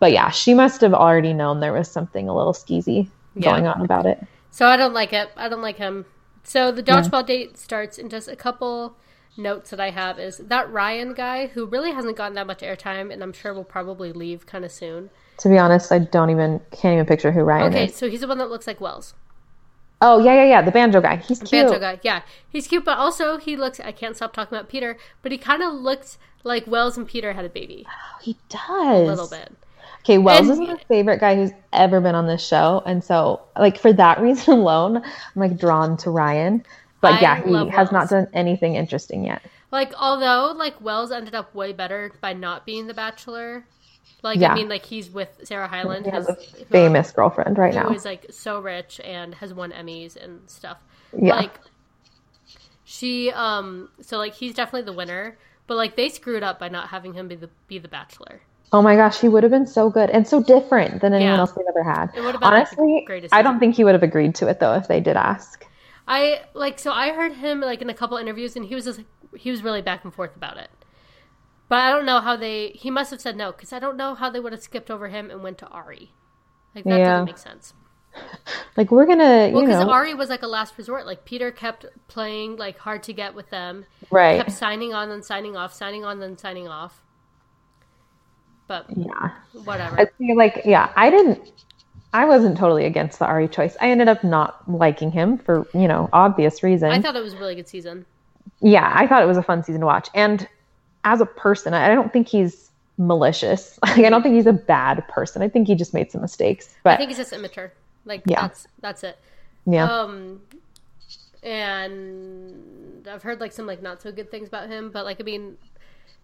But 0.00 0.12
yeah, 0.12 0.30
she 0.30 0.54
must 0.54 0.80
have 0.80 0.94
already 0.94 1.34
known 1.34 1.60
there 1.60 1.74
was 1.74 1.90
something 1.90 2.26
a 2.28 2.34
little 2.34 2.54
skeezy 2.54 3.08
Yeah. 3.34 3.50
going 3.50 3.66
on 3.66 3.82
about 3.82 4.06
it. 4.06 4.24
So 4.58 4.66
I 4.66 4.76
don't 4.76 4.92
like 4.92 5.12
it. 5.12 5.30
I 5.36 5.48
don't 5.48 5.62
like 5.62 5.76
him. 5.76 6.04
So 6.42 6.72
the 6.72 6.82
dodgeball 6.82 7.24
date 7.24 7.56
starts, 7.56 7.96
and 7.96 8.10
just 8.10 8.26
a 8.26 8.34
couple 8.34 8.96
notes 9.36 9.70
that 9.70 9.78
I 9.78 9.90
have 9.90 10.18
is 10.18 10.38
that 10.38 10.68
Ryan 10.68 11.14
guy 11.14 11.46
who 11.46 11.64
really 11.64 11.92
hasn't 11.92 12.16
gotten 12.16 12.34
that 12.34 12.48
much 12.48 12.58
airtime, 12.58 13.12
and 13.12 13.22
I'm 13.22 13.32
sure 13.32 13.54
will 13.54 13.62
probably 13.62 14.10
leave 14.10 14.46
kind 14.46 14.64
of 14.64 14.72
soon. 14.72 15.10
To 15.38 15.48
be 15.48 15.58
honest, 15.58 15.92
I 15.92 16.00
don't 16.00 16.30
even 16.30 16.60
can't 16.72 16.94
even 16.94 17.06
picture 17.06 17.30
who 17.30 17.42
Ryan 17.42 17.68
Okay, 17.68 17.84
is. 17.84 17.90
Okay, 17.90 17.96
so 17.98 18.10
he's 18.10 18.22
the 18.22 18.26
one 18.26 18.38
that 18.38 18.50
looks 18.50 18.66
like 18.66 18.80
Wells. 18.80 19.14
Oh 20.02 20.18
yeah, 20.18 20.34
yeah, 20.34 20.46
yeah, 20.46 20.62
the 20.62 20.72
banjo 20.72 21.00
guy. 21.00 21.18
He's 21.18 21.38
cute. 21.38 21.50
The 21.50 21.56
banjo 21.58 21.78
guy, 21.78 22.00
yeah, 22.02 22.22
he's 22.48 22.66
cute, 22.66 22.84
but 22.84 22.98
also 22.98 23.36
he 23.36 23.54
looks. 23.54 23.78
I 23.78 23.92
can't 23.92 24.16
stop 24.16 24.32
talking 24.32 24.58
about 24.58 24.68
Peter, 24.68 24.98
but 25.22 25.30
he 25.30 25.38
kind 25.38 25.62
of 25.62 25.72
looks 25.72 26.18
like 26.42 26.66
Wells 26.66 26.98
and 26.98 27.06
Peter 27.06 27.34
had 27.34 27.44
a 27.44 27.48
baby 27.48 27.86
Oh, 27.86 28.18
He 28.20 28.36
does 28.48 28.68
a 28.68 29.04
little 29.04 29.28
bit. 29.28 29.52
Okay, 30.08 30.16
Wells 30.16 30.48
And- 30.48 30.62
is 30.62 30.68
my 30.68 30.76
favorite 30.88 31.20
guy 31.20 31.34
who's 31.36 31.50
ever 31.74 32.00
been 32.00 32.14
on 32.14 32.26
this 32.26 32.42
show, 32.46 32.82
and 32.86 33.04
so 33.04 33.42
like 33.58 33.78
for 33.78 33.92
that 33.92 34.18
reason 34.22 34.54
alone, 34.54 34.96
I'm 34.96 35.04
like 35.36 35.58
drawn 35.58 35.98
to 35.98 36.10
Ryan. 36.10 36.64
But 37.02 37.14
I 37.14 37.20
yeah, 37.20 37.42
he 37.44 37.68
has 37.70 37.92
not 37.92 38.08
done 38.08 38.26
anything 38.32 38.74
interesting 38.74 39.22
yet. 39.24 39.42
Like, 39.70 39.92
although 40.00 40.54
like 40.56 40.80
Wells 40.80 41.12
ended 41.12 41.34
up 41.34 41.54
way 41.54 41.74
better 41.74 42.10
by 42.22 42.32
not 42.32 42.64
being 42.64 42.86
the 42.86 42.94
Bachelor. 42.94 43.66
Like, 44.22 44.40
Yeah. 44.40 44.52
I 44.52 44.54
mean, 44.54 44.68
like 44.70 44.86
he's 44.86 45.10
with 45.10 45.28
Sarah 45.44 45.68
Hyland, 45.68 46.06
He 46.06 46.10
has 46.10 46.26
a 46.26 46.32
who- 46.32 46.64
famous 46.70 47.10
girlfriend 47.12 47.58
right 47.58 47.74
who 47.74 47.80
now. 47.84 47.90
is 47.90 48.06
like 48.06 48.24
so 48.30 48.60
rich 48.60 49.00
and 49.04 49.34
has 49.34 49.52
won 49.52 49.72
Emmys 49.72 50.16
and 50.16 50.40
stuff. 50.48 50.78
Yeah. 51.16 51.36
Like 51.36 51.60
she 52.84 53.30
um 53.32 53.90
so 54.00 54.16
like 54.16 54.32
he's 54.34 54.54
definitely 54.54 54.86
the 54.90 54.96
winner, 54.96 55.36
but 55.66 55.76
like 55.76 55.96
they 55.96 56.08
screwed 56.08 56.42
up 56.42 56.58
by 56.58 56.68
not 56.70 56.88
having 56.88 57.12
him 57.12 57.28
be 57.28 57.34
the 57.36 57.50
be 57.68 57.78
the 57.78 57.88
bachelor. 57.88 58.40
Oh 58.72 58.82
my 58.82 58.96
gosh, 58.96 59.18
he 59.20 59.28
would 59.28 59.42
have 59.42 59.52
been 59.52 59.66
so 59.66 59.88
good 59.88 60.10
and 60.10 60.26
so 60.28 60.42
different 60.42 61.00
than 61.00 61.14
anyone 61.14 61.34
Yeah. 61.34 61.40
else 61.40 61.54
we've 61.56 61.66
ever 61.68 61.82
had. 61.82 62.10
It 62.14 62.20
would 62.20 62.32
have 62.32 62.40
been 62.40 62.50
like, 62.50 62.68
the 62.70 62.76
Honestly, 62.76 63.04
greatest 63.06 63.34
I 63.34 63.42
don't 63.42 63.58
think 63.58 63.74
he 63.76 63.84
would 63.84 63.94
have 63.94 64.02
agreed 64.02 64.34
to 64.36 64.48
it 64.48 64.60
though 64.60 64.74
if 64.74 64.88
they 64.88 65.00
did 65.00 65.16
ask. 65.16 65.64
I 66.06 66.42
like 66.54 66.78
so 66.78 66.92
I 66.92 67.12
heard 67.12 67.32
him 67.34 67.60
like 67.60 67.82
in 67.82 67.90
a 67.90 67.94
couple 67.94 68.16
interviews 68.18 68.56
and 68.56 68.64
he 68.66 68.74
was 68.74 68.84
just 68.84 69.00
he 69.36 69.50
was 69.50 69.62
really 69.62 69.82
back 69.82 70.04
and 70.04 70.12
forth 70.12 70.36
about 70.36 70.56
it. 70.58 70.70
But 71.68 71.80
I 71.80 71.90
don't 71.90 72.06
know 72.06 72.20
how 72.20 72.36
they 72.36 72.68
he 72.70 72.90
must 72.90 73.10
have 73.10 73.20
said 73.20 73.36
no 73.36 73.52
cuz 73.52 73.72
I 73.72 73.78
don't 73.78 73.96
know 73.96 74.14
how 74.14 74.30
they 74.30 74.40
would 74.40 74.52
have 74.52 74.62
skipped 74.62 74.90
over 74.90 75.08
him 75.08 75.30
and 75.30 75.42
went 75.42 75.58
to 75.58 75.66
Ari. 75.68 76.12
Like 76.74 76.84
that 76.84 76.98
Yeah. 76.98 77.10
doesn't 77.10 77.24
make 77.26 77.38
sense. 77.38 77.74
Like 78.76 78.90
we're 78.90 79.06
gonna, 79.06 79.50
Well, 79.52 79.62
you 79.62 79.66
because 79.66 79.82
Ari 79.86 80.14
was 80.14 80.28
like 80.30 80.42
a 80.42 80.46
last 80.46 80.78
resort. 80.78 81.04
Like 81.04 81.24
Peter 81.24 81.50
kept 81.50 81.84
playing 82.06 82.56
like 82.56 82.78
hard 82.78 83.02
to 83.04 83.12
get 83.12 83.34
with 83.34 83.50
them, 83.50 83.86
right? 84.10 84.38
kept 84.38 84.52
signing 84.52 84.94
on 84.94 85.10
and 85.10 85.24
signing 85.24 85.56
off, 85.56 85.74
signing 85.74 86.04
on 86.04 86.22
and 86.22 86.38
signing 86.38 86.68
off. 86.68 87.02
But 88.68 88.86
Yeah. 88.96 89.30
whatever. 89.64 89.98
I 89.98 90.06
feel 90.18 90.36
like, 90.36 90.62
yeah, 90.64 90.92
I 90.94 91.10
didn't, 91.10 91.50
I 92.12 92.26
wasn't 92.26 92.56
totally 92.56 92.84
against 92.84 93.18
the 93.18 93.26
Ari 93.26 93.48
choice. 93.48 93.76
I 93.80 93.90
ended 93.90 94.08
up 94.08 94.22
not 94.22 94.70
liking 94.70 95.10
him 95.10 95.38
for, 95.38 95.66
you 95.74 95.88
know, 95.88 96.08
obvious 96.12 96.62
reasons. 96.62 96.92
I 96.92 97.00
thought 97.00 97.16
it 97.16 97.22
was 97.22 97.32
a 97.34 97.38
really 97.38 97.54
good 97.56 97.68
season. 97.68 98.06
yeah, 98.60 98.92
I 98.94 99.06
thought 99.06 99.22
it 99.22 99.26
was 99.26 99.36
a 99.38 99.42
fun 99.42 99.62
season 99.64 99.80
to 99.80 99.86
watch. 99.86 100.08
And 100.14 100.46
as 101.04 101.20
a 101.20 101.26
person, 101.26 101.74
I 101.74 101.94
don't 101.94 102.12
think 102.12 102.28
he's 102.28 102.70
malicious. 102.98 103.78
Like, 103.86 104.04
I 104.04 104.10
don't 104.10 104.22
think 104.22 104.34
he's 104.34 104.46
a 104.46 104.52
bad 104.52 105.06
person. 105.08 105.40
I 105.42 105.48
think 105.48 105.66
he 105.66 105.74
just 105.74 105.94
made 105.94 106.10
some 106.12 106.20
mistakes. 106.20 106.74
But 106.84 106.94
I 106.94 106.96
think 106.96 107.08
he's 107.10 107.18
just 107.18 107.32
immature. 107.32 107.72
Like 108.04 108.22
Yeah. 108.26 108.42
that's 108.42 108.66
that's 108.80 109.04
it. 109.04 109.18
yeah, 109.66 109.84
Um, 110.02 110.40
and 111.42 113.06
I've 113.10 113.22
heard 113.22 113.40
like 113.40 113.52
some 113.52 113.66
like 113.66 113.82
not 113.82 114.02
so 114.02 114.12
good 114.12 114.30
things 114.30 114.48
about 114.48 114.68
him, 114.68 114.90
but 114.90 115.04
like 115.04 115.20
I 115.20 115.24
mean, 115.24 115.56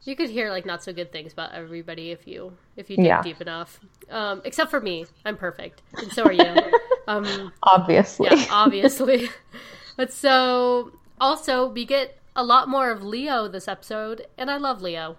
you 0.05 0.17
could 0.17 0.31
hear 0.31 0.51
like 0.51 0.67
not 0.67 0.83
so 0.83 0.93
good 0.93 1.11
things 1.13 1.33
about 1.33 1.53
everybody 1.53 2.11
if 2.11 2.27
you 2.27 2.57
if 2.77 2.91
you 2.91 2.97
dig 2.97 3.07
Yeah. 3.07 3.23
deep 3.23 3.41
enough. 3.41 3.81
Um, 4.11 4.43
except 4.45 4.71
for 4.71 4.81
me, 4.81 5.07
I'm 5.25 5.37
perfect, 5.37 5.83
and 5.95 6.13
so 6.13 6.25
are 6.25 6.33
you. 6.33 6.55
um, 7.09 7.53
obviously. 7.63 8.29
yeah, 8.31 8.47
obviously. 8.51 9.29
but 9.97 10.13
so 10.13 10.93
also 11.21 11.67
we 11.69 11.85
get 11.85 12.19
a 12.37 12.45
lot 12.45 12.69
more 12.69 12.91
of 12.91 13.03
Leo 13.03 13.49
this 13.49 13.69
episode, 13.69 14.27
and 14.37 14.51
I 14.51 14.57
love 14.57 14.83
Leo. 14.83 15.17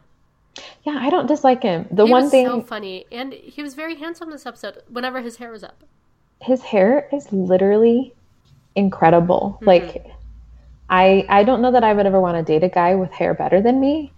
Yeah, 0.84 0.98
I 1.00 1.10
don't 1.10 1.28
dislike 1.28 1.64
him. 1.64 1.88
The 1.92 2.06
He 2.06 2.12
one 2.12 2.30
thing, 2.30 2.46
so 2.48 2.62
funny, 2.62 3.06
and 3.12 3.34
he 3.34 3.62
was 3.62 3.74
very 3.74 3.96
handsome 3.96 4.32
this 4.32 4.46
episode. 4.46 4.84
Whenever 4.90 5.22
his 5.22 5.38
hair 5.38 5.52
was 5.52 5.64
up, 5.64 5.84
his 6.42 6.62
hair 6.62 7.08
is 7.12 7.32
literally 7.32 8.14
incredible. 8.76 9.56
Mm-hmm. 9.56 9.66
Like, 9.66 10.06
I 10.90 11.26
I 11.28 11.44
don't 11.44 11.62
know 11.62 11.72
that 11.72 11.84
I 11.84 11.94
would 11.94 12.06
ever 12.06 12.22
want 12.22 12.38
to 12.38 12.44
date 12.44 12.64
a 12.64 12.70
guy 12.70 12.96
with 12.96 13.12
hair 13.12 13.34
better 13.34 13.62
than 13.62 13.80
me, 13.80 14.14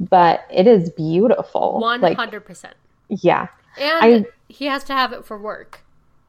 but 0.00 0.44
it 0.50 0.66
is 0.66 0.90
beautiful. 0.90 1.78
one 1.80 2.00
Like, 2.00 2.16
hundred 2.16 2.44
percent. 2.44 2.74
yeah, 3.08 3.48
And 3.78 4.26
I- 4.26 4.30
he 4.48 4.66
has 4.66 4.84
to 4.84 4.92
have 4.94 5.12
it 5.12 5.24
for 5.24 5.38
work. 5.38 5.82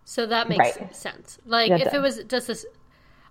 So 0.05 0.25
that 0.25 0.47
makes 0.49 0.77
Right. 0.77 0.95
sense. 0.95 1.37
Like 1.45 1.69
That 1.69 1.81
if 1.81 1.93
it 1.93 1.99
was 1.99 2.23
just 2.23 2.47
this 2.47 2.65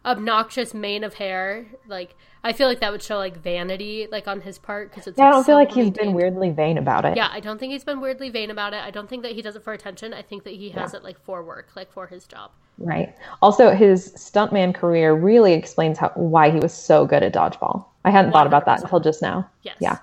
obnoxious 0.04 0.72
mane 0.72 1.04
of 1.04 1.14
hair. 1.14 1.66
Like 1.88 2.14
I 2.44 2.52
feel 2.52 2.68
like 2.68 2.78
that 2.80 2.92
would 2.92 3.02
show 3.02 3.16
like 3.16 3.36
vanity, 3.38 4.06
like 4.10 4.28
on 4.28 4.40
his 4.40 4.56
part, 4.58 4.90
because 4.90 5.06
it's. 5.08 5.18
Yeah, 5.18 5.24
like, 5.24 5.32
I 5.32 5.36
don't 5.36 5.44
feel 5.44 5.56
like 5.56 5.72
he's 5.72 5.90
been 5.90 6.14
weirdly 6.14 6.50
vain 6.50 6.78
about 6.78 7.04
it. 7.04 7.16
Yeah, 7.16 7.28
I 7.32 7.40
don't 7.40 7.58
think 7.58 7.72
he's 7.72 7.82
been 7.82 8.00
weirdly 8.00 8.30
vain 8.30 8.50
about 8.50 8.72
it. 8.72 8.84
I 8.84 8.90
don't 8.92 9.08
think 9.08 9.24
that 9.24 9.32
he 9.32 9.42
does 9.42 9.56
it 9.56 9.64
for 9.64 9.72
attention. 9.72 10.14
I 10.14 10.22
think 10.22 10.44
that 10.44 10.52
he 10.54 10.68
has 10.70 10.92
Yeah. 10.92 10.98
it 10.98 11.04
like 11.04 11.18
for 11.18 11.42
work, 11.42 11.70
like 11.74 11.90
for 11.90 12.06
his 12.06 12.24
job. 12.26 12.52
Right. 12.78 13.14
Also, 13.42 13.70
his 13.70 14.12
stuntman 14.14 14.74
career 14.74 15.12
really 15.14 15.54
explains 15.54 15.98
how 15.98 16.10
why 16.14 16.50
he 16.50 16.58
was 16.60 16.72
so 16.72 17.04
good 17.06 17.22
at 17.24 17.32
dodgeball. 17.34 17.86
I 18.04 18.10
hadn't 18.10 18.30
thought 18.30 18.46
about 18.46 18.66
that 18.66 18.82
until 18.82 19.00
just 19.00 19.22
now. 19.22 19.48
Yes. 19.62 19.76
Yeah. 19.80 19.98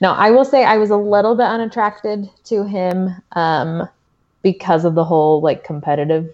No, 0.00 0.12
I 0.12 0.30
will 0.30 0.44
say 0.44 0.64
I 0.64 0.76
was 0.76 0.90
a 0.90 0.96
little 0.96 1.34
bit 1.34 1.46
unattracted 1.46 2.28
to 2.44 2.64
him 2.64 3.10
um, 3.32 3.88
because 4.42 4.84
of 4.84 4.94
the 4.94 5.04
whole 5.04 5.40
like 5.40 5.64
competitive, 5.64 6.32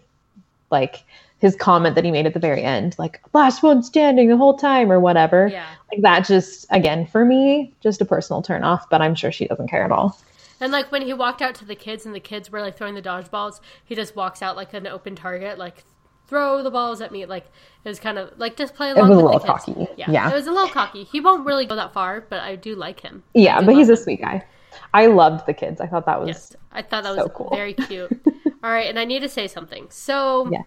like 0.71 1.05
his 1.39 1.57
comment 1.57 1.95
that 1.95 2.05
he 2.05 2.11
made 2.11 2.27
at 2.27 2.35
the 2.35 2.41
very 2.41 2.63
end, 2.63 2.97
like 2.99 3.21
last 3.33 3.63
one 3.63 3.83
standing 3.83 4.29
the 4.29 4.37
whole 4.37 4.57
time 4.57 4.93
or 4.93 5.01
whatever. 5.01 5.49
Yeah. 5.49 5.67
Like 5.91 6.03
that 6.03 6.27
just 6.27 6.67
again 6.71 7.07
for 7.07 7.25
me, 7.25 7.73
just 7.81 8.01
a 8.01 8.05
personal 8.05 8.43
turn 8.43 8.63
off, 8.63 8.89
but 8.91 9.01
I'm 9.01 9.15
sure 9.15 9.33
she 9.33 9.47
doesn't 9.47 9.69
care 9.69 9.85
at 9.85 9.91
all. 9.91 10.19
And 10.61 10.73
like 10.73 10.93
when 10.93 11.03
he 11.03 11.15
walked 11.15 11.41
out 11.41 11.55
to 11.57 11.65
the 11.65 11.75
kids 11.75 12.05
and 12.05 12.15
the 12.15 12.21
kids 12.21 12.51
were 12.51 12.61
like 12.61 12.77
throwing 12.77 12.95
the 12.95 13.03
dodgeballs, 13.03 13.61
he 13.85 13.95
just 13.95 14.15
walks 14.15 14.43
out 14.43 14.57
like 14.57 14.75
an 14.75 14.87
open 14.87 15.17
target, 15.17 15.59
like 15.59 15.85
throw 16.31 16.63
the 16.63 16.71
balls 16.71 17.03
at 17.03 17.13
me. 17.13 17.27
Like 17.27 17.45
it 17.85 17.89
was 17.89 18.01
kind 18.01 18.17
of 18.17 18.33
like 18.39 18.57
just 18.57 18.75
play 18.75 18.91
along 18.91 19.11
was 19.11 19.19
a 19.19 19.23
with 19.23 19.33
little 19.35 19.41
cocky. 19.41 19.87
Yeah. 19.99 20.11
Yeah. 20.11 20.31
It 20.31 20.35
was 20.35 20.47
a 20.47 20.53
little 20.53 20.69
cocky. 20.69 21.05
He 21.05 21.21
won't 21.21 21.45
really 21.45 21.67
go 21.67 21.77
that 21.77 21.93
far, 21.93 22.23
but 22.23 22.41
I 22.41 22.57
do 22.57 22.75
like 22.75 23.01
him. 23.01 23.23
Yeah, 23.35 23.61
but 23.61 23.75
he's 23.75 23.89
love 23.89 23.99
a 23.99 24.03
sweet 24.03 24.23
guy. 24.23 24.47
I 24.95 25.07
loved 25.07 25.45
the 25.47 25.53
kids. 25.53 25.81
I 25.81 25.87
thought 25.89 26.07
that 26.07 26.19
was 26.21 26.29
Yes. 26.29 26.57
I 26.73 26.81
thought 26.83 27.03
that 27.03 27.15
So 27.17 27.25
was 27.25 27.33
cool. 27.35 27.51
very 27.51 27.75
cute. 27.75 28.11
All 28.65 28.71
right, 28.71 28.87
and 28.89 28.99
I 28.99 29.05
need 29.05 29.21
to 29.21 29.29
say 29.29 29.47
something. 29.49 29.87
So 29.91 30.49
Yeah. 30.51 30.63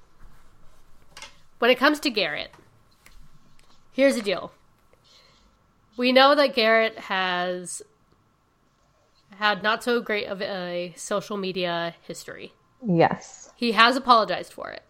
when 1.59 1.71
it 1.71 1.75
comes 1.79 1.99
to 2.01 2.09
Garrett, 2.09 2.51
here's 3.91 4.15
the 4.15 4.21
deal. 4.21 4.51
We 5.95 6.11
know 6.11 6.35
that 6.35 6.53
Garrett 6.55 6.97
has 6.99 7.81
had 9.37 9.63
not 9.63 9.83
so 9.83 10.01
great 10.01 10.27
of 10.27 10.41
a 10.41 10.93
social 10.97 11.37
media 11.37 11.95
history. 12.01 12.53
yes. 12.85 13.51
He 13.55 13.71
has 13.73 13.95
apologized 13.95 14.51
for 14.51 14.69
it. 14.71 14.83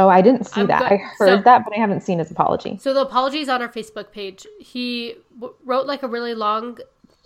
Oh, 0.00 0.08
I 0.08 0.20
didn't 0.22 0.44
see 0.44 0.60
I'm 0.60 0.66
that. 0.68 0.80
good. 0.88 0.92
I 0.92 0.96
heard 0.96 1.38
So- 1.38 1.42
that, 1.42 1.64
but 1.64 1.74
I 1.74 1.78
haven't 1.78 2.02
seen 2.02 2.18
his 2.20 2.30
apology. 2.30 2.78
So 2.80 2.94
the 2.94 3.00
apology 3.00 3.40
is 3.40 3.48
on 3.48 3.60
our 3.62 3.68
Facebook 3.68 4.12
page. 4.12 4.46
He 4.60 5.16
w- 5.38 5.54
wrote 5.64 5.86
like 5.86 6.02
a 6.02 6.08
really 6.08 6.34
long 6.34 6.78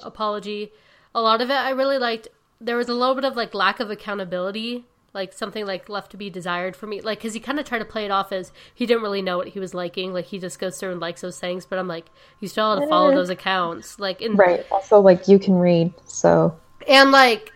apology. 0.03 0.73
A 1.15 1.21
lot 1.21 1.43
of 1.43 1.51
it 1.51 1.55
I 1.55 1.71
really 1.71 1.99
liked. 1.99 2.29
There 2.61 2.77
was 2.77 2.89
a 2.89 2.95
little 2.95 3.15
bit 3.15 3.25
of 3.25 3.37
like 3.37 3.53
lack 3.55 3.79
of 3.81 3.91
accountability, 3.91 4.87
like 5.13 5.35
something 5.35 5.67
like 5.67 5.91
left 5.91 6.11
to 6.13 6.17
be 6.17 6.31
desired 6.31 6.75
for 6.75 6.87
me. 6.87 7.03
Like 7.03 7.19
because 7.19 7.35
he 7.35 7.41
kind 7.41 7.61
of 7.61 7.67
tried 7.67 7.81
to 7.81 7.85
play 7.85 8.07
it 8.07 8.11
off 8.11 8.33
as 8.33 8.53
he 8.75 8.87
didn't 8.87 9.03
really 9.03 9.21
know 9.21 9.37
what 9.37 9.49
he 9.49 9.61
was 9.61 9.75
liking. 9.75 10.15
Like 10.15 10.25
he 10.27 10.39
just 10.39 10.59
goes 10.59 10.79
through 10.79 10.93
and 10.93 11.01
likes 11.01 11.21
those 11.21 11.39
things. 11.39 11.67
But 11.67 11.79
I'm 11.79 11.89
like, 11.89 12.07
you 12.41 12.49
still 12.49 12.73
have 12.73 12.83
to 12.83 12.89
follow 12.89 13.11
Eh. 13.11 13.15
those 13.15 13.29
accounts. 13.29 13.99
Like 14.01 14.23
in 14.23 14.37
Right. 14.37 14.65
Also, 14.71 14.99
like 15.01 15.29
you 15.29 15.39
can 15.39 15.57
read, 15.57 15.93
so 16.07 16.57
and 16.89 17.11
like, 17.11 17.53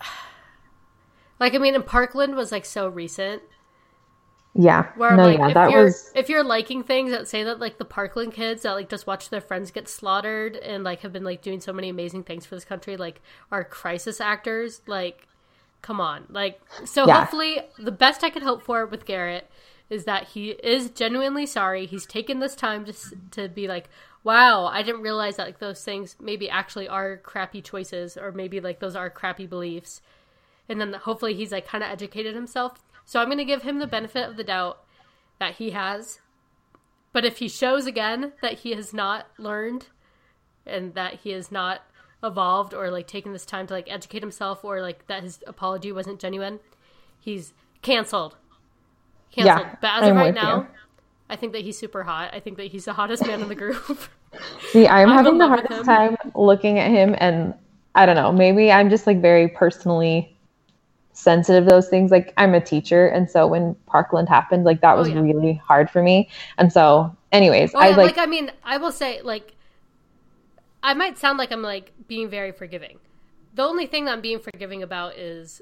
like 1.40 1.54
I 1.54 1.58
mean, 1.58 1.74
in 1.74 1.82
Parkland 1.84 2.34
was 2.34 2.50
like 2.50 2.64
so 2.64 2.88
recent. 2.88 3.42
Yeah. 4.54 4.86
Where 4.94 5.16
no, 5.16 5.22
like, 5.22 5.38
yeah, 5.38 5.48
if 5.48 5.54
that 5.54 5.70
you're 5.70 5.84
was 5.84 6.12
if 6.14 6.28
you're 6.28 6.42
liking 6.44 6.82
things 6.82 7.10
that 7.12 7.28
say 7.28 7.44
that 7.44 7.60
like 7.60 7.78
the 7.78 7.84
Parkland 7.84 8.32
kids 8.32 8.62
that 8.62 8.72
like 8.72 8.88
just 8.88 9.06
watch 9.06 9.30
their 9.30 9.40
friends 9.40 9.70
get 9.70 9.88
slaughtered 9.88 10.56
and 10.56 10.82
like 10.84 11.00
have 11.00 11.12
been 11.12 11.24
like 11.24 11.42
doing 11.42 11.60
so 11.60 11.72
many 11.72 11.88
amazing 11.88 12.24
things 12.24 12.46
for 12.46 12.54
this 12.54 12.64
country, 12.64 12.96
like 12.96 13.20
are 13.52 13.64
crisis 13.64 14.20
actors, 14.20 14.82
like 14.86 15.28
come 15.82 16.00
on. 16.00 16.26
Like 16.28 16.60
so 16.84 17.06
Yeah. 17.06 17.20
hopefully 17.20 17.60
the 17.78 17.92
best 17.92 18.24
I 18.24 18.30
could 18.30 18.42
hope 18.42 18.62
for 18.62 18.86
with 18.86 19.04
Garrett 19.04 19.50
is 19.90 20.04
that 20.04 20.28
he 20.28 20.50
is 20.50 20.90
genuinely 20.90 21.46
sorry. 21.46 21.86
He's 21.86 22.06
taken 22.06 22.40
this 22.40 22.56
time 22.56 22.84
to 22.86 22.92
to 23.32 23.48
be 23.48 23.68
like, 23.68 23.88
wow, 24.24 24.66
I 24.66 24.82
didn't 24.82 25.02
realize 25.02 25.36
that 25.36 25.46
like 25.46 25.58
those 25.60 25.84
things 25.84 26.16
maybe 26.20 26.50
actually 26.50 26.88
are 26.88 27.18
crappy 27.18 27.62
choices 27.62 28.16
or 28.16 28.32
maybe 28.32 28.60
like 28.60 28.80
those 28.80 28.96
are 28.96 29.10
crappy 29.10 29.46
beliefs. 29.46 30.02
And 30.68 30.80
then 30.80 30.92
hopefully 30.92 31.34
he's 31.34 31.52
like 31.52 31.66
kind 31.66 31.82
of 31.84 31.90
educated 31.90 32.34
himself. 32.34 32.82
So 33.08 33.18
I'm 33.18 33.28
going 33.28 33.38
to 33.38 33.44
give 33.46 33.62
him 33.62 33.78
the 33.78 33.86
benefit 33.86 34.28
of 34.28 34.36
the 34.36 34.44
doubt 34.44 34.84
that 35.38 35.54
he 35.54 35.70
has. 35.70 36.20
But 37.14 37.24
if 37.24 37.38
he 37.38 37.48
shows 37.48 37.86
again 37.86 38.34
that 38.42 38.58
he 38.58 38.72
has 38.72 38.92
not 38.92 39.28
learned 39.38 39.86
and 40.66 40.92
that 40.92 41.20
he 41.20 41.30
has 41.30 41.50
not 41.50 41.80
evolved 42.22 42.74
or 42.74 42.90
like 42.90 43.06
taken 43.06 43.32
this 43.32 43.46
time 43.46 43.66
to 43.68 43.72
like 43.72 43.90
educate 43.90 44.20
himself 44.20 44.62
or 44.62 44.82
like 44.82 45.06
that 45.06 45.22
his 45.22 45.42
apology 45.46 45.90
wasn't 45.90 46.20
genuine, 46.20 46.60
he's 47.18 47.54
canceled. 47.80 48.36
Canceled. 49.32 49.66
Yeah, 49.66 49.76
but 49.80 50.02
as 50.02 50.10
of 50.10 50.14
right 50.14 50.34
now, 50.34 50.56
you. 50.58 50.66
I 51.30 51.36
think 51.36 51.54
that 51.54 51.62
he's 51.62 51.78
super 51.78 52.02
hot. 52.02 52.34
I 52.34 52.40
think 52.40 52.58
that 52.58 52.66
he's 52.66 52.84
the 52.84 52.92
hottest 52.92 53.26
man 53.26 53.40
in 53.40 53.48
the 53.48 53.54
group. 53.54 54.10
See, 54.70 54.86
I'm, 54.86 55.08
I'm 55.08 55.16
having 55.16 55.38
the 55.38 55.48
hardest 55.48 55.86
time 55.86 56.18
looking 56.34 56.78
at 56.78 56.90
him, 56.90 57.14
and 57.16 57.54
I 57.94 58.04
don't 58.04 58.16
know. 58.16 58.32
Maybe 58.32 58.70
I'm 58.70 58.90
just 58.90 59.06
like 59.06 59.22
very 59.22 59.48
personally 59.48 60.36
sensitive 61.18 61.64
to 61.64 61.70
those 61.70 61.88
things. 61.88 62.10
Like 62.10 62.32
I'm 62.36 62.54
a 62.54 62.60
teacher, 62.60 63.08
and 63.08 63.28
so 63.30 63.46
when 63.46 63.74
Parkland 63.86 64.28
happened, 64.28 64.64
like 64.64 64.80
that 64.82 64.94
Oh, 64.94 64.98
was 64.98 65.08
yeah. 65.08 65.20
really 65.20 65.54
hard 65.54 65.90
for 65.90 66.02
me. 66.02 66.28
And 66.58 66.72
so, 66.72 67.14
anyways, 67.32 67.72
Oh, 67.74 67.80
I 67.80 67.88
yeah, 67.88 67.96
like, 67.96 68.16
like 68.16 68.18
I 68.18 68.26
mean, 68.26 68.52
I 68.64 68.78
will 68.78 68.92
say 68.92 69.20
like 69.22 69.54
I 70.82 70.94
might 70.94 71.18
sound 71.18 71.38
like 71.38 71.50
I'm 71.52 71.62
like 71.62 71.92
being 72.06 72.28
very 72.28 72.52
forgiving. 72.52 72.98
The 73.54 73.62
only 73.64 73.86
thing 73.86 74.04
that 74.04 74.12
I'm 74.12 74.20
being 74.20 74.38
forgiving 74.38 74.82
about 74.82 75.16
is 75.16 75.60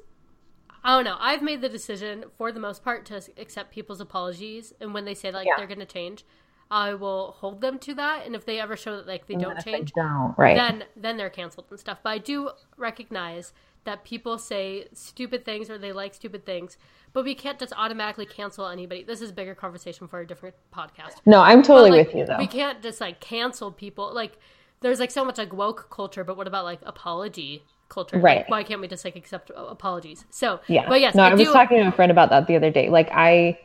I 0.85 0.95
don't 0.97 1.05
know. 1.05 1.17
I've 1.19 1.43
made 1.43 1.63
the 1.63 1.69
decision 1.69 2.27
for 2.37 2.53
the 2.53 2.61
most 2.61 2.85
part 2.85 3.05
to 3.07 3.21
accept 3.39 3.73
people's 3.73 4.01
apologies, 4.01 4.73
and 4.81 4.95
when 4.95 5.05
they 5.05 5.15
say 5.15 5.31
like 5.33 5.47
Yeah. 5.47 5.55
they're 5.57 5.67
going 5.67 5.81
to 5.81 5.87
change, 5.87 6.25
I 6.71 6.95
will 6.95 7.33
hold 7.33 7.61
them 7.61 7.79
to 7.81 7.95
that. 7.95 8.27
And 8.27 8.35
if 8.37 8.45
they 8.45 8.61
ever 8.61 8.77
show 8.77 8.97
that 8.97 9.07
like 9.07 9.27
they 9.27 9.35
don't 9.37 9.57
if 9.57 9.65
they 9.65 9.73
change, 9.73 9.93
don't 9.93 10.37
right. 10.39 10.55
then 10.57 10.85
then 10.97 11.17
they're 11.17 11.31
canceled 11.31 11.67
and 11.71 11.81
stuff. 11.81 11.99
But 12.03 12.11
I 12.11 12.19
do 12.19 12.51
recognize 12.77 13.53
that 13.87 14.05
people 14.05 14.37
say 14.39 14.87
stupid 14.93 15.45
things 15.45 15.71
or 15.71 15.79
they 15.79 15.93
like 15.93 16.13
stupid 16.15 16.45
things, 16.45 16.77
but 17.15 17.25
we 17.25 17.35
can't 17.35 17.59
just 17.59 17.73
automatically 17.77 18.27
cancel 18.27 18.67
anybody. 18.69 19.03
This 19.03 19.23
is 19.23 19.31
a 19.31 19.33
bigger 19.33 19.55
conversation 19.55 20.07
for 20.07 20.21
a 20.21 20.27
different 20.27 20.55
podcast. 20.73 21.15
no, 21.25 21.41
I'm 21.41 21.63
totally 21.63 21.91
like, 21.91 22.09
with 22.09 22.15
you 22.17 22.27
though. 22.27 22.39
We 22.39 22.47
can't 22.47 22.83
just 22.83 23.01
like 23.01 23.19
cancel 23.21 23.73
people. 23.73 24.13
Like 24.15 24.39
there's 24.83 25.01
like 25.01 25.11
so 25.11 25.25
much 25.25 25.39
like 25.39 25.53
woke 25.55 25.89
culture, 25.91 26.23
but 26.23 26.37
what 26.37 26.47
about 26.47 26.65
like 26.65 26.81
apology 26.85 27.65
culture? 27.89 28.17
Like, 28.17 28.25
Right. 28.25 28.45
why 28.49 28.63
can't 28.63 28.81
we 28.81 28.89
just 28.89 29.05
like 29.05 29.17
accept 29.17 29.51
apologies? 29.57 30.25
So 30.31 30.61
Yeah. 30.69 30.87
but 30.89 31.01
yes, 31.01 31.15
no, 31.15 31.23
I, 31.23 31.33
was 31.33 31.41
do- 31.43 31.53
talking 31.53 31.79
to 31.83 31.89
a 31.89 31.93
friend 31.93 32.13
about 32.13 32.29
that 32.31 32.47
the 32.47 32.57
other 32.57 32.71
day. 32.71 32.91
Like 32.91 33.09
I 33.13 33.59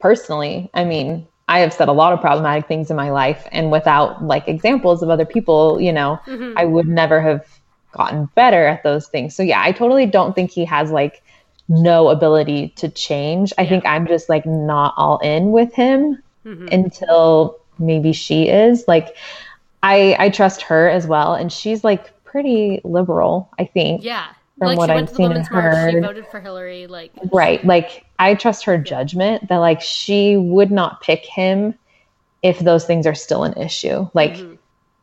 personally, 0.00 0.70
I 0.74 0.84
mean, 0.84 1.26
I 1.48 1.58
have 1.60 1.72
said 1.74 1.88
a 1.88 1.92
lot 1.92 2.12
of 2.14 2.20
problematic 2.20 2.66
things 2.66 2.90
in 2.90 2.96
my 2.96 3.10
life 3.10 3.46
and 3.52 3.70
without 3.70 4.24
like 4.24 4.48
examples 4.48 5.02
of 5.02 5.10
other 5.10 5.26
people, 5.26 5.78
you 5.80 5.92
know, 5.92 6.18
Mm-hmm. 6.26 6.56
I 6.56 6.64
would 6.64 6.88
never 6.88 7.20
have 7.20 7.53
gotten 7.94 8.26
better 8.34 8.66
at 8.66 8.82
those 8.82 9.06
things. 9.08 9.34
So 9.34 9.42
yeah, 9.42 9.62
I 9.62 9.72
totally 9.72 10.06
don't 10.06 10.34
think 10.34 10.50
he 10.50 10.64
has 10.66 10.90
like 10.90 11.22
no 11.68 12.08
ability 12.10 12.68
to 12.76 12.88
change. 12.90 13.52
I 13.56 13.66
think 13.66 13.86
I'm 13.86 14.06
just 14.06 14.28
like 14.28 14.44
not 14.44 14.92
all 14.96 15.18
in 15.18 15.50
with 15.52 15.72
him 15.72 16.20
Mm-hmm. 16.44 16.68
until 16.72 17.58
maybe 17.78 18.12
she 18.12 18.48
is. 18.50 18.84
Like 18.86 19.16
I 19.82 20.14
I 20.18 20.28
trust 20.28 20.60
her 20.60 20.90
as 20.90 21.06
well 21.06 21.32
and 21.32 21.50
she's 21.50 21.82
like 21.82 22.22
pretty 22.24 22.82
liberal, 22.84 23.48
I 23.58 23.64
think. 23.64 24.04
Yeah. 24.04 24.26
From 24.58 24.66
like 24.68 24.76
what 24.78 24.90
I've 24.90 24.96
went 24.96 25.08
to 25.08 25.12
the 25.14 25.16
seen 25.16 25.32
and 25.32 25.46
heard. 25.46 25.94
she 25.94 26.00
voted 26.00 26.26
for 26.26 26.40
Hillary. 26.40 26.86
Like 26.86 27.12
Right. 27.32 27.64
Like 27.64 28.04
I 28.18 28.34
trust 28.34 28.64
her 28.66 28.76
judgment 28.76 29.48
that 29.48 29.56
like 29.56 29.80
she 29.80 30.36
would 30.36 30.70
not 30.70 31.00
pick 31.00 31.24
him 31.24 31.74
if 32.42 32.58
those 32.58 32.84
things 32.84 33.06
are 33.06 33.14
still 33.14 33.44
an 33.44 33.54
issue. 33.54 34.06
Like 34.12 34.34
Mm-hmm. 34.34 34.54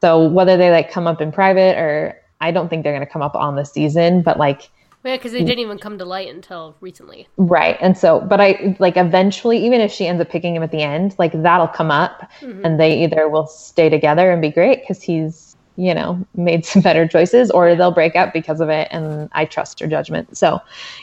so 0.02 0.28
whether 0.28 0.58
they 0.58 0.70
like 0.70 0.92
come 0.92 1.08
up 1.08 1.22
in 1.22 1.32
private 1.32 1.76
or 1.80 2.21
I 2.42 2.52
don't 2.52 2.70
think 2.70 2.84
they're 2.84 2.94
going 2.94 3.06
to 3.06 3.12
come 3.12 3.22
up 3.22 3.36
on 3.36 3.56
the 3.56 3.66
season, 3.66 4.24
but 4.24 4.38
like 4.40 4.72
yeah, 5.04 5.16
because 5.18 5.32
they 5.32 5.44
didn't 5.44 5.60
even 5.60 5.80
come 5.80 5.98
to 5.98 6.06
light 6.06 6.30
until 6.34 6.78
recently. 6.82 7.28
right. 7.38 7.78
And 7.82 7.98
so 7.98 8.22
but 8.22 8.40
I 8.42 8.76
like 8.80 8.98
eventually 8.98 9.64
even 9.66 9.82
if 9.82 9.92
she 9.92 10.08
ends 10.08 10.22
up 10.22 10.30
picking 10.30 10.56
him 10.56 10.64
at 10.64 10.72
the 10.72 10.82
end, 10.82 11.16
like 11.18 11.32
that'll 11.42 11.68
come 11.68 11.92
up 11.92 12.30
Mm-hmm. 12.42 12.66
and 12.66 12.80
they 12.80 13.04
either 13.04 13.30
will 13.30 13.48
stay 13.48 13.90
together 13.90 14.32
and 14.32 14.42
be 14.42 14.52
great 14.52 14.86
cuz 14.88 15.02
he's 15.02 15.56
you 15.78 15.94
know, 15.96 16.28
made 16.36 16.66
some 16.66 16.82
better 16.88 17.08
choices 17.08 17.50
or 17.50 17.76
they'll 17.76 17.92
break 17.94 18.16
up 18.16 18.34
because 18.34 18.60
of 18.60 18.70
it 18.70 18.88
and 18.92 19.30
I 19.32 19.46
trust 19.46 19.80
her 19.80 19.88
judgment. 19.88 20.38
So, 20.38 20.60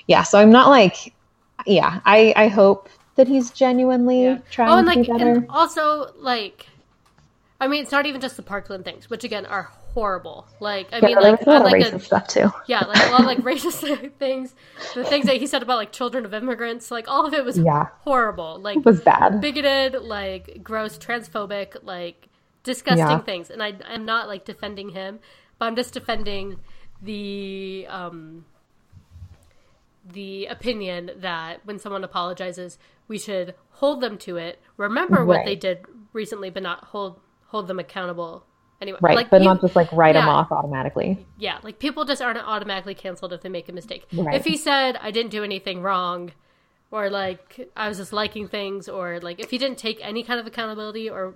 yeah, 0.06 0.22
so 0.22 0.38
I'm 0.38 0.50
not 0.52 0.68
like 0.68 1.14
yeah, 1.66 2.00
I 2.04 2.32
I 2.36 2.48
hope 2.48 2.88
that 3.16 3.28
he's 3.28 3.50
genuinely 3.50 4.22
Yeah. 4.24 4.38
trying 4.50 4.70
Oh, 4.72 4.78
and 4.78 4.86
to 4.86 4.86
like, 4.86 4.98
be 5.02 5.02
better. 5.04 5.42
and 5.42 5.46
also 5.48 6.12
like, 6.16 6.66
I 7.60 7.68
mean, 7.68 7.82
it's 7.82 7.92
not 7.92 8.06
even 8.06 8.20
just 8.20 8.36
the 8.36 8.42
Parkland 8.42 8.84
things, 8.84 9.10
which 9.10 9.24
again 9.24 9.46
are 9.46 9.70
horrible. 9.94 10.48
Like, 10.60 10.88
I 10.92 11.00
yeah, 11.00 11.08
mean, 11.08 11.20
like, 11.20 11.40
a 11.42 11.50
lot 11.50 11.62
of 11.62 11.62
like 11.62 11.80
racist 11.92 12.02
a, 12.02 12.02
stuff 12.02 12.28
too. 12.28 12.50
yeah, 12.66 12.84
like 12.84 13.04
a 13.04 13.08
lot 13.08 13.20
of 13.20 13.26
like 13.26 13.42
racist 13.42 14.12
things, 14.18 14.54
the 14.94 15.04
things 15.04 15.26
that 15.26 15.36
he 15.36 15.46
said 15.46 15.62
about 15.62 15.76
like 15.76 15.92
children 15.92 16.24
of 16.24 16.34
immigrants, 16.34 16.90
like 16.90 17.08
all 17.08 17.26
of 17.26 17.34
it 17.34 17.44
was 17.44 17.58
Yeah. 17.58 17.88
horrible. 17.98 18.60
Like 18.60 18.78
It 18.78 18.84
was 18.84 19.00
bad. 19.00 19.40
bigoted, 19.40 19.94
like 20.02 20.60
gross, 20.62 20.98
transphobic, 20.98 21.76
like 21.82 22.28
disgusting 22.62 23.20
Yeah. 23.20 23.22
things. 23.22 23.50
And 23.50 23.62
I, 23.62 23.74
I'm 23.86 24.04
not 24.04 24.28
like 24.28 24.44
defending 24.44 24.90
him, 24.90 25.20
but 25.58 25.66
I'm 25.66 25.76
just 25.76 25.94
defending 25.94 26.58
the 27.02 27.86
um 27.88 28.44
the 30.04 30.46
opinion 30.46 31.10
that 31.16 31.64
when 31.66 31.78
someone 31.78 32.04
apologizes, 32.04 32.78
we 33.08 33.18
should 33.18 33.54
hold 33.72 34.00
them 34.00 34.16
to 34.18 34.36
it, 34.36 34.60
remember 34.76 35.24
what 35.24 35.44
they 35.44 35.56
did 35.56 35.84
recently, 36.12 36.50
but 36.50 36.62
not 36.62 36.84
hold 36.86 37.20
hold 37.48 37.66
them 37.68 37.78
accountable 37.78 38.46
anyway. 38.80 38.98
Right, 39.00 39.16
like, 39.16 39.30
but 39.30 39.40
you, 39.40 39.48
not 39.48 39.60
just 39.60 39.76
like 39.76 39.92
write 39.92 40.14
yeah, 40.14 40.22
them 40.22 40.28
off 40.28 40.52
automatically. 40.52 41.26
Yeah, 41.38 41.58
like 41.62 41.78
people 41.78 42.04
just 42.04 42.22
aren't 42.22 42.38
automatically 42.38 42.94
canceled 42.94 43.32
if 43.32 43.42
they 43.42 43.48
make 43.48 43.68
a 43.68 43.72
mistake. 43.72 44.06
Right. 44.12 44.34
If 44.34 44.44
he 44.44 44.56
said 44.56 44.96
I 45.00 45.10
didn't 45.10 45.30
do 45.30 45.44
anything 45.44 45.82
wrong, 45.82 46.32
or 46.90 47.10
like 47.10 47.70
I 47.76 47.88
was 47.88 47.98
just 47.98 48.12
liking 48.12 48.48
things, 48.48 48.88
or 48.88 49.20
like 49.20 49.40
if 49.40 49.50
he 49.50 49.58
didn't 49.58 49.78
take 49.78 49.98
any 50.02 50.22
kind 50.22 50.40
of 50.40 50.46
accountability 50.46 51.08
or 51.08 51.34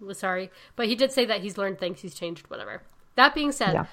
was 0.00 0.18
sorry, 0.18 0.50
but 0.74 0.86
he 0.86 0.94
did 0.94 1.12
say 1.12 1.24
that 1.24 1.40
he's 1.40 1.56
learned 1.56 1.78
things, 1.78 2.00
he's 2.00 2.14
changed, 2.14 2.48
whatever. 2.48 2.82
That 3.14 3.34
being 3.34 3.52
said, 3.52 3.72
yeah. 3.72 3.86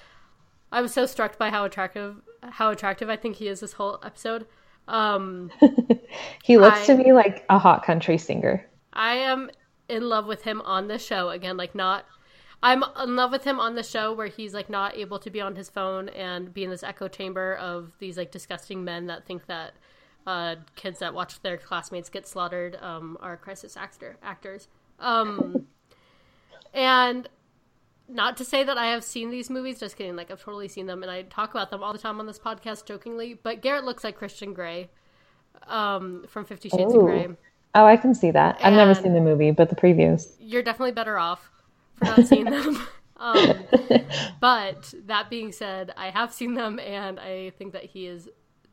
I 0.71 0.81
was 0.81 0.93
so 0.93 1.05
struck 1.05 1.37
by 1.37 1.49
how 1.49 1.65
attractive 1.65 2.21
how 2.41 2.71
attractive 2.71 3.09
I 3.09 3.15
think 3.15 3.37
he 3.37 3.47
is 3.47 3.59
this 3.59 3.73
whole 3.73 3.99
episode. 4.03 4.45
Um, 4.87 5.51
he 6.43 6.57
looks 6.57 6.81
I, 6.81 6.85
to 6.87 6.95
me 6.95 7.13
like 7.13 7.45
a 7.49 7.57
hot 7.57 7.85
country 7.85 8.17
singer. 8.17 8.67
I 8.91 9.15
am 9.15 9.49
in 9.87 10.07
love 10.09 10.25
with 10.25 10.43
him 10.43 10.61
on 10.61 10.87
the 10.87 10.99
show 10.99 11.29
again, 11.29 11.57
like 11.57 11.75
not. 11.75 12.05
I'm 12.63 12.81
in 13.03 13.17
love 13.17 13.31
with 13.31 13.43
him 13.43 13.59
on 13.59 13.75
the 13.75 13.83
show 13.83 14.13
where 14.13 14.27
he's 14.27 14.53
like 14.53 14.69
not 14.69 14.95
able 14.95 15.19
to 15.19 15.29
be 15.29 15.41
on 15.41 15.55
his 15.57 15.69
phone 15.69 16.07
and 16.09 16.53
be 16.53 16.63
in 16.63 16.69
this 16.69 16.81
echo 16.81 17.09
chamber 17.09 17.55
of 17.55 17.91
these 17.99 18.17
like 18.17 18.31
disgusting 18.31 18.85
men 18.85 19.07
that 19.07 19.25
think 19.25 19.47
that 19.47 19.73
uh, 20.25 20.55
kids 20.77 20.99
that 20.99 21.13
watch 21.13 21.41
their 21.41 21.57
classmates 21.57 22.09
get 22.09 22.25
slaughtered 22.25 22.77
um, 22.81 23.17
are 23.19 23.35
crisis 23.35 23.75
actor 23.75 24.15
actors. 24.23 24.69
Um, 24.97 25.67
and 26.73 27.27
not 28.07 28.37
to 28.37 28.45
say 28.45 28.63
that 28.63 28.77
I 28.77 28.87
have 28.87 29.03
seen 29.03 29.29
these 29.29 29.49
movies, 29.49 29.81
just 29.81 29.97
kidding. 29.97 30.15
Like 30.15 30.31
I've 30.31 30.41
totally 30.41 30.69
seen 30.69 30.85
them, 30.85 31.03
and 31.03 31.11
I 31.11 31.23
talk 31.23 31.51
about 31.51 31.69
them 31.69 31.83
all 31.83 31.91
the 31.91 31.99
time 31.99 32.21
on 32.21 32.27
this 32.27 32.39
podcast, 32.39 32.85
jokingly. 32.85 33.33
But 33.33 33.61
Garrett 33.61 33.83
looks 33.83 34.05
like 34.05 34.15
Christian 34.15 34.53
Grey 34.53 34.89
um, 35.67 36.23
from 36.29 36.45
Fifty 36.45 36.69
Shades 36.69 36.93
of 36.93 37.01
Grey. 37.01 37.27
Oh, 37.75 37.85
I 37.85 37.97
can 37.97 38.15
see 38.15 38.31
that. 38.31 38.59
I've 38.63 38.73
never 38.73 38.93
seen 38.95 39.13
the 39.13 39.19
movie, 39.19 39.51
but 39.51 39.69
the 39.69 39.75
previews. 39.75 40.35
You're 40.39 40.63
definitely 40.63 40.91
better 40.93 41.17
off 41.17 41.49
for 41.97 42.05
not 42.05 42.25
seeing 42.25 42.45
them. 42.45 42.87
um, 43.17 43.63
but 44.39 44.93
that 45.05 45.29
being 45.29 45.51
said, 45.51 45.93
I 45.97 46.09
have 46.09 46.33
seen 46.33 46.53
them, 46.53 46.79
and 46.79 47.19
I 47.19 47.51
think 47.51 47.73
that 47.73 47.85
he 47.85 48.07
is 48.07 48.29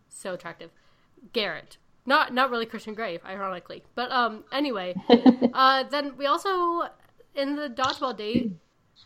so 0.09 0.35
attractive. 0.35 0.71
Garrett, 1.33 1.77
not 2.07 2.33
not 2.33 2.51
really 2.51 2.67
Christian 2.67 2.95
Grey, 2.95 3.19
ironically. 3.25 3.85
But 3.95 4.11
um, 4.11 4.45
anyway, 4.53 4.95
uh, 5.55 5.85
then 5.85 6.17
we 6.17 6.27
also 6.27 6.83
in 7.35 7.57
the 7.57 7.69
dodgeball 7.69 8.17
date 8.17 8.53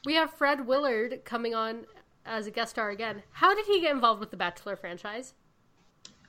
we 0.05 0.15
have 0.15 0.33
Fred 0.33 0.67
Willard 0.67 1.25
coming 1.25 1.55
on 1.55 1.87
as 2.27 2.47
a 2.47 2.51
guest 2.51 2.73
star 2.73 2.91
again. 2.91 3.23
How 3.33 3.55
did 3.55 3.67
he 3.67 3.81
get 3.81 3.93
involved 3.93 4.21
with 4.21 4.31
the 4.31 4.37
Bachelor 4.37 4.77
franchise? 4.77 5.35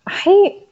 I 0.08 0.66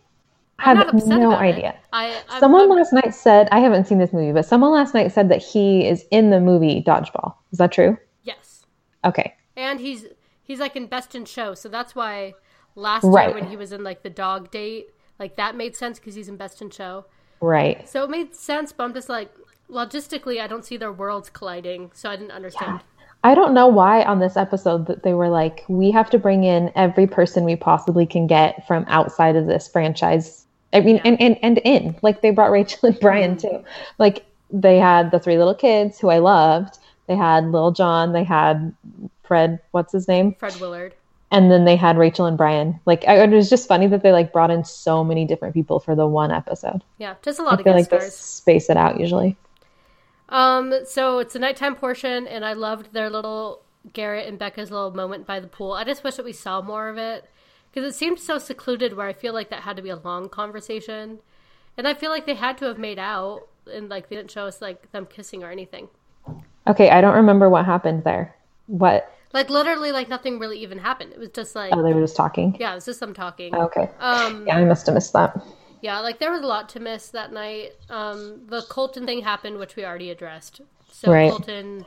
have 0.59 0.93
no 1.07 1.33
idea. 1.33 1.75
I, 1.91 2.21
someone 2.39 2.63
I'm, 2.63 2.69
last 2.69 2.93
night 2.93 3.13
said 3.13 3.47
I 3.51 3.59
haven't 3.59 3.87
seen 3.87 3.97
this 3.97 4.13
movie, 4.13 4.31
but 4.31 4.45
someone 4.45 4.71
last 4.71 4.93
night 4.93 5.11
said 5.11 5.29
that 5.29 5.41
he 5.41 5.87
is 5.87 6.05
in 6.11 6.29
the 6.29 6.39
movie 6.39 6.83
Dodgeball. 6.85 7.35
Is 7.51 7.59
that 7.59 7.71
true? 7.71 7.97
Yes. 8.23 8.65
Okay. 9.03 9.35
And 9.55 9.79
he's 9.79 10.05
he's 10.43 10.59
like 10.59 10.75
in 10.75 10.87
Best 10.87 11.15
in 11.15 11.25
Show, 11.25 11.53
so 11.53 11.69
that's 11.69 11.95
why 11.95 12.33
last 12.75 13.03
right. 13.03 13.29
year 13.29 13.35
when 13.35 13.49
he 13.49 13.55
was 13.55 13.71
in 13.71 13.83
like 13.83 14.03
the 14.03 14.09
dog 14.09 14.51
date, 14.51 14.87
like 15.19 15.35
that 15.35 15.55
made 15.55 15.75
sense 15.75 15.99
because 15.99 16.15
he's 16.15 16.29
in 16.29 16.37
Best 16.37 16.61
in 16.61 16.69
Show. 16.69 17.05
Right. 17.41 17.87
So 17.87 18.03
it 18.03 18.09
made 18.09 18.35
sense, 18.35 18.71
but 18.71 18.83
I'm 18.83 18.93
just 18.93 19.09
like 19.09 19.31
logistically, 19.69 20.39
I 20.39 20.47
don't 20.47 20.65
see 20.65 20.77
their 20.77 20.91
worlds 20.91 21.29
colliding, 21.29 21.91
so 21.93 22.09
I 22.09 22.15
didn't 22.15 22.31
understand. 22.31 22.79
Yeah. 22.79 23.05
I 23.25 23.35
don't 23.35 23.53
know 23.53 23.67
why 23.67 24.03
on 24.03 24.19
this 24.19 24.35
episode 24.35 24.87
that 24.87 25.03
they 25.03 25.13
were 25.13 25.29
like, 25.29 25.63
we 25.69 25.91
have 25.91 26.09
to 26.09 26.19
bring 26.19 26.43
in 26.43 26.71
every 26.75 27.07
person 27.07 27.45
we 27.45 27.55
possibly 27.55 28.05
can 28.05 28.27
get 28.27 28.67
from 28.67 28.83
outside 28.89 29.37
of 29.37 29.47
this 29.47 29.67
franchise. 29.67 30.42
I 30.73 30.81
mean, 30.81 30.97
yeah. 30.97 31.01
and, 31.05 31.21
and, 31.21 31.39
and 31.43 31.57
in. 31.59 31.95
Like, 32.01 32.21
they 32.21 32.31
brought 32.31 32.51
Rachel 32.51 32.89
and 32.89 32.99
Bryan 32.99 33.35
mm-hmm. 33.35 33.57
too. 33.57 33.63
Like, 33.99 34.25
they 34.51 34.77
had 34.77 35.11
the 35.11 35.19
three 35.19 35.37
little 35.37 35.55
kids 35.55 35.99
who 35.99 36.09
I 36.09 36.19
loved. 36.19 36.77
They 37.07 37.15
had 37.15 37.51
Lil 37.51 37.71
Jon. 37.71 38.13
They 38.13 38.23
had 38.23 38.75
Fred, 39.23 39.59
what's 39.71 39.91
his 39.91 40.07
name? 40.07 40.35
Fred 40.35 40.55
Willard. 40.59 40.95
And 41.31 41.49
then 41.49 41.65
they 41.65 41.75
had 41.75 41.97
Rachel 41.97 42.27
and 42.27 42.37
Bryan. 42.37 42.79
Like, 42.85 43.07
I, 43.07 43.23
it 43.23 43.29
was 43.31 43.49
just 43.49 43.67
funny 43.67 43.87
that 43.87 44.03
they 44.03 44.11
like 44.11 44.31
brought 44.31 44.51
in 44.51 44.63
so 44.63 45.03
many 45.03 45.25
different 45.25 45.55
people 45.55 45.79
for 45.79 45.95
the 45.95 46.05
one 46.05 46.31
episode. 46.31 46.83
Yeah, 46.99 47.15
just 47.23 47.39
a 47.39 47.43
lot 47.43 47.53
I 47.53 47.57
of 47.57 47.63
feel 47.63 47.73
like 47.73 47.85
stars. 47.85 48.15
space 48.15 48.69
it 48.69 48.77
out 48.77 48.99
usually. 48.99 49.35
Um, 50.29 50.73
so 50.85 51.19
it's 51.19 51.35
a 51.35 51.39
nighttime 51.39 51.75
portion, 51.75 52.27
and 52.27 52.45
I 52.45 52.53
loved 52.53 52.93
their 52.93 53.09
little 53.09 53.61
Garrett 53.93 54.27
and 54.27 54.37
Becca's 54.37 54.69
little 54.69 54.91
moment 54.91 55.25
by 55.25 55.39
the 55.39 55.47
pool. 55.47 55.73
I 55.73 55.83
just 55.83 56.03
wish 56.03 56.15
that 56.15 56.25
we 56.25 56.33
saw 56.33 56.61
more 56.61 56.87
of 56.87 56.97
it 56.97 57.27
because 57.73 57.89
it 57.89 57.97
seemed 57.97 58.19
so 58.19 58.37
secluded. 58.37 58.95
Where 58.95 59.07
I 59.07 59.13
feel 59.13 59.33
like 59.33 59.49
that 59.49 59.61
had 59.61 59.75
to 59.77 59.81
be 59.81 59.89
a 59.89 59.95
long 59.95 60.29
conversation, 60.29 61.19
and 61.77 61.87
I 61.87 61.93
feel 61.93 62.11
like 62.11 62.25
they 62.25 62.35
had 62.35 62.57
to 62.59 62.65
have 62.65 62.77
made 62.77 62.99
out, 62.99 63.47
and 63.71 63.89
like 63.89 64.09
they 64.09 64.15
didn't 64.15 64.31
show 64.31 64.45
us 64.45 64.61
like 64.61 64.91
them 64.91 65.05
kissing 65.05 65.43
or 65.43 65.51
anything. 65.51 65.89
Okay, 66.67 66.89
I 66.89 67.01
don't 67.01 67.15
remember 67.15 67.49
what 67.49 67.65
happened 67.65 68.03
there. 68.03 68.35
What? 68.67 69.11
Like 69.33 69.49
literally, 69.49 69.91
like 69.91 70.09
nothing 70.09 70.39
really 70.39 70.59
even 70.59 70.77
happened. 70.77 71.11
It 71.13 71.19
was 71.19 71.29
just 71.29 71.55
like 71.55 71.73
oh, 71.75 71.81
they 71.81 71.93
were 71.93 72.01
just 72.01 72.15
talking. 72.15 72.55
Yeah, 72.59 72.71
it 72.71 72.75
was 72.75 72.85
just 72.85 72.99
them 72.99 73.13
talking. 73.13 73.53
Okay. 73.55 73.89
Um, 73.99 74.45
yeah, 74.47 74.57
I 74.57 74.63
must 74.63 74.85
have 74.85 74.95
missed 74.95 75.13
that. 75.13 75.43
Yeah, 75.81 75.99
like 75.99 76.19
there 76.19 76.31
was 76.31 76.41
a 76.41 76.47
lot 76.47 76.69
to 76.69 76.79
miss 76.79 77.09
that 77.09 77.33
night. 77.33 77.73
Um, 77.89 78.43
the 78.47 78.61
Colton 78.69 79.05
thing 79.05 79.21
happened, 79.21 79.57
which 79.57 79.75
we 79.75 79.83
already 79.83 80.11
addressed. 80.11 80.61
So 80.89 81.11
right. 81.11 81.31
Colton, 81.31 81.85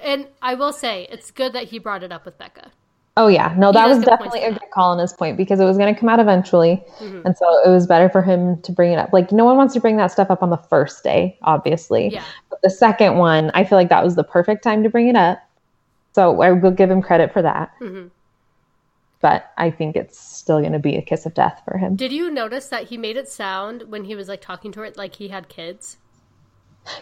and 0.00 0.26
I 0.40 0.54
will 0.54 0.72
say 0.72 1.06
it's 1.10 1.30
good 1.30 1.52
that 1.52 1.64
he 1.64 1.78
brought 1.78 2.02
it 2.02 2.10
up 2.10 2.24
with 2.24 2.38
Becca. 2.38 2.72
Oh 3.16 3.28
yeah, 3.28 3.54
no, 3.58 3.72
that 3.72 3.86
was 3.86 4.02
definitely 4.02 4.42
a 4.42 4.52
good 4.52 4.70
call 4.72 4.92
on 4.92 4.98
his 4.98 5.12
point 5.12 5.36
because 5.36 5.60
it 5.60 5.64
was 5.64 5.76
going 5.76 5.94
to 5.94 6.00
come 6.00 6.08
out 6.08 6.18
eventually, 6.18 6.82
mm-hmm. 6.98 7.26
and 7.26 7.36
so 7.36 7.62
it 7.62 7.68
was 7.68 7.86
better 7.86 8.08
for 8.08 8.22
him 8.22 8.60
to 8.62 8.72
bring 8.72 8.92
it 8.92 8.98
up. 8.98 9.12
Like 9.12 9.32
no 9.32 9.44
one 9.44 9.58
wants 9.58 9.74
to 9.74 9.80
bring 9.80 9.98
that 9.98 10.10
stuff 10.10 10.30
up 10.30 10.42
on 10.42 10.48
the 10.48 10.56
first 10.56 11.04
day, 11.04 11.38
obviously. 11.42 12.08
Yeah. 12.08 12.24
But 12.48 12.62
the 12.62 12.70
second 12.70 13.18
one, 13.18 13.50
I 13.52 13.64
feel 13.64 13.76
like 13.76 13.90
that 13.90 14.02
was 14.02 14.16
the 14.16 14.24
perfect 14.24 14.64
time 14.64 14.82
to 14.82 14.88
bring 14.88 15.08
it 15.08 15.16
up. 15.16 15.38
So 16.14 16.40
I 16.40 16.52
will 16.52 16.70
give 16.70 16.90
him 16.90 17.02
credit 17.02 17.32
for 17.32 17.42
that. 17.42 17.72
Mm-hmm 17.80 18.08
but 19.22 19.52
I 19.56 19.70
think 19.70 19.96
it's 19.96 20.18
still 20.18 20.60
going 20.60 20.72
to 20.72 20.80
be 20.80 20.96
a 20.96 21.02
kiss 21.02 21.24
of 21.24 21.32
death 21.32 21.62
for 21.64 21.78
him. 21.78 21.96
Did 21.96 22.12
you 22.12 22.28
notice 22.28 22.66
that 22.68 22.88
he 22.88 22.98
made 22.98 23.16
it 23.16 23.28
sound 23.28 23.84
when 23.84 24.04
he 24.04 24.14
was 24.14 24.28
like 24.28 24.42
talking 24.42 24.72
to 24.72 24.80
her 24.80 24.90
like 24.96 25.14
he 25.14 25.28
had 25.28 25.48
kids? 25.48 25.96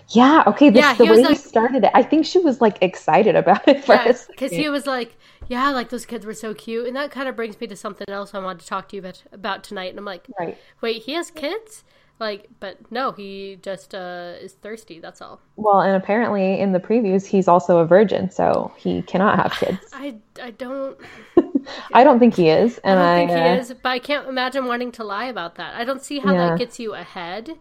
Yeah. 0.09 0.45
Okay. 0.47 0.71
This, 0.71 0.83
yeah, 0.83 0.95
the 0.95 1.05
way 1.05 1.23
like, 1.23 1.31
he 1.31 1.35
started 1.37 1.85
it, 1.85 1.91
I 1.95 2.03
think 2.03 2.27
she 2.27 2.39
was 2.39 2.61
like 2.61 2.79
excited 2.83 3.37
about 3.37 3.67
it 3.67 3.85
first. 3.85 4.29
Because 4.29 4.53
he 4.53 4.69
was 4.69 4.87
like, 4.87 5.17
"Yeah, 5.49 5.71
like 5.71 5.89
those 5.91 6.07
kids 6.07 6.27
were 6.27 6.35
so 6.35 6.55
cute," 6.55 6.87
and 6.87 6.97
that 6.97 7.11
kind 7.11 7.29
of 7.29 7.37
brings 7.37 7.61
me 7.61 7.67
to 7.67 7.77
something 7.77 8.09
else 8.09 8.35
I 8.35 8.39
wanted 8.41 8.61
to 8.61 8.67
talk 8.67 8.89
to 8.91 8.97
you 8.97 9.01
about, 9.01 9.23
about 9.33 9.65
tonight. 9.65 9.91
And 9.91 9.99
I'm 9.99 10.05
like, 10.05 10.27
right. 10.39 10.59
Wait, 10.81 11.03
he 11.03 11.13
has 11.13 11.31
kids? 11.31 11.85
Like, 12.21 12.49
but 12.61 12.77
no, 12.93 13.13
he 13.13 13.59
just 13.63 13.95
uh, 13.95 14.35
is 14.39 14.53
thirsty. 14.53 15.01
That's 15.01 15.23
all. 15.23 15.41
Well, 15.57 15.81
and 15.81 15.97
apparently 15.97 16.61
in 16.61 16.73
the 16.73 16.79
previews, 16.79 17.25
he's 17.25 17.49
also 17.49 17.79
a 17.79 17.87
virgin, 17.87 18.31
so 18.31 18.71
he 18.77 19.01
cannot 19.03 19.37
have 19.37 19.53
kids. 19.59 19.79
I, 19.95 20.17
I 20.41 20.51
don't. 20.51 20.99
I 21.95 22.05
don't 22.05 22.19
think 22.19 22.35
he 22.35 22.51
is, 22.51 22.79
and 22.85 23.01
I 23.01 23.17
think 23.17 23.31
he 23.31 23.37
uh, 23.37 23.57
is. 23.57 23.75
But 23.83 23.89
I 23.89 23.99
can't 23.99 24.29
imagine 24.29 24.67
wanting 24.67 24.93
to 24.93 25.05
lie 25.05 25.27
about 25.27 25.55
that. 25.55 25.75
I 25.77 25.85
don't 25.85 26.03
see 26.03 26.19
how 26.19 26.35
yeah. 26.35 26.49
that 26.51 26.59
gets 26.59 26.79
you 26.79 26.93
ahead. 26.93 27.59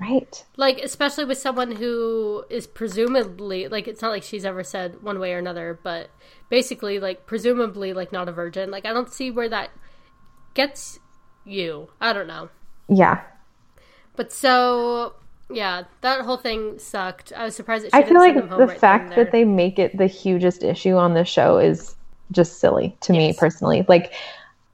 Right. 0.00 0.44
Like, 0.56 0.78
especially 0.78 1.26
with 1.26 1.38
someone 1.38 1.72
who 1.72 2.44
is 2.48 2.66
presumably 2.66 3.68
like 3.68 3.86
it's 3.86 4.00
not 4.00 4.10
like 4.10 4.22
she's 4.22 4.46
ever 4.46 4.64
said 4.64 5.02
one 5.02 5.18
way 5.18 5.34
or 5.34 5.38
another, 5.38 5.78
but 5.82 6.08
basically 6.48 6.98
like 6.98 7.26
presumably 7.26 7.92
like 7.92 8.10
not 8.10 8.28
a 8.28 8.32
virgin. 8.32 8.70
Like, 8.70 8.86
I 8.86 8.92
don't 8.92 9.12
see 9.12 9.30
where 9.30 9.48
that 9.50 9.70
gets 10.54 10.98
you. 11.44 11.90
I 12.00 12.12
don't 12.14 12.26
know. 12.26 12.48
Yeah, 12.88 13.20
but 14.16 14.32
so 14.32 15.14
yeah, 15.50 15.84
that 16.00 16.22
whole 16.24 16.36
thing 16.36 16.78
sucked. 16.78 17.32
I 17.34 17.44
was 17.44 17.54
surprised 17.54 17.84
that 17.84 17.94
I 17.94 18.02
feel 18.02 18.18
like 18.18 18.34
the 18.34 18.56
right 18.66 18.80
fact 18.80 19.14
that 19.16 19.32
they 19.32 19.44
make 19.44 19.78
it 19.78 19.96
the 19.96 20.06
hugest 20.06 20.62
issue 20.62 20.96
on 20.96 21.14
the 21.14 21.24
show 21.24 21.58
is 21.58 21.94
just 22.32 22.58
silly 22.58 22.96
to 23.00 23.12
yes. 23.12 23.18
me 23.18 23.38
personally. 23.38 23.84
Like, 23.88 24.12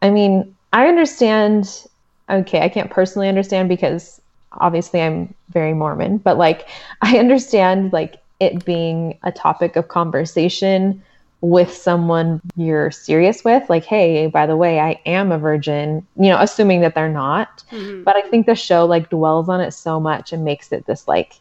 I 0.03 0.11
mean, 0.11 0.55
I 0.73 0.87
understand. 0.87 1.87
Okay, 2.29 2.61
I 2.61 2.69
can't 2.69 2.91
personally 2.91 3.29
understand 3.29 3.69
because 3.69 4.21
obviously 4.61 5.01
I'm 5.01 5.35
very 5.51 5.75
Mormon, 5.75 6.19
but 6.19 6.39
like, 6.39 6.69
I 7.03 7.19
understand 7.19 7.93
like 7.93 8.17
it 8.41 8.65
being 8.65 9.19
a 9.23 9.33
topic 9.33 9.77
of 9.77 9.89
conversation 9.89 11.03
with 11.43 11.73
someone 11.73 12.41
you're 12.57 12.91
serious 12.91 13.45
with 13.45 13.69
like 13.69 13.85
hey 13.85 14.27
by 14.27 14.47
the 14.47 14.57
way 14.57 14.81
i 14.81 14.99
am 15.05 15.31
a 15.31 15.39
virgin 15.39 16.07
you 16.17 16.29
know 16.31 16.39
assuming 16.41 16.81
that 16.81 16.95
they're 16.95 17.11
not. 17.11 17.63
Mm-hmm. 17.71 18.05
but 18.05 18.17
i 18.17 18.23
think 18.23 18.47
the 18.47 18.55
show 18.55 18.87
like 18.87 19.11
dwells 19.11 19.49
on 19.49 19.61
it 19.61 19.73
so 19.73 20.01
much 20.01 20.33
and 20.33 20.45
makes 20.45 20.73
it 20.73 20.87
this 20.87 21.07
like 21.07 21.35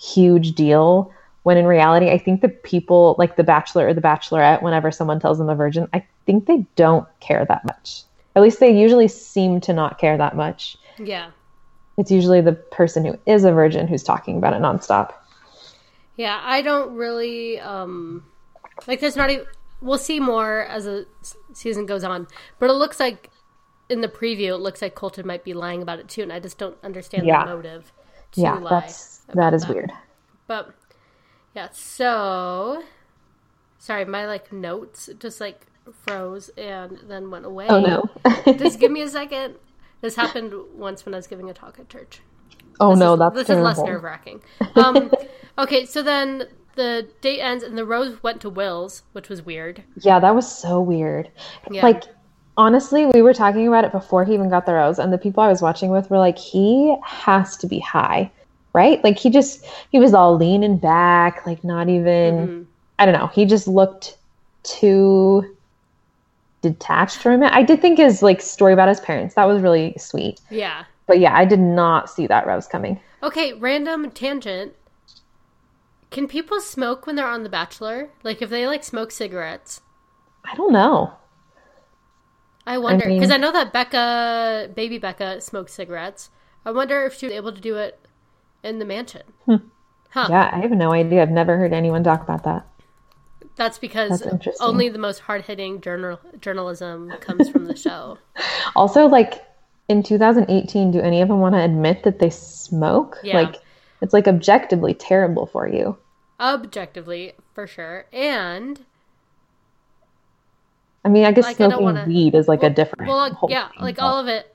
huge 0.00 0.52
deal. 0.52 1.12
When 1.42 1.56
in 1.56 1.66
reality 1.66 2.10
i 2.10 2.18
think 2.18 2.40
the 2.40 2.48
people 2.48 3.14
like 3.18 3.36
the 3.36 3.44
bachelor 3.44 3.88
or 3.88 3.94
the 3.94 4.00
bachelorette 4.00 4.62
whenever 4.62 4.90
someone 4.90 5.20
tells 5.20 5.38
them 5.38 5.48
a 5.48 5.54
virgin 5.54 5.88
i 5.92 6.04
think 6.24 6.46
they 6.46 6.64
don't 6.76 7.06
care 7.20 7.44
that 7.44 7.64
much. 7.64 8.04
At 8.34 8.42
least 8.42 8.60
they 8.60 8.76
usually 8.76 9.08
seem 9.08 9.60
to 9.62 9.74
not 9.74 9.98
care 9.98 10.16
that 10.16 10.34
much. 10.34 10.78
Yeah 10.98 11.30
it's 11.98 12.10
usually 12.10 12.40
the 12.40 12.52
person 12.52 13.04
who 13.04 13.18
is 13.26 13.44
a 13.44 13.52
virgin 13.52 13.86
who's 13.86 14.02
talking 14.02 14.36
about 14.36 14.52
it 14.52 14.60
nonstop 14.60 15.12
yeah 16.16 16.40
i 16.44 16.62
don't 16.62 16.94
really 16.94 17.58
um 17.60 18.24
like 18.86 19.00
there's 19.00 19.16
not 19.16 19.30
even 19.30 19.46
we'll 19.82 19.98
see 19.98 20.20
more 20.20 20.62
as 20.62 20.84
the 20.84 21.06
season 21.52 21.84
goes 21.84 22.04
on, 22.04 22.26
but 22.58 22.70
it 22.70 22.74
looks 22.74 23.00
like 23.00 23.30
in 23.88 24.00
the 24.00 24.08
preview, 24.08 24.48
it 24.48 24.58
looks 24.58 24.80
like 24.80 24.94
Colton 24.94 25.26
might 25.26 25.44
be 25.44 25.52
lying 25.52 25.82
about 25.82 25.98
it 25.98 26.08
too, 26.08 26.22
and 26.22 26.32
I 26.32 26.38
just 26.38 26.56
don't 26.56 26.78
understand 26.82 27.26
yeah. 27.26 27.44
the 27.44 27.54
motive. 27.54 27.92
yeah, 28.34 28.60
that's 28.68 29.18
that 29.34 29.52
is 29.52 29.62
that. 29.62 29.74
weird. 29.74 29.92
But 30.46 30.72
yeah, 31.54 31.68
so 31.72 32.82
sorry, 33.78 34.04
my 34.04 34.26
like 34.26 34.52
notes 34.52 35.10
just 35.18 35.40
like 35.40 35.66
froze 35.92 36.48
and 36.50 36.98
then 37.08 37.30
went 37.30 37.44
away. 37.44 37.66
Oh 37.68 37.80
no! 37.80 38.54
just 38.54 38.78
give 38.78 38.90
me 38.90 39.02
a 39.02 39.08
second. 39.08 39.56
This 40.02 40.16
happened 40.16 40.52
once 40.74 41.06
when 41.06 41.14
I 41.14 41.16
was 41.16 41.26
giving 41.26 41.48
a 41.48 41.54
talk 41.54 41.78
at 41.78 41.88
church. 41.88 42.20
Oh 42.80 42.90
this 42.90 42.98
no, 42.98 43.14
is, 43.14 43.18
that's 43.20 43.34
this 43.34 43.46
terrible. 43.46 43.68
is 43.68 43.78
less 43.78 43.86
nerve 43.86 44.02
wracking. 44.02 44.42
Um, 44.74 45.10
okay, 45.58 45.86
so 45.86 46.02
then 46.02 46.48
the 46.74 47.08
date 47.20 47.40
ends 47.40 47.62
and 47.62 47.78
the 47.78 47.84
rose 47.84 48.22
went 48.22 48.40
to 48.42 48.50
Will's, 48.50 49.04
which 49.12 49.28
was 49.28 49.42
weird. 49.42 49.82
Yeah, 50.00 50.18
that 50.18 50.34
was 50.34 50.50
so 50.50 50.80
weird. 50.80 51.30
Yeah. 51.70 51.82
Like 51.82 52.02
honestly, 52.56 53.06
we 53.06 53.22
were 53.22 53.32
talking 53.32 53.68
about 53.68 53.84
it 53.84 53.92
before 53.92 54.24
he 54.24 54.34
even 54.34 54.50
got 54.50 54.66
the 54.66 54.74
rose, 54.74 54.98
and 54.98 55.12
the 55.12 55.18
people 55.18 55.42
I 55.42 55.48
was 55.48 55.62
watching 55.62 55.90
with 55.90 56.10
were 56.10 56.18
like, 56.18 56.36
he 56.36 56.96
has 57.04 57.56
to 57.58 57.68
be 57.68 57.78
high, 57.78 58.30
right? 58.72 59.02
Like 59.04 59.18
he 59.18 59.30
just 59.30 59.64
he 59.90 60.00
was 60.00 60.14
all 60.14 60.36
leaning 60.36 60.76
back, 60.78 61.46
like 61.46 61.62
not 61.62 61.88
even. 61.88 62.34
Mm-hmm. 62.34 62.62
I 62.98 63.06
don't 63.06 63.14
know. 63.14 63.28
He 63.28 63.46
just 63.46 63.66
looked 63.66 64.16
too 64.64 65.56
detached 66.62 67.18
from 67.18 67.42
it. 67.42 67.52
I 67.52 67.62
did 67.62 67.80
think 67.82 67.98
his 67.98 68.22
like 68.22 68.40
story 68.40 68.72
about 68.72 68.88
his 68.88 69.00
parents 69.00 69.34
that 69.34 69.44
was 69.44 69.60
really 69.60 69.94
sweet. 69.98 70.40
Yeah. 70.50 70.84
But 71.06 71.18
yeah, 71.18 71.36
I 71.36 71.44
did 71.44 71.60
not 71.60 72.08
see 72.08 72.26
that 72.28 72.46
rose 72.46 72.66
coming. 72.66 72.98
Okay, 73.22 73.52
random 73.52 74.10
tangent. 74.10 74.74
Can 76.10 76.28
people 76.28 76.60
smoke 76.60 77.06
when 77.06 77.16
they're 77.16 77.26
on 77.26 77.42
The 77.42 77.48
Bachelor? 77.48 78.10
Like 78.22 78.40
if 78.40 78.50
they 78.50 78.66
like 78.66 78.84
smoke 78.84 79.10
cigarettes? 79.10 79.80
I 80.44 80.54
don't 80.54 80.72
know. 80.72 81.14
I 82.66 82.78
wonder 82.78 83.08
because 83.08 83.30
I, 83.30 83.34
mean, 83.34 83.44
I, 83.44 83.46
know 83.46 83.52
that 83.52 83.72
Becca, 83.72 84.70
baby 84.74 84.98
Becca, 84.98 85.40
smokes 85.40 85.72
cigarettes. 85.72 86.30
I 86.64 86.70
wonder 86.70 87.04
if 87.04 87.14
she 87.14 87.26
was 87.26 87.34
able 87.34 87.52
to 87.52 87.60
do 87.60 87.76
it 87.76 87.98
in 88.62 88.78
the 88.78 88.84
mansion. 88.84 89.22
Hmm. 89.46 89.56
Huh. 90.10 90.28
Yeah, 90.30 90.50
I 90.52 90.60
have 90.60 90.70
no 90.70 90.92
idea. 90.92 91.22
I've 91.22 91.30
never 91.30 91.56
heard 91.56 91.72
anyone 91.72 92.04
talk 92.04 92.22
about 92.22 92.44
that. 92.44 92.66
That's 93.56 93.78
because 93.78 94.20
That's 94.20 94.60
only 94.60 94.88
the 94.88 94.98
most 94.98 95.20
hard 95.20 95.42
hitting 95.42 95.80
journal 95.80 96.18
journalism 96.40 97.10
comes 97.20 97.48
from 97.48 97.66
the 97.66 97.76
show. 97.76 98.18
Also, 98.74 99.06
like 99.06 99.44
in 99.88 100.02
2018, 100.02 100.92
do 100.92 101.00
any 101.00 101.20
of 101.20 101.28
them 101.28 101.40
want 101.40 101.54
to 101.54 101.60
admit 101.60 102.04
that 102.04 102.20
they 102.20 102.30
smoke? 102.30 103.18
Yeah. 103.22 103.42
Like, 103.42 103.56
it's 104.00 104.14
like 104.14 104.26
objectively 104.26 104.94
terrible 104.94 105.44
for 105.44 105.68
you. 105.68 105.98
Objectively, 106.40 107.34
for 107.54 107.66
sure. 107.66 108.06
And 108.12 108.82
I 111.04 111.08
mean, 111.08 111.24
I 111.24 111.32
guess 111.32 111.44
like, 111.44 111.56
smoking 111.56 111.78
I 111.78 111.80
wanna... 111.80 112.04
weed 112.06 112.34
is 112.34 112.48
like 112.48 112.62
well, 112.62 112.70
a 112.70 112.74
different. 112.74 113.08
Well, 113.08 113.18
like, 113.18 113.50
yeah, 113.50 113.68
like 113.80 114.00
all 114.00 114.18
of 114.18 114.28
it. 114.28 114.51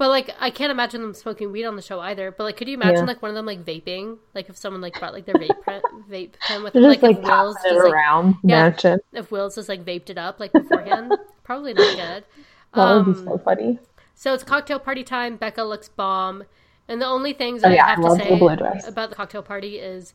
But 0.00 0.08
like, 0.08 0.34
I 0.40 0.48
can't 0.48 0.70
imagine 0.70 1.02
them 1.02 1.12
smoking 1.12 1.52
weed 1.52 1.66
on 1.66 1.76
the 1.76 1.82
show 1.82 2.00
either. 2.00 2.30
But 2.32 2.44
like, 2.44 2.56
could 2.56 2.68
you 2.68 2.72
imagine 2.72 3.00
yeah. 3.00 3.04
like 3.04 3.20
one 3.20 3.28
of 3.28 3.34
them 3.34 3.44
like 3.44 3.66
vaping? 3.66 4.16
Like 4.34 4.48
if 4.48 4.56
someone 4.56 4.80
like 4.80 4.98
brought 4.98 5.12
like 5.12 5.26
their 5.26 5.34
vape 5.34 5.62
pen, 5.62 5.82
vape 6.10 6.32
pen 6.40 6.62
with 6.62 6.72
them, 6.72 6.84
like, 6.84 7.02
like 7.02 7.18
if 7.18 7.22
Will's 7.22 7.56
just 7.62 7.84
like, 7.84 7.92
around 7.92 8.36
yeah, 8.42 8.72
if 9.12 9.30
Will's 9.30 9.56
just 9.56 9.68
like 9.68 9.84
vaped 9.84 10.08
it 10.08 10.16
up 10.16 10.40
like 10.40 10.54
beforehand, 10.54 11.12
probably 11.44 11.74
not 11.74 11.96
good. 11.96 12.24
That 12.72 12.80
um, 12.80 13.06
would 13.08 13.14
be 13.14 13.24
so 13.24 13.32
um, 13.32 13.38
funny. 13.40 13.78
So 14.14 14.32
it's 14.32 14.42
cocktail 14.42 14.78
party 14.78 15.04
time. 15.04 15.36
Becca 15.36 15.64
looks 15.64 15.90
bomb, 15.90 16.44
and 16.88 17.02
the 17.02 17.06
only 17.06 17.34
things 17.34 17.62
oh, 17.62 17.68
yeah, 17.68 17.84
I 17.84 17.90
have 17.90 17.98
I 18.02 18.16
to 18.16 18.24
say 18.24 18.88
about 18.88 19.10
the 19.10 19.16
cocktail 19.16 19.42
party 19.42 19.80
is 19.80 20.14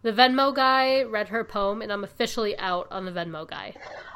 the 0.00 0.12
Venmo 0.12 0.54
guy 0.54 1.02
read 1.02 1.28
her 1.28 1.44
poem, 1.44 1.82
and 1.82 1.92
I'm 1.92 2.04
officially 2.04 2.56
out 2.56 2.88
on 2.90 3.04
the 3.04 3.12
Venmo 3.12 3.46
guy. 3.46 3.74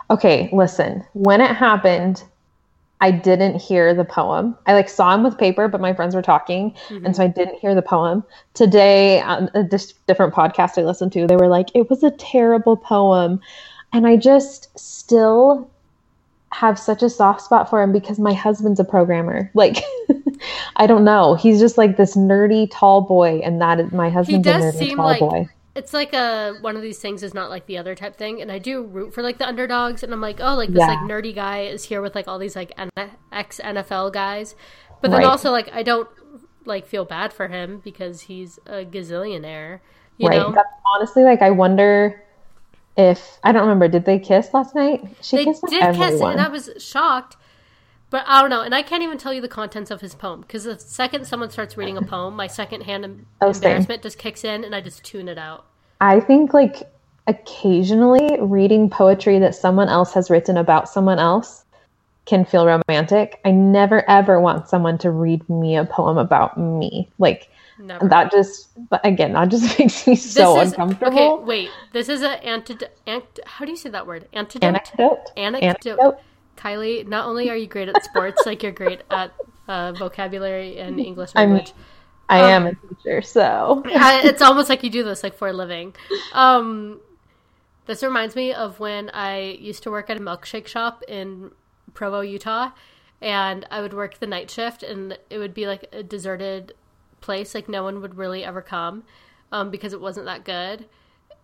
Okay, 0.09 0.49
listen. 0.51 1.05
When 1.13 1.43
it 1.43 1.55
happened, 1.55 2.23
I 3.01 3.11
didn't 3.11 3.61
hear 3.61 3.95
the 3.95 4.05
poem. 4.05 4.57
I 4.67 4.75
like 4.75 4.89
saw 4.89 5.15
him 5.15 5.23
with 5.23 5.39
paper, 5.39 5.69
but 5.69 5.81
my 5.81 5.95
friends 5.95 6.15
were 6.15 6.23
talking, 6.23 6.73
mm-hmm. 6.89 7.07
and 7.07 7.17
so 7.17 7.25
I 7.25 7.29
didn't 7.29 7.59
hear 7.59 7.75
the 7.75 7.83
poem. 7.83 8.25
Today, 8.55 9.21
on 9.23 9.51
a 9.55 9.63
different 9.63 10.35
podcast 10.35 10.79
I 10.79 10.83
listened 10.83 11.13
to, 11.13 11.27
they 11.27 11.37
were 11.37 11.49
like, 11.49 11.69
"It 11.75 11.89
was 11.89 12.03
a 12.03 12.11
terrible 12.11 12.77
poem," 12.77 13.41
and 13.93 14.07
I 14.07 14.17
just 14.17 14.79
still 14.79 15.71
have 16.53 16.79
such 16.79 17.03
a 17.03 17.09
soft 17.09 17.43
spot 17.43 17.71
for 17.71 17.81
him 17.81 17.93
because 17.93 18.19
my 18.19 18.35
husband's 18.35 18.81
a 18.81 18.85
programmer. 18.85 19.51
Like, 19.61 19.83
I 20.77 20.87
don't 20.87 21.05
know, 21.05 21.35
he's 21.35 21.61
just 21.61 21.79
like 21.79 21.97
this 21.97 22.17
nerdy 22.17 22.69
tall 22.71 23.03
boy, 23.03 23.41
and 23.45 23.61
that 23.61 23.81
is 23.81 23.93
my 23.93 24.11
husband's 24.11 24.47
a 24.47 24.53
nerdy 24.53 24.97
tall 24.97 25.07
like- 25.07 25.21
boy 25.21 25.49
it's 25.75 25.93
like 25.93 26.13
a 26.13 26.55
one 26.61 26.77
of 26.77 26.83
these 26.83 26.99
things 26.99 27.23
is 27.23 27.33
not 27.33 27.51
like 27.51 27.67
the 27.67 27.79
other 27.79 27.95
type 27.95 28.17
thing 28.17 28.41
and 28.41 28.51
i 28.51 28.59
do 28.59 28.83
root 28.83 29.15
for 29.15 29.23
like 29.23 29.39
the 29.39 29.47
underdogs 29.47 30.03
and 30.03 30.13
i'm 30.13 30.21
like 30.21 30.41
oh 30.41 30.55
like 30.55 30.71
this 30.71 30.81
yeah. 30.81 30.87
like 30.87 30.99
nerdy 30.99 31.35
guy 31.35 31.61
is 31.63 31.85
here 31.85 32.03
with 32.03 32.15
like 32.15 32.27
all 32.27 32.39
these 32.39 32.57
like 32.57 32.73
ex 33.33 33.61
nfl 33.63 34.13
guys 34.13 34.55
but 35.01 35.11
then 35.11 35.21
right. 35.21 35.27
also 35.27 35.51
like 35.51 35.73
i 35.73 35.83
don't 35.83 36.09
like 36.65 36.87
feel 36.87 37.05
bad 37.05 37.33
for 37.33 37.49
him 37.49 37.81
because 37.85 38.23
he's 38.23 38.59
a 38.67 38.85
gazillionaire 38.85 39.81
you 40.19 40.29
right 40.29 40.39
know? 40.39 40.53
That's 40.53 40.69
honestly 40.95 41.23
like 41.23 41.41
i 41.41 41.51
wonder 41.51 42.23
if 42.97 43.39
i 43.45 43.53
don't 43.53 43.63
remember 43.63 43.89
did 43.89 44.05
they 44.05 44.19
kiss 44.19 44.53
last 44.53 44.75
night 44.75 45.03
she 45.23 45.37
they 45.37 45.45
kissed 45.45 45.65
did 45.69 45.83
everyone. 45.83 46.11
kiss 46.11 46.21
and 46.21 46.41
i 46.41 46.49
was 46.49 46.71
shocked 46.79 47.37
but 48.11 48.25
I 48.27 48.41
don't 48.41 48.51
know, 48.51 48.63
and 48.63 48.75
I 48.75 48.83
can't 48.83 49.03
even 49.03 49.19
tell 49.19 49.33
you 49.33 49.41
the 49.41 49.49
contents 49.49 49.91
of 49.91 50.01
his 50.01 50.15
poem 50.15 50.41
because 50.43 50.65
the 50.65 50.79
second 50.79 51.27
someone 51.27 51.51
starts 51.51 51.77
reading 51.77 51.97
a 51.97 52.03
poem, 52.03 52.35
my 52.35 52.49
secondhand 52.49 53.05
em- 53.05 53.27
oh, 53.41 53.51
embarrassment 53.51 54.03
just 54.03 54.19
kicks 54.19 54.45
in, 54.45 54.65
and 54.65 54.75
I 54.75 54.81
just 54.81 55.05
tune 55.05 55.29
it 55.29 55.39
out. 55.39 55.67
I 56.01 56.21
think 56.21 56.53
like 56.53 56.83
occasionally 57.27 58.39
reading 58.41 58.91
poetry 58.91 59.39
that 59.39 59.55
someone 59.55 59.89
else 59.89 60.13
has 60.15 60.29
written 60.29 60.57
about 60.57 60.89
someone 60.89 61.19
else 61.21 61.65
can 62.27 62.45
feel 62.45 62.67
romantic. 62.67 63.41
I 63.45 63.53
never 63.53 64.09
ever 64.11 64.41
want 64.41 64.69
someone 64.69 64.99
to 64.99 65.11
read 65.11 65.49
me 65.49 65.77
a 65.77 65.85
poem 65.85 66.19
about 66.19 66.59
me. 66.59 67.09
Like 67.19 67.49
Never. 67.79 68.09
that 68.09 68.31
just 68.31 68.69
but 68.89 69.05
again, 69.05 69.33
that 69.35 69.49
just 69.49 69.79
makes 69.79 70.07
me 70.07 70.17
so 70.17 70.61
is, 70.61 70.73
uncomfortable. 70.73 71.35
Okay, 71.35 71.45
wait. 71.45 71.71
This 71.93 72.09
is 72.09 72.23
an 72.23 72.39
antidote. 72.41 72.91
Ant- 73.07 73.41
how 73.47 73.65
do 73.65 73.71
you 73.71 73.77
say 73.77 73.91
that 73.91 74.07
word? 74.07 74.29
Antidote. 74.33 74.65
Anecdote. 74.65 75.31
Anecdote. 75.37 75.87
Anecdote. 75.87 76.21
Kylie, 76.61 77.07
not 77.07 77.27
only 77.27 77.49
are 77.51 77.57
you 77.57 77.67
great 77.67 77.89
at 77.89 78.05
sports, 78.05 78.43
like 78.47 78.63
you're 78.63 78.73
great 78.73 79.03
at 79.11 79.33
uh, 79.67 79.93
vocabulary 79.93 80.79
and 80.79 81.01
English 81.01 81.35
language. 81.35 81.73
I'm, 82.29 82.43
I 82.43 82.53
um, 82.55 82.67
am 82.67 82.67
a 82.67 82.95
teacher, 82.95 83.23
so 83.23 83.83
it's 83.87 84.43
almost 84.43 84.69
like 84.69 84.83
you 84.83 84.91
do 84.91 85.03
this 85.03 85.23
like 85.23 85.37
for 85.37 85.49
a 85.49 85.53
living. 85.53 85.95
Um, 86.33 87.01
this 87.87 88.03
reminds 88.03 88.37
me 88.37 88.53
of 88.53 88.79
when 88.79 89.11
I 89.11 89.57
used 89.61 89.83
to 89.85 89.91
work 89.91 90.11
at 90.11 90.17
a 90.17 90.21
milkshake 90.21 90.67
shop 90.67 91.03
in 91.09 91.51
Provo, 91.95 92.21
Utah, 92.21 92.71
and 93.21 93.67
I 93.71 93.81
would 93.81 93.95
work 93.95 94.19
the 94.19 94.27
night 94.27 94.51
shift, 94.51 94.83
and 94.83 95.19
it 95.29 95.39
would 95.39 95.55
be 95.55 95.67
like 95.67 95.87
a 95.93 96.03
deserted 96.03 96.75
place, 97.21 97.55
like 97.55 97.69
no 97.69 97.83
one 97.83 98.01
would 98.01 98.17
really 98.17 98.45
ever 98.45 98.63
come, 98.63 99.05
um, 99.51 99.71
because 99.71 99.93
it 99.93 100.01
wasn't 100.01 100.27
that 100.27 100.45
good. 100.45 100.87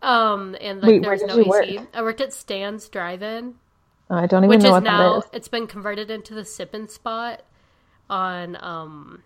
Um, 0.02 0.56
and 0.60 0.82
like 0.82 0.88
Wait, 0.88 1.02
there 1.02 1.10
was 1.10 1.22
no 1.22 1.38
AC. 1.38 1.48
Work? 1.48 1.88
I 1.94 2.02
worked 2.02 2.20
at 2.20 2.32
Stan's 2.32 2.88
Drive-In 2.88 3.54
I 4.08 4.26
don't 4.26 4.44
even 4.44 4.58
Which 4.58 4.62
know 4.62 4.72
what 4.72 4.82
now, 4.84 5.14
that 5.14 5.26
is. 5.26 5.30
It's 5.32 5.48
been 5.48 5.66
converted 5.66 6.10
into 6.10 6.34
the 6.34 6.44
sipping 6.44 6.88
spot 6.88 7.42
on 8.08 8.56
um, 8.62 9.22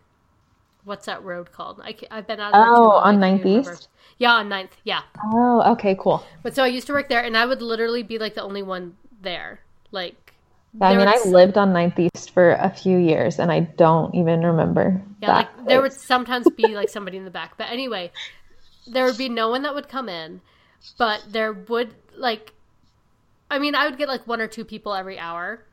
what's 0.85 1.07
that 1.07 1.23
road 1.23 1.53
called? 1.53 1.81
I, 1.83 1.95
have 2.11 2.27
been 2.27 2.41
out. 2.41 2.53
Oh, 2.55 2.93
on 2.93 3.19
9th 3.19 3.47
East. 3.47 3.89
Yeah, 4.19 4.33
on 4.33 4.49
9th. 4.49 4.71
Yeah. 4.85 5.03
Oh, 5.23 5.73
okay, 5.73 5.97
cool. 5.99 6.25
But 6.43 6.55
so 6.55 6.65
I 6.65 6.69
used 6.69 6.87
to 6.87 6.93
work 6.93 7.09
there, 7.09 7.23
and 7.23 7.37
I 7.37 7.47
would 7.47 7.63
literally 7.63 8.03
be 8.03 8.19
like 8.19 8.35
the 8.35 8.43
only 8.43 8.63
one 8.63 8.97
there. 9.21 9.61
Like, 9.91 10.35
I 10.81 10.97
mean, 10.97 11.07
was... 11.07 11.27
I 11.27 11.29
lived 11.29 11.59
on 11.59 11.73
9th 11.73 11.99
East 11.99 12.31
for 12.31 12.53
a 12.53 12.71
few 12.71 12.97
years, 12.97 13.39
and 13.39 13.53
I 13.53 13.61
don't 13.61 14.15
even 14.15 14.43
remember. 14.43 15.03
Yeah, 15.21 15.35
like 15.35 15.55
place. 15.55 15.67
there 15.69 15.83
would 15.83 15.93
sometimes 15.93 16.49
be 16.57 16.69
like 16.69 16.89
somebody 16.89 17.19
in 17.19 17.25
the 17.25 17.31
back, 17.31 17.59
but 17.59 17.69
anyway, 17.71 18.13
there 18.87 19.05
would 19.05 19.19
be 19.19 19.29
no 19.29 19.51
one 19.51 19.63
that 19.63 19.75
would 19.75 19.89
come 19.89 20.09
in, 20.09 20.41
but 20.97 21.23
there 21.29 21.53
would 21.53 21.95
like 22.17 22.53
I 23.51 23.59
mean, 23.59 23.75
I 23.75 23.87
would 23.87 23.99
get 23.99 24.09
like 24.09 24.27
one 24.27 24.41
or 24.41 24.47
two 24.47 24.65
people 24.65 24.95
every 24.95 25.19
hour. 25.19 25.65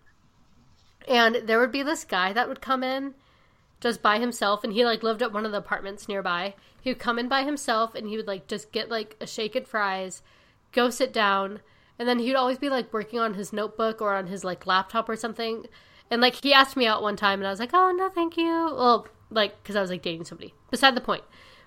And 1.07 1.43
there 1.45 1.59
would 1.59 1.71
be 1.71 1.83
this 1.83 2.03
guy 2.03 2.33
that 2.33 2.49
would 2.49 2.61
come 2.61 2.83
in 2.83 3.13
just 3.79 4.01
by 4.01 4.19
himself 4.19 4.63
and 4.63 4.73
he 4.73 4.83
like 4.83 5.03
lived 5.03 5.21
at 5.21 5.31
one 5.31 5.45
of 5.45 5.51
the 5.51 5.59
apartments 5.59 6.09
nearby. 6.09 6.55
He 6.81 6.89
would 6.89 6.99
come 6.99 7.19
in 7.19 7.27
by 7.27 7.43
himself 7.43 7.95
and 7.95 8.07
he 8.07 8.17
would 8.17 8.27
like 8.27 8.47
just 8.47 8.71
get 8.71 8.89
like 8.89 9.15
a 9.21 9.27
shake 9.27 9.55
and 9.55 9.67
fries, 9.67 10.21
go 10.71 10.89
sit 10.89 11.13
down, 11.13 11.61
and 11.99 12.07
then 12.07 12.19
he'd 12.19 12.35
always 12.35 12.57
be 12.57 12.69
like 12.69 12.91
working 12.91 13.19
on 13.19 13.35
his 13.35 13.53
notebook 13.53 14.01
or 14.01 14.15
on 14.15 14.27
his 14.27 14.43
like 14.43 14.67
laptop 14.67 15.07
or 15.07 15.15
something. 15.15 15.65
And 16.09 16.21
like 16.21 16.35
he 16.35 16.53
asked 16.53 16.77
me 16.77 16.87
out 16.87 17.01
one 17.01 17.15
time 17.15 17.39
and 17.39 17.47
I 17.47 17.51
was 17.51 17.59
like, 17.59 17.73
"Oh, 17.73 17.91
no, 17.91 18.09
thank 18.09 18.37
you." 18.37 18.45
Well, 18.45 19.07
like 19.29 19.63
cuz 19.63 19.75
I 19.75 19.81
was 19.81 19.89
like 19.89 20.01
dating 20.01 20.25
somebody. 20.25 20.53
Beside 20.71 20.95
the 20.95 21.01
point. 21.01 21.23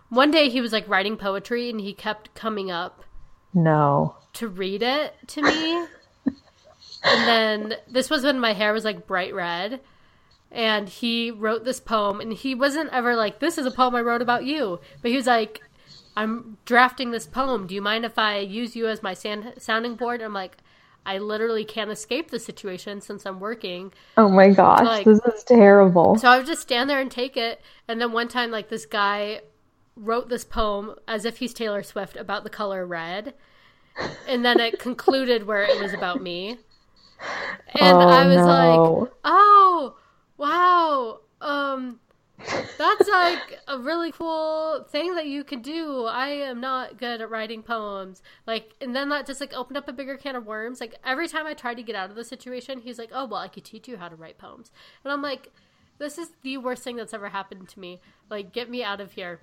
One 0.08 0.30
day 0.30 0.48
he 0.48 0.60
was 0.60 0.72
like 0.72 0.88
writing 0.88 1.16
poetry 1.16 1.70
and 1.70 1.80
he 1.80 1.92
kept 1.92 2.34
coming 2.34 2.70
up 2.70 3.04
no 3.52 4.16
to 4.32 4.48
read 4.48 4.82
it 4.82 5.14
to 5.28 5.42
me 5.42 5.86
and 7.02 7.28
then 7.28 7.74
this 7.88 8.10
was 8.10 8.22
when 8.24 8.40
my 8.40 8.52
hair 8.52 8.72
was 8.72 8.84
like 8.84 9.06
bright 9.06 9.34
red. 9.34 9.80
And 10.52 10.88
he 10.88 11.30
wrote 11.30 11.64
this 11.64 11.78
poem, 11.78 12.20
and 12.20 12.32
he 12.32 12.56
wasn't 12.56 12.92
ever 12.92 13.14
like, 13.14 13.38
This 13.38 13.56
is 13.56 13.66
a 13.66 13.70
poem 13.70 13.94
I 13.94 14.00
wrote 14.00 14.22
about 14.22 14.44
you. 14.44 14.80
But 15.00 15.12
he 15.12 15.16
was 15.16 15.26
like, 15.28 15.62
I'm 16.16 16.58
drafting 16.64 17.12
this 17.12 17.26
poem. 17.26 17.66
Do 17.66 17.74
you 17.74 17.82
mind 17.82 18.04
if 18.04 18.18
I 18.18 18.38
use 18.38 18.74
you 18.74 18.88
as 18.88 19.02
my 19.02 19.14
sand- 19.14 19.54
sounding 19.58 19.94
board? 19.94 20.20
And 20.20 20.26
I'm 20.26 20.34
like, 20.34 20.56
I 21.06 21.18
literally 21.18 21.64
can't 21.64 21.90
escape 21.90 22.30
the 22.30 22.38
situation 22.38 23.00
since 23.00 23.24
I'm 23.24 23.40
working. 23.40 23.92
Oh 24.16 24.28
my 24.28 24.50
gosh, 24.50 24.84
like, 24.84 25.04
this 25.04 25.20
is 25.20 25.44
terrible. 25.44 26.16
So 26.18 26.28
I 26.28 26.36
would 26.36 26.46
just 26.46 26.62
stand 26.62 26.90
there 26.90 27.00
and 27.00 27.10
take 27.10 27.36
it. 27.36 27.60
And 27.88 28.00
then 28.00 28.12
one 28.12 28.28
time, 28.28 28.50
like 28.50 28.68
this 28.68 28.86
guy 28.86 29.40
wrote 29.96 30.28
this 30.28 30.44
poem 30.44 30.94
as 31.08 31.24
if 31.24 31.38
he's 31.38 31.54
Taylor 31.54 31.82
Swift 31.82 32.16
about 32.16 32.44
the 32.44 32.50
color 32.50 32.86
red, 32.86 33.34
and 34.28 34.44
then 34.44 34.60
it 34.60 34.78
concluded 34.78 35.46
where 35.46 35.62
it 35.62 35.80
was 35.80 35.94
about 35.94 36.22
me. 36.22 36.58
And 37.78 37.96
oh, 37.96 38.08
I 38.08 38.26
was 38.26 38.36
no. 38.36 38.46
like, 38.46 39.12
"Oh, 39.24 39.96
wow, 40.36 41.20
um, 41.40 42.00
that's 42.78 43.08
like 43.08 43.60
a 43.68 43.78
really 43.78 44.12
cool 44.12 44.84
thing 44.90 45.14
that 45.14 45.26
you 45.26 45.44
could 45.44 45.62
do. 45.62 46.04
I 46.06 46.28
am 46.28 46.60
not 46.60 46.98
good 46.98 47.20
at 47.20 47.30
writing 47.30 47.62
poems. 47.62 48.22
Like, 48.46 48.74
and 48.80 48.94
then 48.96 49.08
that 49.10 49.26
just 49.26 49.40
like 49.40 49.52
opened 49.52 49.76
up 49.76 49.88
a 49.88 49.92
bigger 49.92 50.16
can 50.16 50.36
of 50.36 50.46
worms. 50.46 50.80
Like 50.80 50.94
every 51.04 51.28
time 51.28 51.46
I 51.46 51.54
tried 51.54 51.74
to 51.74 51.82
get 51.82 51.96
out 51.96 52.10
of 52.10 52.16
the 52.16 52.24
situation, 52.24 52.80
he's 52.80 52.98
like, 52.98 53.10
"Oh 53.12 53.26
well, 53.26 53.40
I 53.40 53.48
could 53.48 53.64
teach 53.64 53.88
you 53.88 53.96
how 53.96 54.08
to 54.08 54.16
write 54.16 54.38
poems," 54.38 54.72
and 55.04 55.12
I'm 55.12 55.22
like, 55.22 55.52
"This 55.98 56.18
is 56.18 56.30
the 56.42 56.56
worst 56.58 56.82
thing 56.82 56.96
that's 56.96 57.14
ever 57.14 57.28
happened 57.28 57.68
to 57.68 57.80
me. 57.80 58.00
Like, 58.30 58.52
get 58.52 58.70
me 58.70 58.82
out 58.82 59.00
of 59.00 59.12
here." 59.12 59.40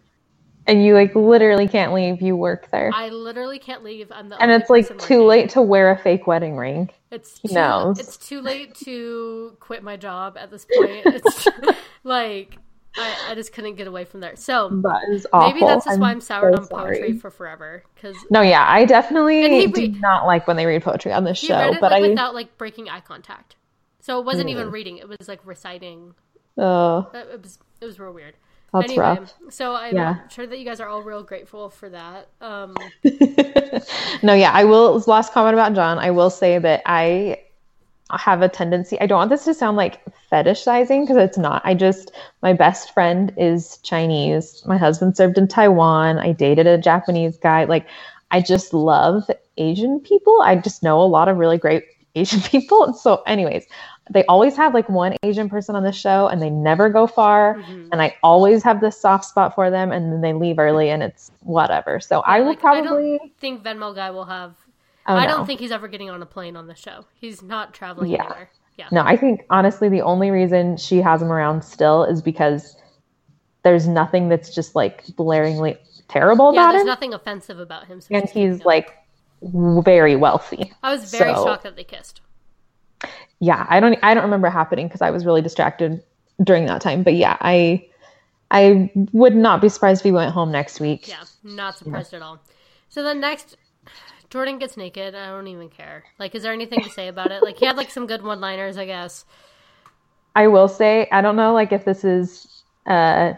And 0.67 0.83
you 0.83 0.93
like 0.93 1.15
literally 1.15 1.67
can't 1.67 1.93
leave. 1.93 2.21
You 2.21 2.35
work 2.35 2.69
there. 2.71 2.91
I 2.93 3.07
literally 3.09 3.57
can't 3.57 3.83
leave. 3.83 4.11
I'm 4.11 4.27
the 4.27 4.41
and 4.41 4.51
it's 4.51 4.69
like 4.69 4.85
too 4.87 4.93
working. 4.93 5.27
late 5.27 5.49
to 5.51 5.61
wear 5.61 5.91
a 5.91 5.97
fake 5.97 6.27
wedding 6.27 6.57
ring. 6.57 6.89
It's 7.09 7.39
too, 7.39 7.93
it's 7.97 8.17
too 8.17 8.41
late 8.41 8.75
to 8.83 9.55
quit 9.61 9.81
my 9.81 9.95
job 9.95 10.37
at 10.37 10.51
this 10.51 10.65
point. 10.65 11.03
It's 11.05 11.47
like 12.03 12.57
I, 12.97 13.29
I 13.29 13.35
just 13.35 13.53
couldn't 13.53 13.75
get 13.75 13.87
away 13.87 14.05
from 14.05 14.19
there. 14.19 14.35
So 14.35 14.69
that 14.83 15.07
is 15.09 15.27
awful. 15.31 15.53
Maybe 15.53 15.65
that's 15.65 15.85
just 15.85 15.99
why 15.99 16.11
I'm 16.11 16.21
soured 16.21 16.55
so 16.55 16.61
on 16.61 16.67
poetry 16.67 17.17
for 17.17 17.29
forever. 17.29 17.83
Because 17.95 18.17
no, 18.29 18.41
yeah, 18.41 18.65
I 18.67 18.85
definitely 18.85 19.67
do 19.67 19.87
not 19.99 20.25
like 20.25 20.47
when 20.47 20.57
they 20.57 20.65
read 20.65 20.83
poetry 20.83 21.13
on 21.13 21.23
this 21.23 21.37
show. 21.37 21.71
It, 21.71 21.79
but 21.79 21.91
like, 21.91 22.03
I 22.03 22.09
without 22.09 22.33
like 22.33 22.57
breaking 22.57 22.89
eye 22.89 23.01
contact, 23.01 23.55
so 24.01 24.19
it 24.19 24.25
wasn't 24.25 24.49
mm. 24.49 24.53
even 24.53 24.71
reading; 24.71 24.97
it 24.97 25.07
was 25.07 25.27
like 25.27 25.39
reciting. 25.45 26.15
Oh, 26.57 27.09
it 27.13 27.41
was 27.41 27.59
it 27.79 27.85
was 27.85 27.99
real 27.99 28.13
weird. 28.13 28.35
That's 28.73 28.85
anyway, 28.85 29.05
rough. 29.05 29.33
So 29.49 29.75
I'm 29.75 29.95
yeah. 29.95 30.27
sure 30.27 30.45
that 30.45 30.59
you 30.59 30.65
guys 30.65 30.79
are 30.79 30.87
all 30.87 31.01
real 31.01 31.23
grateful 31.23 31.69
for 31.69 31.89
that. 31.89 32.29
Um, 32.41 32.75
no, 34.23 34.33
yeah, 34.33 34.51
I 34.53 34.65
will. 34.65 35.01
Last 35.07 35.31
comment 35.31 35.53
about 35.53 35.73
John. 35.73 35.99
I 35.99 36.11
will 36.11 36.29
say 36.29 36.59
that 36.59 36.81
I 36.85 37.39
have 38.11 38.41
a 38.41 38.49
tendency. 38.49 38.99
I 39.01 39.05
don't 39.05 39.17
want 39.17 39.29
this 39.29 39.45
to 39.45 39.53
sound 39.53 39.77
like 39.77 40.01
fetishizing 40.31 41.03
because 41.03 41.17
it's 41.17 41.37
not. 41.37 41.61
I 41.65 41.73
just 41.73 42.11
my 42.41 42.53
best 42.53 42.93
friend 42.93 43.33
is 43.37 43.77
Chinese. 43.83 44.63
My 44.65 44.77
husband 44.77 45.17
served 45.17 45.37
in 45.37 45.47
Taiwan. 45.47 46.17
I 46.19 46.31
dated 46.31 46.67
a 46.67 46.77
Japanese 46.77 47.37
guy. 47.37 47.65
Like 47.65 47.87
I 48.31 48.41
just 48.41 48.73
love 48.73 49.29
Asian 49.57 49.99
people. 49.99 50.41
I 50.41 50.55
just 50.55 50.83
know 50.83 51.01
a 51.01 51.03
lot 51.03 51.29
of 51.29 51.37
really 51.37 51.57
great 51.57 51.83
Asian 52.15 52.41
people. 52.51 52.93
So 52.93 53.23
anyways, 53.23 53.65
they 54.09 54.23
always 54.25 54.55
have 54.55 54.73
like 54.73 54.89
one 54.89 55.15
Asian 55.23 55.49
person 55.49 55.75
on 55.75 55.83
the 55.83 55.91
show 55.91 56.27
and 56.27 56.41
they 56.41 56.49
never 56.49 56.89
go 56.89 57.07
far. 57.07 57.55
Mm-hmm. 57.55 57.89
And 57.91 58.01
I 58.01 58.15
always 58.23 58.63
have 58.63 58.81
this 58.81 58.99
soft 58.99 59.25
spot 59.25 59.55
for 59.55 59.69
them 59.69 59.91
and 59.91 60.11
then 60.11 60.21
they 60.21 60.33
leave 60.33 60.59
early 60.59 60.89
and 60.89 61.03
it's 61.03 61.31
whatever. 61.41 61.99
So 61.99 62.17
yeah, 62.17 62.33
I 62.33 62.39
will 62.39 62.47
like, 62.47 62.59
probably 62.59 63.15
I 63.15 63.17
don't 63.17 63.37
think 63.39 63.63
Venmo 63.63 63.93
guy 63.93 64.11
will 64.11 64.25
have 64.25 64.55
Oh, 65.07 65.15
I 65.15 65.25
don't 65.25 65.45
think 65.45 65.61
he's 65.61 65.71
ever 65.71 65.87
getting 65.87 66.09
on 66.09 66.21
a 66.21 66.25
plane 66.25 66.57
on 66.57 66.67
the 66.67 66.75
show. 66.75 67.05
He's 67.15 67.41
not 67.41 67.73
traveling 67.73 68.11
yeah. 68.11 68.25
anywhere. 68.25 68.49
Yeah. 68.77 68.87
No, 68.91 69.03
I 69.03 69.15
think 69.15 69.45
honestly 69.49 69.89
the 69.89 70.01
only 70.01 70.31
reason 70.31 70.77
she 70.77 70.97
has 70.97 71.21
him 71.21 71.31
around 71.31 71.63
still 71.63 72.03
is 72.03 72.21
because 72.21 72.75
there's 73.63 73.87
nothing 73.87 74.29
that's 74.29 74.53
just 74.53 74.75
like 74.75 75.05
blaringly 75.07 75.77
terrible 76.09 76.53
yeah, 76.53 76.61
about 76.61 76.71
there's 76.71 76.81
him. 76.81 76.87
There's 76.87 76.95
nothing 76.95 77.13
offensive 77.13 77.59
about 77.59 77.87
him. 77.87 78.01
So 78.01 78.15
and 78.15 78.29
he's 78.29 78.65
like 78.65 78.93
very 79.41 80.15
wealthy. 80.15 80.73
I 80.83 80.93
was 80.93 81.09
very 81.09 81.33
so, 81.33 81.45
shocked 81.45 81.63
that 81.63 81.75
they 81.75 81.83
kissed. 81.83 82.21
Yeah, 83.39 83.65
I 83.69 83.79
don't 83.79 83.97
I 84.01 84.13
don't 84.13 84.23
remember 84.23 84.49
happening 84.49 84.87
because 84.87 85.01
I 85.01 85.11
was 85.11 85.25
really 85.25 85.41
distracted 85.41 86.03
during 86.43 86.65
that 86.65 86.81
time. 86.81 87.03
But 87.03 87.15
yeah, 87.15 87.37
I 87.39 87.87
I 88.49 88.91
would 89.11 89.35
not 89.35 89.61
be 89.61 89.69
surprised 89.69 90.01
if 90.01 90.05
he 90.05 90.11
went 90.11 90.31
home 90.31 90.51
next 90.51 90.79
week. 90.79 91.07
Yeah, 91.07 91.23
not 91.43 91.77
surprised 91.77 92.13
yeah. 92.13 92.19
at 92.19 92.23
all. 92.23 92.39
So 92.89 93.03
the 93.03 93.13
next 93.13 93.57
Jordan 94.29 94.59
gets 94.59 94.75
naked. 94.75 95.15
I 95.15 95.27
don't 95.27 95.47
even 95.47 95.69
care. 95.69 96.03
Like, 96.19 96.35
is 96.35 96.43
there 96.43 96.53
anything 96.53 96.83
to 96.83 96.89
say 96.89 97.07
about 97.07 97.31
it? 97.31 97.43
Like, 97.43 97.57
he 97.57 97.65
had 97.65 97.77
like 97.77 97.89
some 97.89 98.07
good 98.07 98.23
one-liners, 98.23 98.77
I 98.77 98.85
guess. 98.85 99.25
I 100.35 100.47
will 100.47 100.67
say, 100.67 101.07
I 101.11 101.21
don't 101.21 101.35
know, 101.35 101.53
like 101.53 101.71
if 101.71 101.85
this 101.85 102.03
is, 102.03 102.63
uh, 102.85 103.33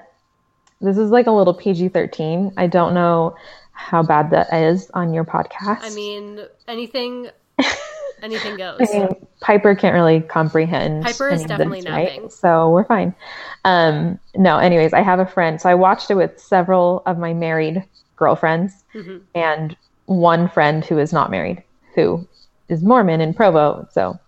this 0.82 0.98
is 0.98 1.12
like 1.12 1.28
a 1.28 1.32
little 1.32 1.54
PG 1.54 1.90
thirteen. 1.90 2.52
I 2.58 2.68
don't 2.68 2.94
know 2.94 3.36
how 3.72 4.04
bad 4.04 4.32
that 4.32 4.54
is 4.54 4.90
on 4.92 5.14
your 5.14 5.24
podcast. 5.24 5.80
I 5.82 5.92
mean, 5.92 6.42
anything, 6.68 7.30
anything 8.22 8.58
goes. 8.58 8.80
I 8.82 9.00
mean, 9.00 9.28
Piper 9.42 9.76
can't 9.76 9.94
really 9.94 10.22
comprehend. 10.22 11.04
Piper 11.04 11.30
is 11.30 11.44
definitely 11.44 11.82
this, 11.82 11.90
napping, 11.90 12.22
right? 12.24 12.32
so 12.32 12.70
we're 12.70 12.86
fine. 12.86 13.14
Um, 13.66 14.20
no, 14.36 14.58
anyways, 14.58 14.94
I 14.94 15.02
have 15.02 15.20
a 15.20 15.26
friend, 15.26 15.60
so 15.60 15.70
I 15.70 15.76
watched 15.76 16.12
it 16.12 16.16
with 16.16 16.40
several 16.40 17.04
of 17.06 17.18
my 17.18 17.34
married 17.34 17.84
girlfriends, 18.16 18.84
mm-hmm. 18.94 19.18
and 19.36 19.76
one 20.06 20.50
friend 20.50 20.84
who 20.84 20.98
is 20.98 21.14
not 21.14 21.32
married, 21.32 21.64
who 21.96 22.28
is 22.68 22.84
Mormon 22.84 23.22
in 23.22 23.34
Provo, 23.34 23.88
so 23.92 24.20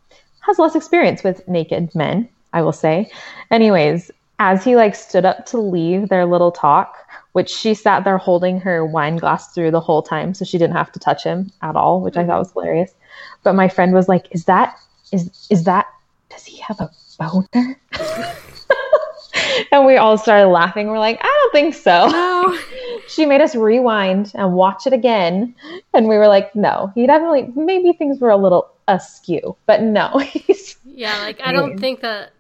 has 0.41 0.59
less 0.59 0.75
experience 0.75 1.23
with 1.23 1.47
naked 1.47 1.93
men, 1.93 2.27
I 2.53 2.61
will 2.61 2.71
say. 2.71 3.11
Anyways, 3.51 4.11
as 4.39 4.63
he 4.63 4.75
like 4.75 4.95
stood 4.95 5.25
up 5.25 5.45
to 5.45 5.59
leave 5.59 6.09
their 6.09 6.25
little 6.25 6.51
talk, 6.51 6.95
which 7.33 7.49
she 7.49 7.73
sat 7.73 8.03
there 8.03 8.17
holding 8.17 8.59
her 8.59 8.85
wine 8.85 9.17
glass 9.17 9.53
through 9.53 9.71
the 9.71 9.79
whole 9.79 10.01
time, 10.01 10.33
so 10.33 10.43
she 10.43 10.57
didn't 10.57 10.75
have 10.75 10.91
to 10.91 10.99
touch 10.99 11.23
him 11.23 11.51
at 11.61 11.75
all, 11.75 12.01
which 12.01 12.17
I 12.17 12.25
thought 12.25 12.39
was 12.39 12.51
hilarious. 12.51 12.93
But 13.43 13.53
my 13.53 13.67
friend 13.67 13.93
was 13.93 14.07
like, 14.07 14.27
"Is 14.31 14.45
that 14.45 14.77
is 15.11 15.47
is 15.49 15.63
that 15.65 15.87
does 16.29 16.45
he 16.45 16.57
have 16.57 16.79
a 16.79 16.89
boner?" 17.19 17.79
and 19.71 19.85
we 19.85 19.97
all 19.97 20.17
started 20.17 20.47
laughing. 20.47 20.87
We're 20.87 20.99
like, 20.99 21.19
"I 21.21 21.27
don't 21.27 21.51
think 21.51 21.73
so." 21.73 22.07
No. 22.09 22.57
she 23.11 23.25
made 23.25 23.41
us 23.41 23.55
rewind 23.55 24.31
and 24.35 24.53
watch 24.53 24.87
it 24.87 24.93
again. 24.93 25.53
And 25.93 26.07
we 26.07 26.17
were 26.17 26.27
like, 26.27 26.55
no, 26.55 26.91
he 26.95 27.05
definitely, 27.05 27.51
maybe 27.55 27.93
things 27.93 28.19
were 28.19 28.29
a 28.29 28.37
little 28.37 28.71
askew, 28.87 29.55
but 29.65 29.81
no. 29.81 30.21
yeah, 30.85 31.17
like 31.19 31.39
I 31.43 31.51
don't 31.51 31.79
think 31.79 32.01
that, 32.01 32.31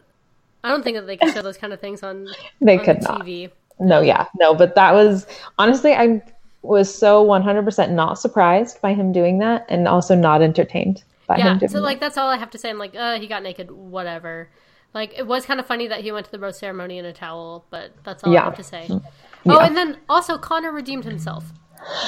I 0.63 0.69
don't 0.69 0.83
think 0.83 0.97
that 0.97 1.07
they 1.07 1.17
could 1.17 1.33
show 1.33 1.41
those 1.41 1.57
kind 1.57 1.73
of 1.73 1.79
things 1.79 2.03
on, 2.03 2.27
they 2.61 2.77
on 2.77 2.85
could 2.85 2.97
TV. 2.99 3.51
Not. 3.79 3.87
No, 3.87 4.01
yeah, 4.01 4.27
no, 4.39 4.53
but 4.53 4.75
that 4.75 4.93
was, 4.93 5.25
honestly, 5.57 5.93
I 5.93 6.21
was 6.61 6.93
so 6.93 7.25
100% 7.25 7.91
not 7.91 8.19
surprised 8.19 8.81
by 8.81 8.93
him 8.93 9.11
doing 9.11 9.39
that 9.39 9.65
and 9.69 9.87
also 9.87 10.15
not 10.15 10.41
entertained 10.41 11.03
by 11.27 11.37
yeah, 11.37 11.53
him 11.53 11.57
doing 11.57 11.69
so 11.69 11.79
like 11.79 11.99
that's 11.99 12.17
all 12.17 12.29
I 12.29 12.37
have 12.37 12.51
to 12.51 12.57
say. 12.57 12.69
I'm 12.69 12.77
like, 12.77 12.95
uh, 12.95 13.19
he 13.19 13.27
got 13.27 13.43
naked, 13.43 13.71
whatever. 13.71 14.49
Like 14.93 15.17
it 15.17 15.25
was 15.25 15.45
kind 15.45 15.59
of 15.59 15.65
funny 15.65 15.87
that 15.87 16.01
he 16.01 16.11
went 16.11 16.25
to 16.25 16.31
the 16.31 16.39
rose 16.39 16.59
ceremony 16.59 16.97
in 16.97 17.05
a 17.05 17.13
towel, 17.13 17.65
but 17.69 17.91
that's 18.03 18.23
all 18.23 18.33
yeah. 18.33 18.41
I 18.41 18.45
have 18.45 18.57
to 18.57 18.63
say. 18.63 18.87
Oh, 18.89 19.01
yeah. 19.43 19.53
Oh, 19.55 19.59
and 19.59 19.75
then 19.75 19.97
also 20.09 20.37
Connor 20.37 20.71
redeemed 20.71 21.05
himself. 21.05 21.45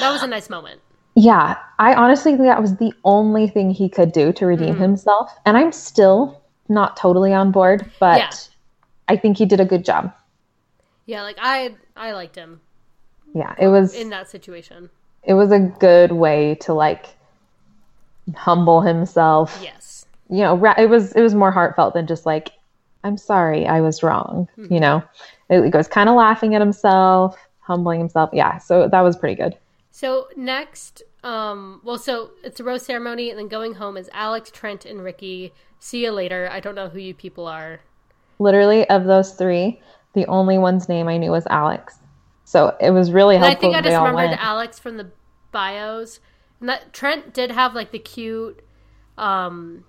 That 0.00 0.12
was 0.12 0.22
a 0.22 0.26
nice 0.26 0.48
moment. 0.48 0.80
Yeah, 1.16 1.56
I 1.78 1.94
honestly 1.94 2.32
think 2.32 2.44
that 2.44 2.60
was 2.60 2.76
the 2.76 2.92
only 3.04 3.48
thing 3.48 3.70
he 3.70 3.88
could 3.88 4.12
do 4.12 4.32
to 4.32 4.46
redeem 4.46 4.74
mm-hmm. 4.74 4.82
himself. 4.82 5.32
And 5.46 5.56
I'm 5.56 5.72
still 5.72 6.42
not 6.68 6.96
totally 6.96 7.32
on 7.32 7.52
board, 7.52 7.90
but 8.00 8.18
yeah. 8.18 8.30
I 9.08 9.16
think 9.16 9.38
he 9.38 9.46
did 9.46 9.60
a 9.60 9.64
good 9.64 9.84
job. 9.84 10.12
Yeah, 11.06 11.22
like 11.22 11.36
I 11.40 11.76
I 11.96 12.12
liked 12.12 12.36
him. 12.36 12.60
Yeah, 13.34 13.54
it 13.58 13.68
was 13.68 13.94
in 13.94 14.10
that 14.10 14.30
situation. 14.30 14.88
It 15.24 15.34
was 15.34 15.50
a 15.50 15.58
good 15.58 16.12
way 16.12 16.56
to 16.62 16.72
like 16.72 17.06
humble 18.34 18.80
himself. 18.80 19.58
Yes. 19.62 20.06
You 20.30 20.38
know, 20.38 20.64
it 20.78 20.88
was 20.88 21.12
it 21.12 21.20
was 21.20 21.34
more 21.34 21.50
heartfelt 21.50 21.94
than 21.94 22.06
just 22.06 22.24
like 22.24 22.52
I'm 23.02 23.18
sorry, 23.18 23.66
I 23.66 23.80
was 23.82 24.02
wrong, 24.02 24.48
mm-hmm. 24.56 24.72
you 24.72 24.80
know. 24.80 25.02
He 25.50 25.68
goes 25.68 25.86
kind 25.86 26.08
of 26.08 26.16
laughing 26.16 26.54
at 26.54 26.62
himself, 26.62 27.36
humbling 27.60 28.00
himself. 28.00 28.30
Yeah, 28.32 28.56
so 28.58 28.88
that 28.88 29.00
was 29.02 29.16
pretty 29.16 29.34
good. 29.34 29.56
So 29.90 30.28
next, 30.36 31.02
um, 31.22 31.80
well, 31.84 31.98
so 31.98 32.30
it's 32.42 32.60
a 32.60 32.64
rose 32.64 32.84
ceremony, 32.84 33.30
and 33.30 33.38
then 33.38 33.48
going 33.48 33.74
home 33.74 33.96
is 33.96 34.08
Alex, 34.12 34.50
Trent, 34.50 34.86
and 34.86 35.04
Ricky. 35.04 35.52
See 35.78 36.04
you 36.04 36.12
later. 36.12 36.48
I 36.50 36.60
don't 36.60 36.74
know 36.74 36.88
who 36.88 36.98
you 36.98 37.14
people 37.14 37.46
are. 37.46 37.80
Literally, 38.38 38.88
of 38.88 39.04
those 39.04 39.32
three, 39.32 39.80
the 40.14 40.26
only 40.26 40.56
one's 40.56 40.88
name 40.88 41.08
I 41.08 41.18
knew 41.18 41.30
was 41.30 41.46
Alex. 41.50 41.98
So 42.54 42.76
it 42.80 42.92
was 42.92 43.10
really 43.10 43.36
helpful. 43.36 43.50
And 43.50 43.56
I 43.56 43.60
think 43.60 43.74
I 43.74 43.90
just 43.90 44.00
remembered 44.00 44.38
Alex 44.40 44.78
from 44.78 44.96
the 44.96 45.10
bios, 45.50 46.20
and 46.60 46.68
that 46.68 46.92
Trent 46.92 47.34
did 47.34 47.50
have 47.50 47.74
like 47.74 47.90
the 47.90 47.98
cute, 47.98 48.64
um, 49.18 49.84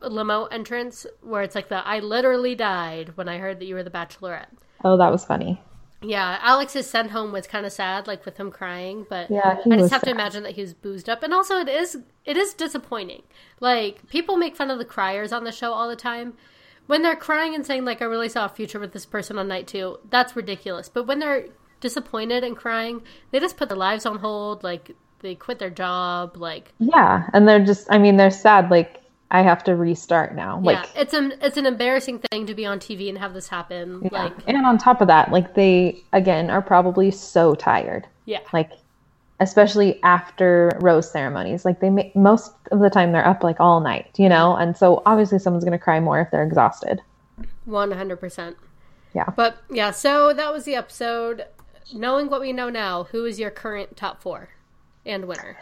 limo 0.00 0.46
entrance 0.46 1.06
where 1.20 1.42
it's 1.42 1.54
like 1.54 1.68
the 1.68 1.86
I 1.86 1.98
literally 1.98 2.54
died 2.54 3.14
when 3.18 3.28
I 3.28 3.36
heard 3.36 3.60
that 3.60 3.66
you 3.66 3.74
were 3.74 3.82
the 3.82 3.90
bachelorette. 3.90 4.46
Oh, 4.82 4.96
that 4.96 5.12
was 5.12 5.22
funny. 5.22 5.60
Yeah, 6.00 6.38
Alex's 6.40 6.88
send 6.88 7.10
home 7.10 7.30
was 7.30 7.46
kind 7.46 7.66
of 7.66 7.72
sad, 7.72 8.06
like 8.06 8.24
with 8.24 8.38
him 8.38 8.50
crying. 8.50 9.04
But 9.06 9.30
yeah, 9.30 9.58
I 9.70 9.76
just 9.76 9.92
have 9.92 10.00
sad. 10.00 10.06
to 10.06 10.10
imagine 10.12 10.44
that 10.44 10.54
he 10.54 10.62
was 10.62 10.72
boozed 10.72 11.10
up, 11.10 11.22
and 11.22 11.34
also 11.34 11.58
it 11.58 11.68
is 11.68 11.98
it 12.24 12.38
is 12.38 12.54
disappointing. 12.54 13.20
Like 13.60 14.08
people 14.08 14.38
make 14.38 14.56
fun 14.56 14.70
of 14.70 14.78
the 14.78 14.86
criers 14.86 15.30
on 15.30 15.44
the 15.44 15.52
show 15.52 15.74
all 15.74 15.90
the 15.90 15.94
time. 15.94 16.38
When 16.86 17.02
they're 17.02 17.16
crying 17.16 17.54
and 17.54 17.66
saying 17.66 17.84
like 17.84 18.00
I 18.00 18.06
really 18.06 18.30
saw 18.30 18.46
a 18.46 18.48
future 18.48 18.80
with 18.80 18.94
this 18.94 19.04
person 19.04 19.38
on 19.38 19.46
night 19.46 19.66
two, 19.66 19.98
that's 20.08 20.34
ridiculous. 20.34 20.88
But 20.88 21.06
when 21.06 21.18
they're 21.18 21.48
disappointed 21.82 22.42
and 22.42 22.56
crying, 22.56 23.02
they 23.30 23.40
just 23.40 23.58
put 23.58 23.68
their 23.68 23.76
lives 23.76 24.06
on 24.06 24.18
hold. 24.18 24.64
Like 24.64 24.92
they 25.20 25.34
quit 25.34 25.58
their 25.58 25.70
job. 25.70 26.38
Like 26.38 26.72
yeah, 26.78 27.28
and 27.34 27.46
they're 27.46 27.64
just. 27.64 27.86
I 27.90 27.98
mean, 27.98 28.16
they're 28.16 28.30
sad. 28.30 28.70
Like 28.70 29.02
I 29.30 29.42
have 29.42 29.62
to 29.64 29.76
restart 29.76 30.34
now. 30.34 30.60
Like 30.60 30.88
it's 30.96 31.12
an 31.12 31.34
it's 31.42 31.58
an 31.58 31.66
embarrassing 31.66 32.20
thing 32.30 32.46
to 32.46 32.54
be 32.54 32.64
on 32.64 32.78
TV 32.78 33.10
and 33.10 33.18
have 33.18 33.34
this 33.34 33.48
happen. 33.48 34.00
Yeah. 34.04 34.24
Like 34.24 34.32
and 34.46 34.64
on 34.64 34.78
top 34.78 35.02
of 35.02 35.08
that, 35.08 35.30
like 35.30 35.54
they 35.54 36.02
again 36.14 36.48
are 36.48 36.62
probably 36.62 37.10
so 37.10 37.54
tired. 37.54 38.06
Yeah. 38.24 38.40
Like 38.54 38.70
especially 39.42 40.00
after 40.04 40.70
rose 40.80 41.10
ceremonies. 41.10 41.64
Like 41.64 41.80
they 41.80 41.90
make 41.90 42.14
most 42.14 42.52
of 42.70 42.78
the 42.78 42.88
time 42.88 43.10
they're 43.10 43.26
up 43.26 43.42
like 43.42 43.58
all 43.58 43.80
night, 43.80 44.08
you 44.16 44.28
know? 44.28 44.54
And 44.56 44.76
so 44.76 45.02
obviously 45.04 45.40
someone's 45.40 45.64
going 45.64 45.76
to 45.76 45.82
cry 45.82 45.98
more 45.98 46.20
if 46.20 46.30
they're 46.30 46.44
exhausted. 46.44 47.02
100%. 47.68 48.54
Yeah. 49.14 49.28
But 49.36 49.58
yeah, 49.68 49.90
so 49.90 50.32
that 50.32 50.52
was 50.52 50.64
the 50.64 50.76
episode. 50.76 51.44
Knowing 51.94 52.28
what 52.28 52.40
we 52.40 52.52
know 52.52 52.70
now, 52.70 53.04
who 53.04 53.24
is 53.24 53.38
your 53.38 53.50
current 53.50 53.96
top 53.96 54.22
4 54.22 54.48
and 55.06 55.26
winner? 55.26 55.56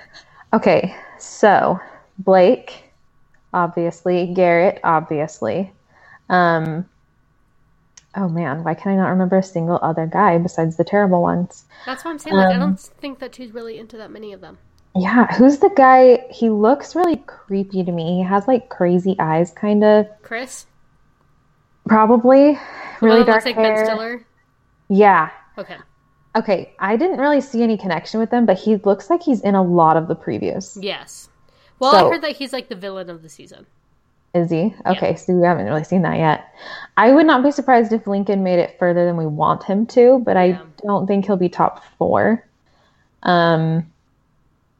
Okay. 0.52 0.94
So, 1.18 1.78
Blake, 2.18 2.84
obviously, 3.52 4.32
Garrett, 4.34 4.80
obviously. 4.84 5.72
Um 6.28 6.86
oh 8.16 8.28
man, 8.28 8.64
why 8.64 8.74
can 8.74 8.92
I 8.92 8.96
not 8.96 9.08
remember 9.08 9.38
a 9.38 9.42
single 9.42 9.78
other 9.82 10.06
guy 10.06 10.38
besides 10.38 10.76
the 10.76 10.84
terrible 10.84 11.22
ones? 11.22 11.64
That's 11.86 12.04
what 12.04 12.12
I'm 12.12 12.18
saying. 12.18 12.36
Like, 12.36 12.54
um, 12.54 12.56
I 12.56 12.58
don't 12.58 12.78
think 12.78 13.18
that 13.20 13.34
she's 13.34 13.52
really 13.52 13.78
into 13.78 13.96
that 13.98 14.10
many 14.10 14.32
of 14.32 14.40
them. 14.40 14.58
Yeah, 14.96 15.32
who's 15.34 15.58
the 15.58 15.70
guy? 15.76 16.26
He 16.30 16.50
looks 16.50 16.96
really 16.96 17.16
creepy 17.16 17.84
to 17.84 17.92
me. 17.92 18.16
He 18.16 18.22
has 18.24 18.48
like 18.48 18.68
crazy 18.68 19.14
eyes, 19.18 19.52
kind 19.52 19.84
of. 19.84 20.06
Chris. 20.22 20.66
Probably. 21.86 22.58
really 23.00 23.24
dark 23.24 23.44
like 23.44 23.54
hair. 23.54 23.76
Ben 23.76 23.84
Stiller. 23.84 24.26
Yeah. 24.88 25.30
Okay. 25.56 25.76
Okay, 26.36 26.72
I 26.78 26.96
didn't 26.96 27.18
really 27.18 27.40
see 27.40 27.62
any 27.62 27.76
connection 27.76 28.20
with 28.20 28.30
him, 28.30 28.46
but 28.46 28.56
he 28.58 28.76
looks 28.76 29.10
like 29.10 29.22
he's 29.22 29.40
in 29.40 29.54
a 29.54 29.62
lot 29.62 29.96
of 29.96 30.06
the 30.06 30.14
previews. 30.14 30.78
Yes. 30.80 31.28
Well, 31.80 31.92
so, 31.92 32.06
I 32.06 32.10
heard 32.10 32.22
that 32.22 32.36
he's 32.36 32.52
like 32.52 32.68
the 32.68 32.76
villain 32.76 33.10
of 33.10 33.22
the 33.22 33.28
season. 33.28 33.66
Is 34.32 34.48
he? 34.48 34.74
Okay, 34.86 35.10
yeah. 35.10 35.16
so 35.16 35.32
we 35.32 35.44
haven't 35.44 35.66
really 35.66 35.82
seen 35.82 36.02
that 36.02 36.18
yet. 36.18 36.54
I 36.96 37.10
would 37.10 37.26
not 37.26 37.42
be 37.42 37.50
surprised 37.50 37.92
if 37.92 38.06
Lincoln 38.06 38.44
made 38.44 38.60
it 38.60 38.78
further 38.78 39.04
than 39.04 39.16
we 39.16 39.26
want 39.26 39.64
him 39.64 39.86
to, 39.86 40.22
but 40.24 40.36
yeah. 40.36 40.42
I 40.42 40.60
don't 40.86 41.06
think 41.08 41.26
he'll 41.26 41.36
be 41.36 41.48
top 41.48 41.82
four. 41.98 42.46
Um, 43.24 43.90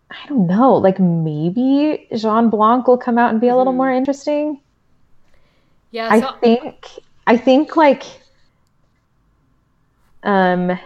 I 0.09 0.29
don't 0.29 0.47
know. 0.47 0.75
Like 0.75 1.01
maybe 1.01 2.07
Jean 2.15 2.49
Blanc 2.49 2.87
will 2.87 2.99
come 2.99 3.19
out 3.19 3.33
and 3.33 3.41
be 3.41 3.49
a 3.49 3.57
little 3.57 3.73
mm-hmm. 3.73 3.79
more 3.79 3.93
interesting. 3.93 4.61
Yeah, 5.91 6.21
so- 6.21 6.29
I 6.29 6.33
think. 6.39 6.87
I 7.27 7.37
think 7.37 7.77
like. 7.77 8.05
Um, 10.23 10.79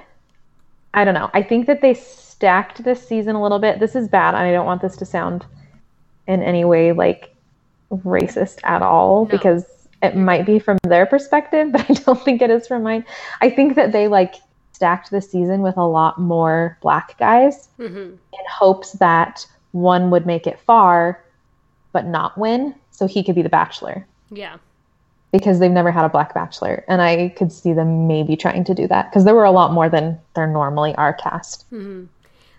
I 0.95 1.05
don't 1.05 1.15
know. 1.15 1.31
I 1.35 1.43
think 1.43 1.67
that 1.67 1.81
they 1.81 1.95
stacked 1.95 2.85
this 2.85 3.07
season 3.07 3.35
a 3.35 3.43
little 3.43 3.59
bit. 3.59 3.81
This 3.81 3.95
is 3.95 4.09
bad, 4.09 4.35
and 4.35 4.45
I 4.45 4.53
don't 4.53 4.67
want 4.67 4.81
this 4.81 4.97
to 4.97 5.05
sound 5.05 5.45
in 6.27 6.43
any 6.43 6.65
way 6.65 6.93
like 6.93 7.35
racist 7.91 8.61
at 8.65 8.81
all 8.81 9.27
no. 9.27 9.31
because 9.31 9.65
it 10.03 10.17
might 10.17 10.47
be 10.47 10.59
from 10.59 10.79
their 10.85 11.07
perspective, 11.07 11.73
but 11.73 11.89
I 11.91 11.95
don't 11.95 12.23
think 12.25 12.41
it 12.41 12.51
is 12.51 12.67
from 12.67 12.83
mine. 12.83 13.05
I 13.41 13.51
think 13.51 13.75
that 13.77 13.93
they 13.93 14.09
like 14.09 14.37
stacked 14.73 15.11
the 15.11 15.21
season 15.21 15.63
with 15.63 15.77
a 15.77 15.85
lot 15.85 16.19
more 16.19 16.79
black 16.81 17.17
guys 17.19 17.69
mm-hmm. 17.79 17.97
in 17.97 18.45
hopes 18.49 18.93
that 18.93 19.47
one 19.73 20.11
would 20.11 20.27
make 20.27 20.47
it 20.47 20.59
far 20.61 21.25
but 21.93 22.07
not 22.07 22.37
win 22.37 22.75
so 22.91 23.07
he 23.07 23.23
could 23.23 23.37
be 23.37 23.43
the 23.43 23.49
bachelor. 23.49 24.07
Yeah. 24.31 24.57
Because 25.35 25.59
they've 25.59 25.69
never 25.69 25.91
had 25.91 26.05
a 26.05 26.09
black 26.09 26.33
bachelor. 26.33 26.85
And 26.87 27.03
I 27.03 27.31
could 27.31 27.51
see 27.51 27.73
them 27.73 28.07
maybe 28.07 28.37
trying 28.37 28.63
to 28.65 28.75
do 28.75 28.87
that 28.87 29.11
because 29.11 29.25
there 29.25 29.35
were 29.35 29.45
a 29.45 29.51
lot 29.51 29.73
more 29.73 29.89
than 29.89 30.21
there 30.37 30.47
normally 30.47 30.95
are 30.95 31.13
cast. 31.13 31.69
Mm-hmm. 31.73 32.05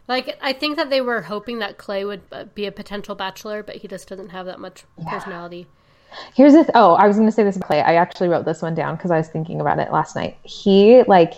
Like 0.09 0.38
I 0.41 0.51
think 0.51 0.76
that 0.76 0.89
they 0.89 0.99
were 0.99 1.21
hoping 1.21 1.59
that 1.59 1.78
Clay 1.78 2.03
would 2.03 2.21
uh, 2.34 2.43
be 2.53 2.65
a 2.65 2.73
potential 2.73 3.15
bachelor, 3.15 3.63
but 3.63 3.78
he 3.78 3.88
just 3.88 4.09
doesn't 4.09 4.30
have 4.30 4.45
that 4.47 4.59
much 4.59 4.84
yeah. 4.97 5.09
personality. 5.09 5.67
Here's 6.34 6.51
this. 6.51 6.69
Oh, 6.76 6.95
I 6.95 7.07
was 7.07 7.15
going 7.15 7.30
to 7.30 7.32
say 7.32 7.43
this 7.43 7.55
about 7.55 7.67
Clay. 7.67 7.82
I 7.82 7.95
actually 7.95 8.28
wrote 8.28 8.43
this 8.43 8.61
one 8.61 8.76
down 8.76 8.97
because 8.97 9.09
I 9.09 9.17
was 9.17 9.30
thinking 9.30 9.61
about 9.61 9.80
it 9.80 9.91
last 9.91 10.15
night. 10.15 10.38
He 10.43 11.03
like 11.03 11.34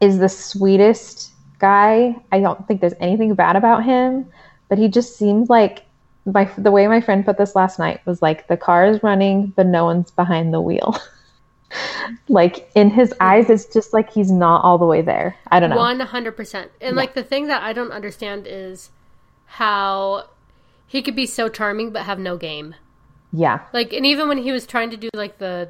is 0.00 0.18
the 0.18 0.28
sweetest 0.28 1.30
guy. 1.60 2.16
I 2.32 2.40
don't 2.40 2.66
think 2.66 2.80
there's 2.80 2.94
anything 3.00 3.34
bad 3.34 3.54
about 3.54 3.84
him, 3.84 4.26
but 4.68 4.78
he 4.78 4.88
just 4.88 5.16
seems 5.16 5.48
like 5.48 5.84
my 6.32 6.50
the 6.58 6.70
way 6.70 6.86
my 6.86 7.00
friend 7.00 7.24
put 7.24 7.38
this 7.38 7.54
last 7.54 7.78
night 7.78 8.04
was 8.06 8.22
like 8.22 8.48
the 8.48 8.56
car 8.56 8.86
is 8.86 9.02
running, 9.02 9.48
but 9.56 9.66
no 9.66 9.84
one's 9.84 10.10
behind 10.10 10.52
the 10.52 10.60
wheel. 10.60 10.96
like 12.28 12.70
in 12.74 12.90
his 12.90 13.12
eyes 13.20 13.50
it's 13.50 13.66
just 13.66 13.92
like 13.92 14.10
he's 14.10 14.30
not 14.30 14.64
all 14.64 14.78
the 14.78 14.86
way 14.86 15.02
there. 15.02 15.36
I 15.48 15.60
don't 15.60 15.70
know. 15.70 15.76
100% 15.76 16.54
and 16.54 16.70
yeah. 16.80 16.90
like 16.90 17.14
the 17.14 17.22
thing 17.22 17.48
that 17.48 17.62
i 17.62 17.74
don't 17.74 17.92
understand 17.92 18.46
is 18.46 18.90
how 19.44 20.28
he 20.86 21.02
could 21.02 21.14
be 21.14 21.26
so 21.26 21.48
charming 21.48 21.90
but 21.90 22.04
have 22.04 22.18
no 22.18 22.36
game. 22.36 22.74
Yeah. 23.32 23.60
Like 23.72 23.92
and 23.92 24.06
even 24.06 24.28
when 24.28 24.38
he 24.38 24.52
was 24.52 24.66
trying 24.66 24.90
to 24.90 24.96
do 24.96 25.10
like 25.14 25.38
the 25.38 25.68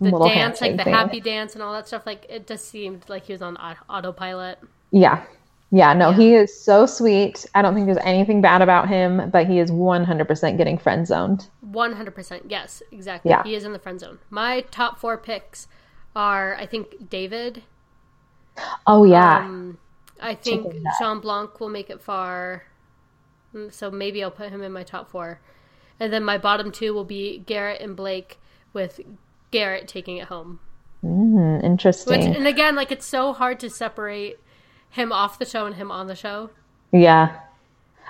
the 0.00 0.10
Little 0.10 0.28
dance 0.28 0.60
like 0.60 0.76
the 0.76 0.84
thing. 0.84 0.92
happy 0.92 1.20
dance 1.20 1.54
and 1.54 1.62
all 1.62 1.72
that 1.72 1.86
stuff 1.86 2.06
like 2.06 2.26
it 2.28 2.46
just 2.46 2.68
seemed 2.68 3.08
like 3.08 3.26
he 3.26 3.32
was 3.32 3.42
on 3.42 3.56
autopilot. 3.56 4.58
Yeah 4.90 5.24
yeah, 5.70 5.92
no, 5.94 6.10
yeah. 6.10 6.16
he 6.16 6.34
is 6.34 6.58
so 6.58 6.86
sweet. 6.86 7.44
I 7.54 7.62
don't 7.62 7.74
think 7.74 7.86
there's 7.86 7.98
anything 8.04 8.40
bad 8.40 8.62
about 8.62 8.88
him, 8.88 9.30
but 9.30 9.46
he 9.46 9.58
is 9.58 9.70
100% 9.70 10.56
getting 10.56 10.78
friend 10.78 11.06
zoned. 11.06 11.48
100%. 11.68 12.42
Yes, 12.48 12.82
exactly. 12.92 13.30
Yeah. 13.30 13.42
He 13.42 13.54
is 13.54 13.64
in 13.64 13.72
the 13.72 13.78
friend 13.78 13.98
zone. 13.98 14.18
My 14.30 14.60
top 14.70 14.98
four 15.00 15.18
picks 15.18 15.66
are, 16.14 16.54
I 16.54 16.66
think, 16.66 17.10
David. 17.10 17.64
Oh, 18.86 19.04
yeah. 19.04 19.38
Um, 19.38 19.78
I 20.20 20.34
think 20.34 20.72
Jean 21.00 21.20
Blanc 21.20 21.58
will 21.58 21.68
make 21.68 21.90
it 21.90 22.00
far. 22.00 22.64
Mm, 23.52 23.72
so 23.72 23.90
maybe 23.90 24.22
I'll 24.22 24.30
put 24.30 24.50
him 24.50 24.62
in 24.62 24.72
my 24.72 24.84
top 24.84 25.10
four. 25.10 25.40
And 25.98 26.12
then 26.12 26.22
my 26.22 26.38
bottom 26.38 26.70
two 26.70 26.94
will 26.94 27.04
be 27.04 27.38
Garrett 27.38 27.80
and 27.80 27.96
Blake, 27.96 28.38
with 28.72 29.00
Garrett 29.50 29.88
taking 29.88 30.18
it 30.18 30.28
home. 30.28 30.60
Mm, 31.04 31.64
interesting. 31.64 32.18
Which, 32.18 32.36
and 32.36 32.46
again, 32.46 32.76
like, 32.76 32.92
it's 32.92 33.06
so 33.06 33.32
hard 33.32 33.58
to 33.60 33.68
separate 33.68 34.38
him 34.90 35.12
off 35.12 35.38
the 35.38 35.44
show 35.44 35.66
and 35.66 35.74
him 35.74 35.90
on 35.90 36.06
the 36.06 36.14
show. 36.14 36.50
Yeah. 36.92 37.40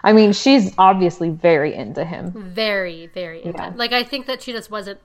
I 0.04 0.12
mean, 0.12 0.32
she's 0.32 0.72
obviously 0.78 1.30
very 1.30 1.74
into 1.74 2.04
him. 2.04 2.32
Very, 2.32 3.08
very 3.08 3.44
into 3.44 3.58
yeah. 3.58 3.72
Like, 3.74 3.92
I 3.92 4.04
think 4.04 4.26
that 4.26 4.42
she 4.42 4.52
just 4.52 4.70
wasn't 4.70 5.00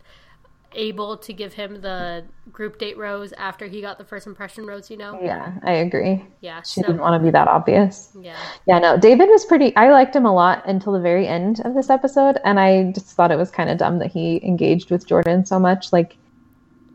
able 0.74 1.18
to 1.18 1.34
give 1.34 1.54
him 1.54 1.82
the 1.82 2.24
group 2.52 2.78
date 2.78 2.98
rose 2.98 3.34
after 3.34 3.68
he 3.68 3.82
got 3.82 3.98
the 3.98 4.04
first 4.04 4.28
impression 4.28 4.66
rose, 4.66 4.90
you 4.90 4.98
know? 4.98 5.20
Yeah, 5.22 5.54
I 5.64 5.74
agree. 5.74 6.26
Yeah. 6.42 6.62
She 6.62 6.82
so, 6.82 6.88
didn't 6.88 7.02
want 7.02 7.20
to 7.20 7.26
be 7.26 7.32
that 7.32 7.48
obvious. 7.48 8.16
Yeah. 8.20 8.38
Yeah, 8.68 8.80
no. 8.80 8.98
David 8.98 9.28
was 9.30 9.46
pretty 9.46 9.76
I 9.76 9.92
liked 9.92 10.16
him 10.16 10.26
a 10.26 10.34
lot 10.34 10.66
until 10.66 10.94
the 10.94 11.00
very 11.00 11.28
end 11.28 11.62
of 11.66 11.74
this 11.74 11.90
episode, 11.90 12.38
and 12.46 12.60
I 12.60 12.92
just 12.92 13.08
thought 13.08 13.32
it 13.32 13.38
was 13.38 13.52
kind 13.52 13.70
of 13.70 13.78
dumb 13.78 14.00
that 14.00 14.12
he 14.12 14.40
engaged 14.46 14.92
with 14.92 15.06
Jordan 15.08 15.46
so 15.46 15.60
much. 15.60 15.92
Like 15.92 16.16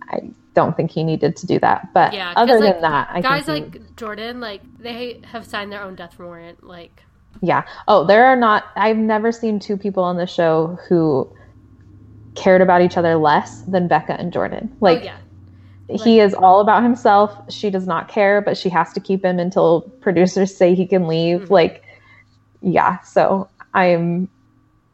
I 0.09 0.31
don't 0.57 0.76
think 0.76 0.90
he 0.90 1.04
needed 1.04 1.36
to 1.36 1.46
do 1.46 1.61
that. 1.61 1.92
But 1.94 2.12
yeah, 2.14 2.32
other 2.34 2.59
like, 2.59 2.72
than 2.72 2.82
that, 2.82 3.09
I 3.12 3.20
guys 3.20 3.46
like 3.46 3.74
he... 3.74 3.80
Jordan, 3.94 4.40
like 4.40 4.62
they 4.78 5.20
have 5.24 5.44
signed 5.44 5.70
their 5.70 5.82
own 5.82 5.94
death 5.94 6.18
warrant. 6.18 6.64
Like, 6.64 7.04
yeah. 7.42 7.62
Oh, 7.86 8.04
there 8.04 8.24
are 8.24 8.34
not. 8.34 8.64
I've 8.74 8.96
never 8.96 9.30
seen 9.30 9.61
two 9.61 9.76
people 9.76 10.02
on 10.02 10.16
the 10.16 10.26
show 10.26 10.78
who 10.88 11.30
cared 12.34 12.62
about 12.62 12.82
each 12.82 12.96
other 12.96 13.16
less 13.16 13.62
than 13.62 13.86
Becca 13.86 14.18
and 14.18 14.32
Jordan. 14.32 14.70
Oh, 14.72 14.76
like, 14.80 15.02
oh, 15.02 15.04
yeah. 15.04 15.18
Like, 15.88 16.00
he 16.00 16.18
is 16.18 16.34
all 16.34 16.61
about 16.61 16.82
himself. 16.82 17.32
She 17.48 17.70
does 17.70 17.86
not 17.86 18.09
care, 18.09 18.40
but 18.40 18.57
she 18.57 18.68
has 18.70 18.92
to 18.94 19.00
keep 19.00 19.24
him 19.24 19.38
until 19.38 19.82
producers 20.00 20.57
say 20.57 20.74
he 20.74 20.86
can 20.86 21.07
leave. 21.07 21.42
Mm-hmm. 21.42 21.52
Like, 21.52 21.84
yeah. 22.61 22.98
So 23.02 23.48
I'm 23.72 24.28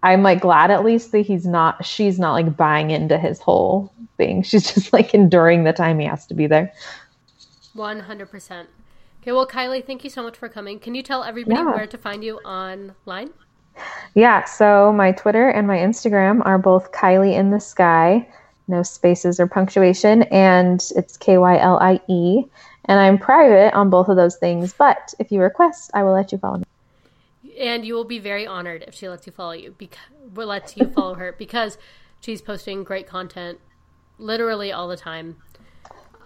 I'm 0.02 0.22
like 0.22 0.40
glad 0.40 0.70
at 0.70 0.84
least 0.84 1.12
that 1.12 1.20
he's 1.20 1.46
not 1.46 1.86
she's 1.86 2.18
not 2.18 2.32
like 2.32 2.56
buying 2.56 2.90
into 2.90 3.16
his 3.16 3.40
whole 3.40 3.92
thing. 4.22 4.42
She's 4.48 4.72
just 4.72 4.92
like 4.92 5.14
enduring 5.14 5.64
the 5.64 5.72
time 5.72 5.98
he 5.98 6.06
has 6.06 6.26
to 6.26 6.34
be 6.34 6.46
there. 6.46 6.72
100%. 7.76 8.66
Okay, 9.22 9.32
well 9.32 9.46
Kylie, 9.46 9.84
thank 9.84 10.04
you 10.04 10.10
so 10.10 10.22
much 10.22 10.36
for 10.36 10.48
coming. 10.48 10.78
Can 10.78 10.94
you 10.94 11.02
tell 11.02 11.22
everybody 11.22 11.60
yeah. 11.60 11.74
where 11.74 11.86
to 11.86 11.98
find 11.98 12.24
you 12.24 12.38
online? 12.38 13.30
Yeah, 14.14 14.44
so 14.44 14.92
my 14.92 15.12
Twitter 15.12 15.48
and 15.48 15.66
my 15.66 15.78
Instagram 15.78 16.44
are 16.44 16.58
both 16.58 16.92
Kylie 16.92 17.34
in 17.34 17.50
the 17.50 17.60
Sky, 17.60 18.28
no 18.68 18.82
spaces 18.82 19.40
or 19.40 19.46
punctuation, 19.46 20.24
and 20.24 20.86
it's 20.94 21.16
K 21.16 21.38
Y 21.38 21.58
L 21.58 21.78
I 21.78 22.00
E. 22.08 22.44
And 22.86 23.00
I'm 23.00 23.16
private 23.16 23.72
on 23.74 23.90
both 23.90 24.08
of 24.08 24.16
those 24.16 24.36
things, 24.36 24.74
but 24.74 25.14
if 25.20 25.30
you 25.30 25.40
request, 25.40 25.92
I 25.94 26.02
will 26.02 26.12
let 26.12 26.32
you 26.32 26.38
follow 26.38 26.58
me 26.58 26.64
and 27.58 27.84
you 27.84 27.94
will 27.94 28.04
be 28.04 28.18
very 28.18 28.46
honored 28.46 28.82
if 28.88 28.94
she 28.94 29.08
lets 29.08 29.26
you 29.26 29.32
follow 29.32 29.52
you 29.52 29.74
because 29.78 30.00
lets 30.34 30.76
you 30.76 30.86
follow 30.88 31.14
her 31.14 31.32
because 31.32 31.78
she's 32.20 32.40
posting 32.40 32.82
great 32.82 33.06
content 33.06 33.58
literally 34.22 34.72
all 34.72 34.88
the 34.88 34.96
time. 34.96 35.36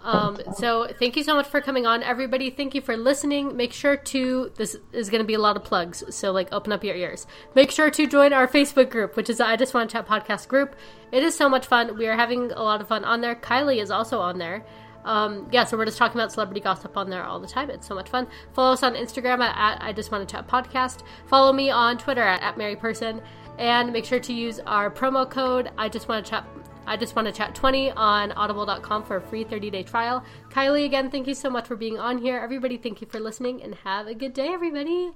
Um, 0.06 0.38
so 0.54 0.86
thank 1.00 1.16
you 1.16 1.24
so 1.24 1.34
much 1.34 1.48
for 1.48 1.60
coming 1.60 1.84
on, 1.84 2.04
everybody. 2.04 2.48
Thank 2.50 2.76
you 2.76 2.80
for 2.80 2.96
listening. 2.96 3.56
Make 3.56 3.72
sure 3.72 3.96
to 3.96 4.52
this 4.54 4.76
is 4.92 5.10
going 5.10 5.20
to 5.20 5.26
be 5.26 5.34
a 5.34 5.38
lot 5.40 5.56
of 5.56 5.64
plugs, 5.64 6.04
so 6.14 6.30
like 6.30 6.48
open 6.52 6.72
up 6.72 6.84
your 6.84 6.94
ears. 6.94 7.26
Make 7.56 7.72
sure 7.72 7.90
to 7.90 8.06
join 8.06 8.32
our 8.32 8.46
Facebook 8.46 8.88
group, 8.88 9.16
which 9.16 9.28
is 9.28 9.38
the 9.38 9.46
I 9.46 9.56
Just 9.56 9.74
Want 9.74 9.90
to 9.90 9.96
Chat 9.96 10.06
podcast 10.06 10.46
group. 10.46 10.76
It 11.10 11.24
is 11.24 11.36
so 11.36 11.48
much 11.48 11.66
fun. 11.66 11.98
We 11.98 12.06
are 12.06 12.14
having 12.14 12.52
a 12.52 12.62
lot 12.62 12.80
of 12.80 12.86
fun 12.86 13.04
on 13.04 13.20
there. 13.20 13.34
Kylie 13.34 13.82
is 13.82 13.90
also 13.90 14.20
on 14.20 14.38
there. 14.38 14.64
Um, 15.04 15.48
yeah, 15.50 15.64
so 15.64 15.76
we're 15.76 15.86
just 15.86 15.98
talking 15.98 16.20
about 16.20 16.32
celebrity 16.32 16.60
gossip 16.60 16.96
on 16.96 17.10
there 17.10 17.24
all 17.24 17.40
the 17.40 17.46
time. 17.48 17.70
It's 17.70 17.86
so 17.86 17.94
much 17.96 18.08
fun. 18.08 18.28
Follow 18.52 18.74
us 18.74 18.84
on 18.84 18.94
Instagram 18.94 19.40
at, 19.40 19.56
at 19.56 19.82
I 19.82 19.92
Just 19.92 20.12
Want 20.12 20.28
to 20.28 20.32
Chat 20.32 20.46
Podcast. 20.46 21.02
Follow 21.26 21.52
me 21.52 21.70
on 21.70 21.98
Twitter 21.98 22.22
at, 22.22 22.42
at 22.42 22.56
Mary 22.56 22.76
Person. 22.76 23.22
And 23.58 23.92
make 23.92 24.04
sure 24.04 24.20
to 24.20 24.32
use 24.32 24.60
our 24.60 24.90
promo 24.90 25.28
code 25.28 25.70
I 25.78 25.88
Just 25.88 26.08
Want 26.08 26.24
to 26.24 26.30
Chat 26.30 26.46
I 26.86 26.96
just 26.96 27.16
want 27.16 27.26
to 27.26 27.32
chat 27.32 27.54
20 27.54 27.90
on 27.92 28.32
audible.com 28.32 29.04
for 29.04 29.16
a 29.16 29.20
free 29.20 29.44
30 29.44 29.70
day 29.70 29.82
trial. 29.82 30.24
Kylie, 30.50 30.84
again, 30.84 31.10
thank 31.10 31.26
you 31.26 31.34
so 31.34 31.50
much 31.50 31.66
for 31.66 31.76
being 31.76 31.98
on 31.98 32.18
here. 32.18 32.38
Everybody, 32.38 32.76
thank 32.76 33.00
you 33.00 33.06
for 33.06 33.20
listening 33.20 33.62
and 33.62 33.74
have 33.76 34.06
a 34.06 34.14
good 34.14 34.32
day, 34.32 34.48
everybody. 34.48 35.12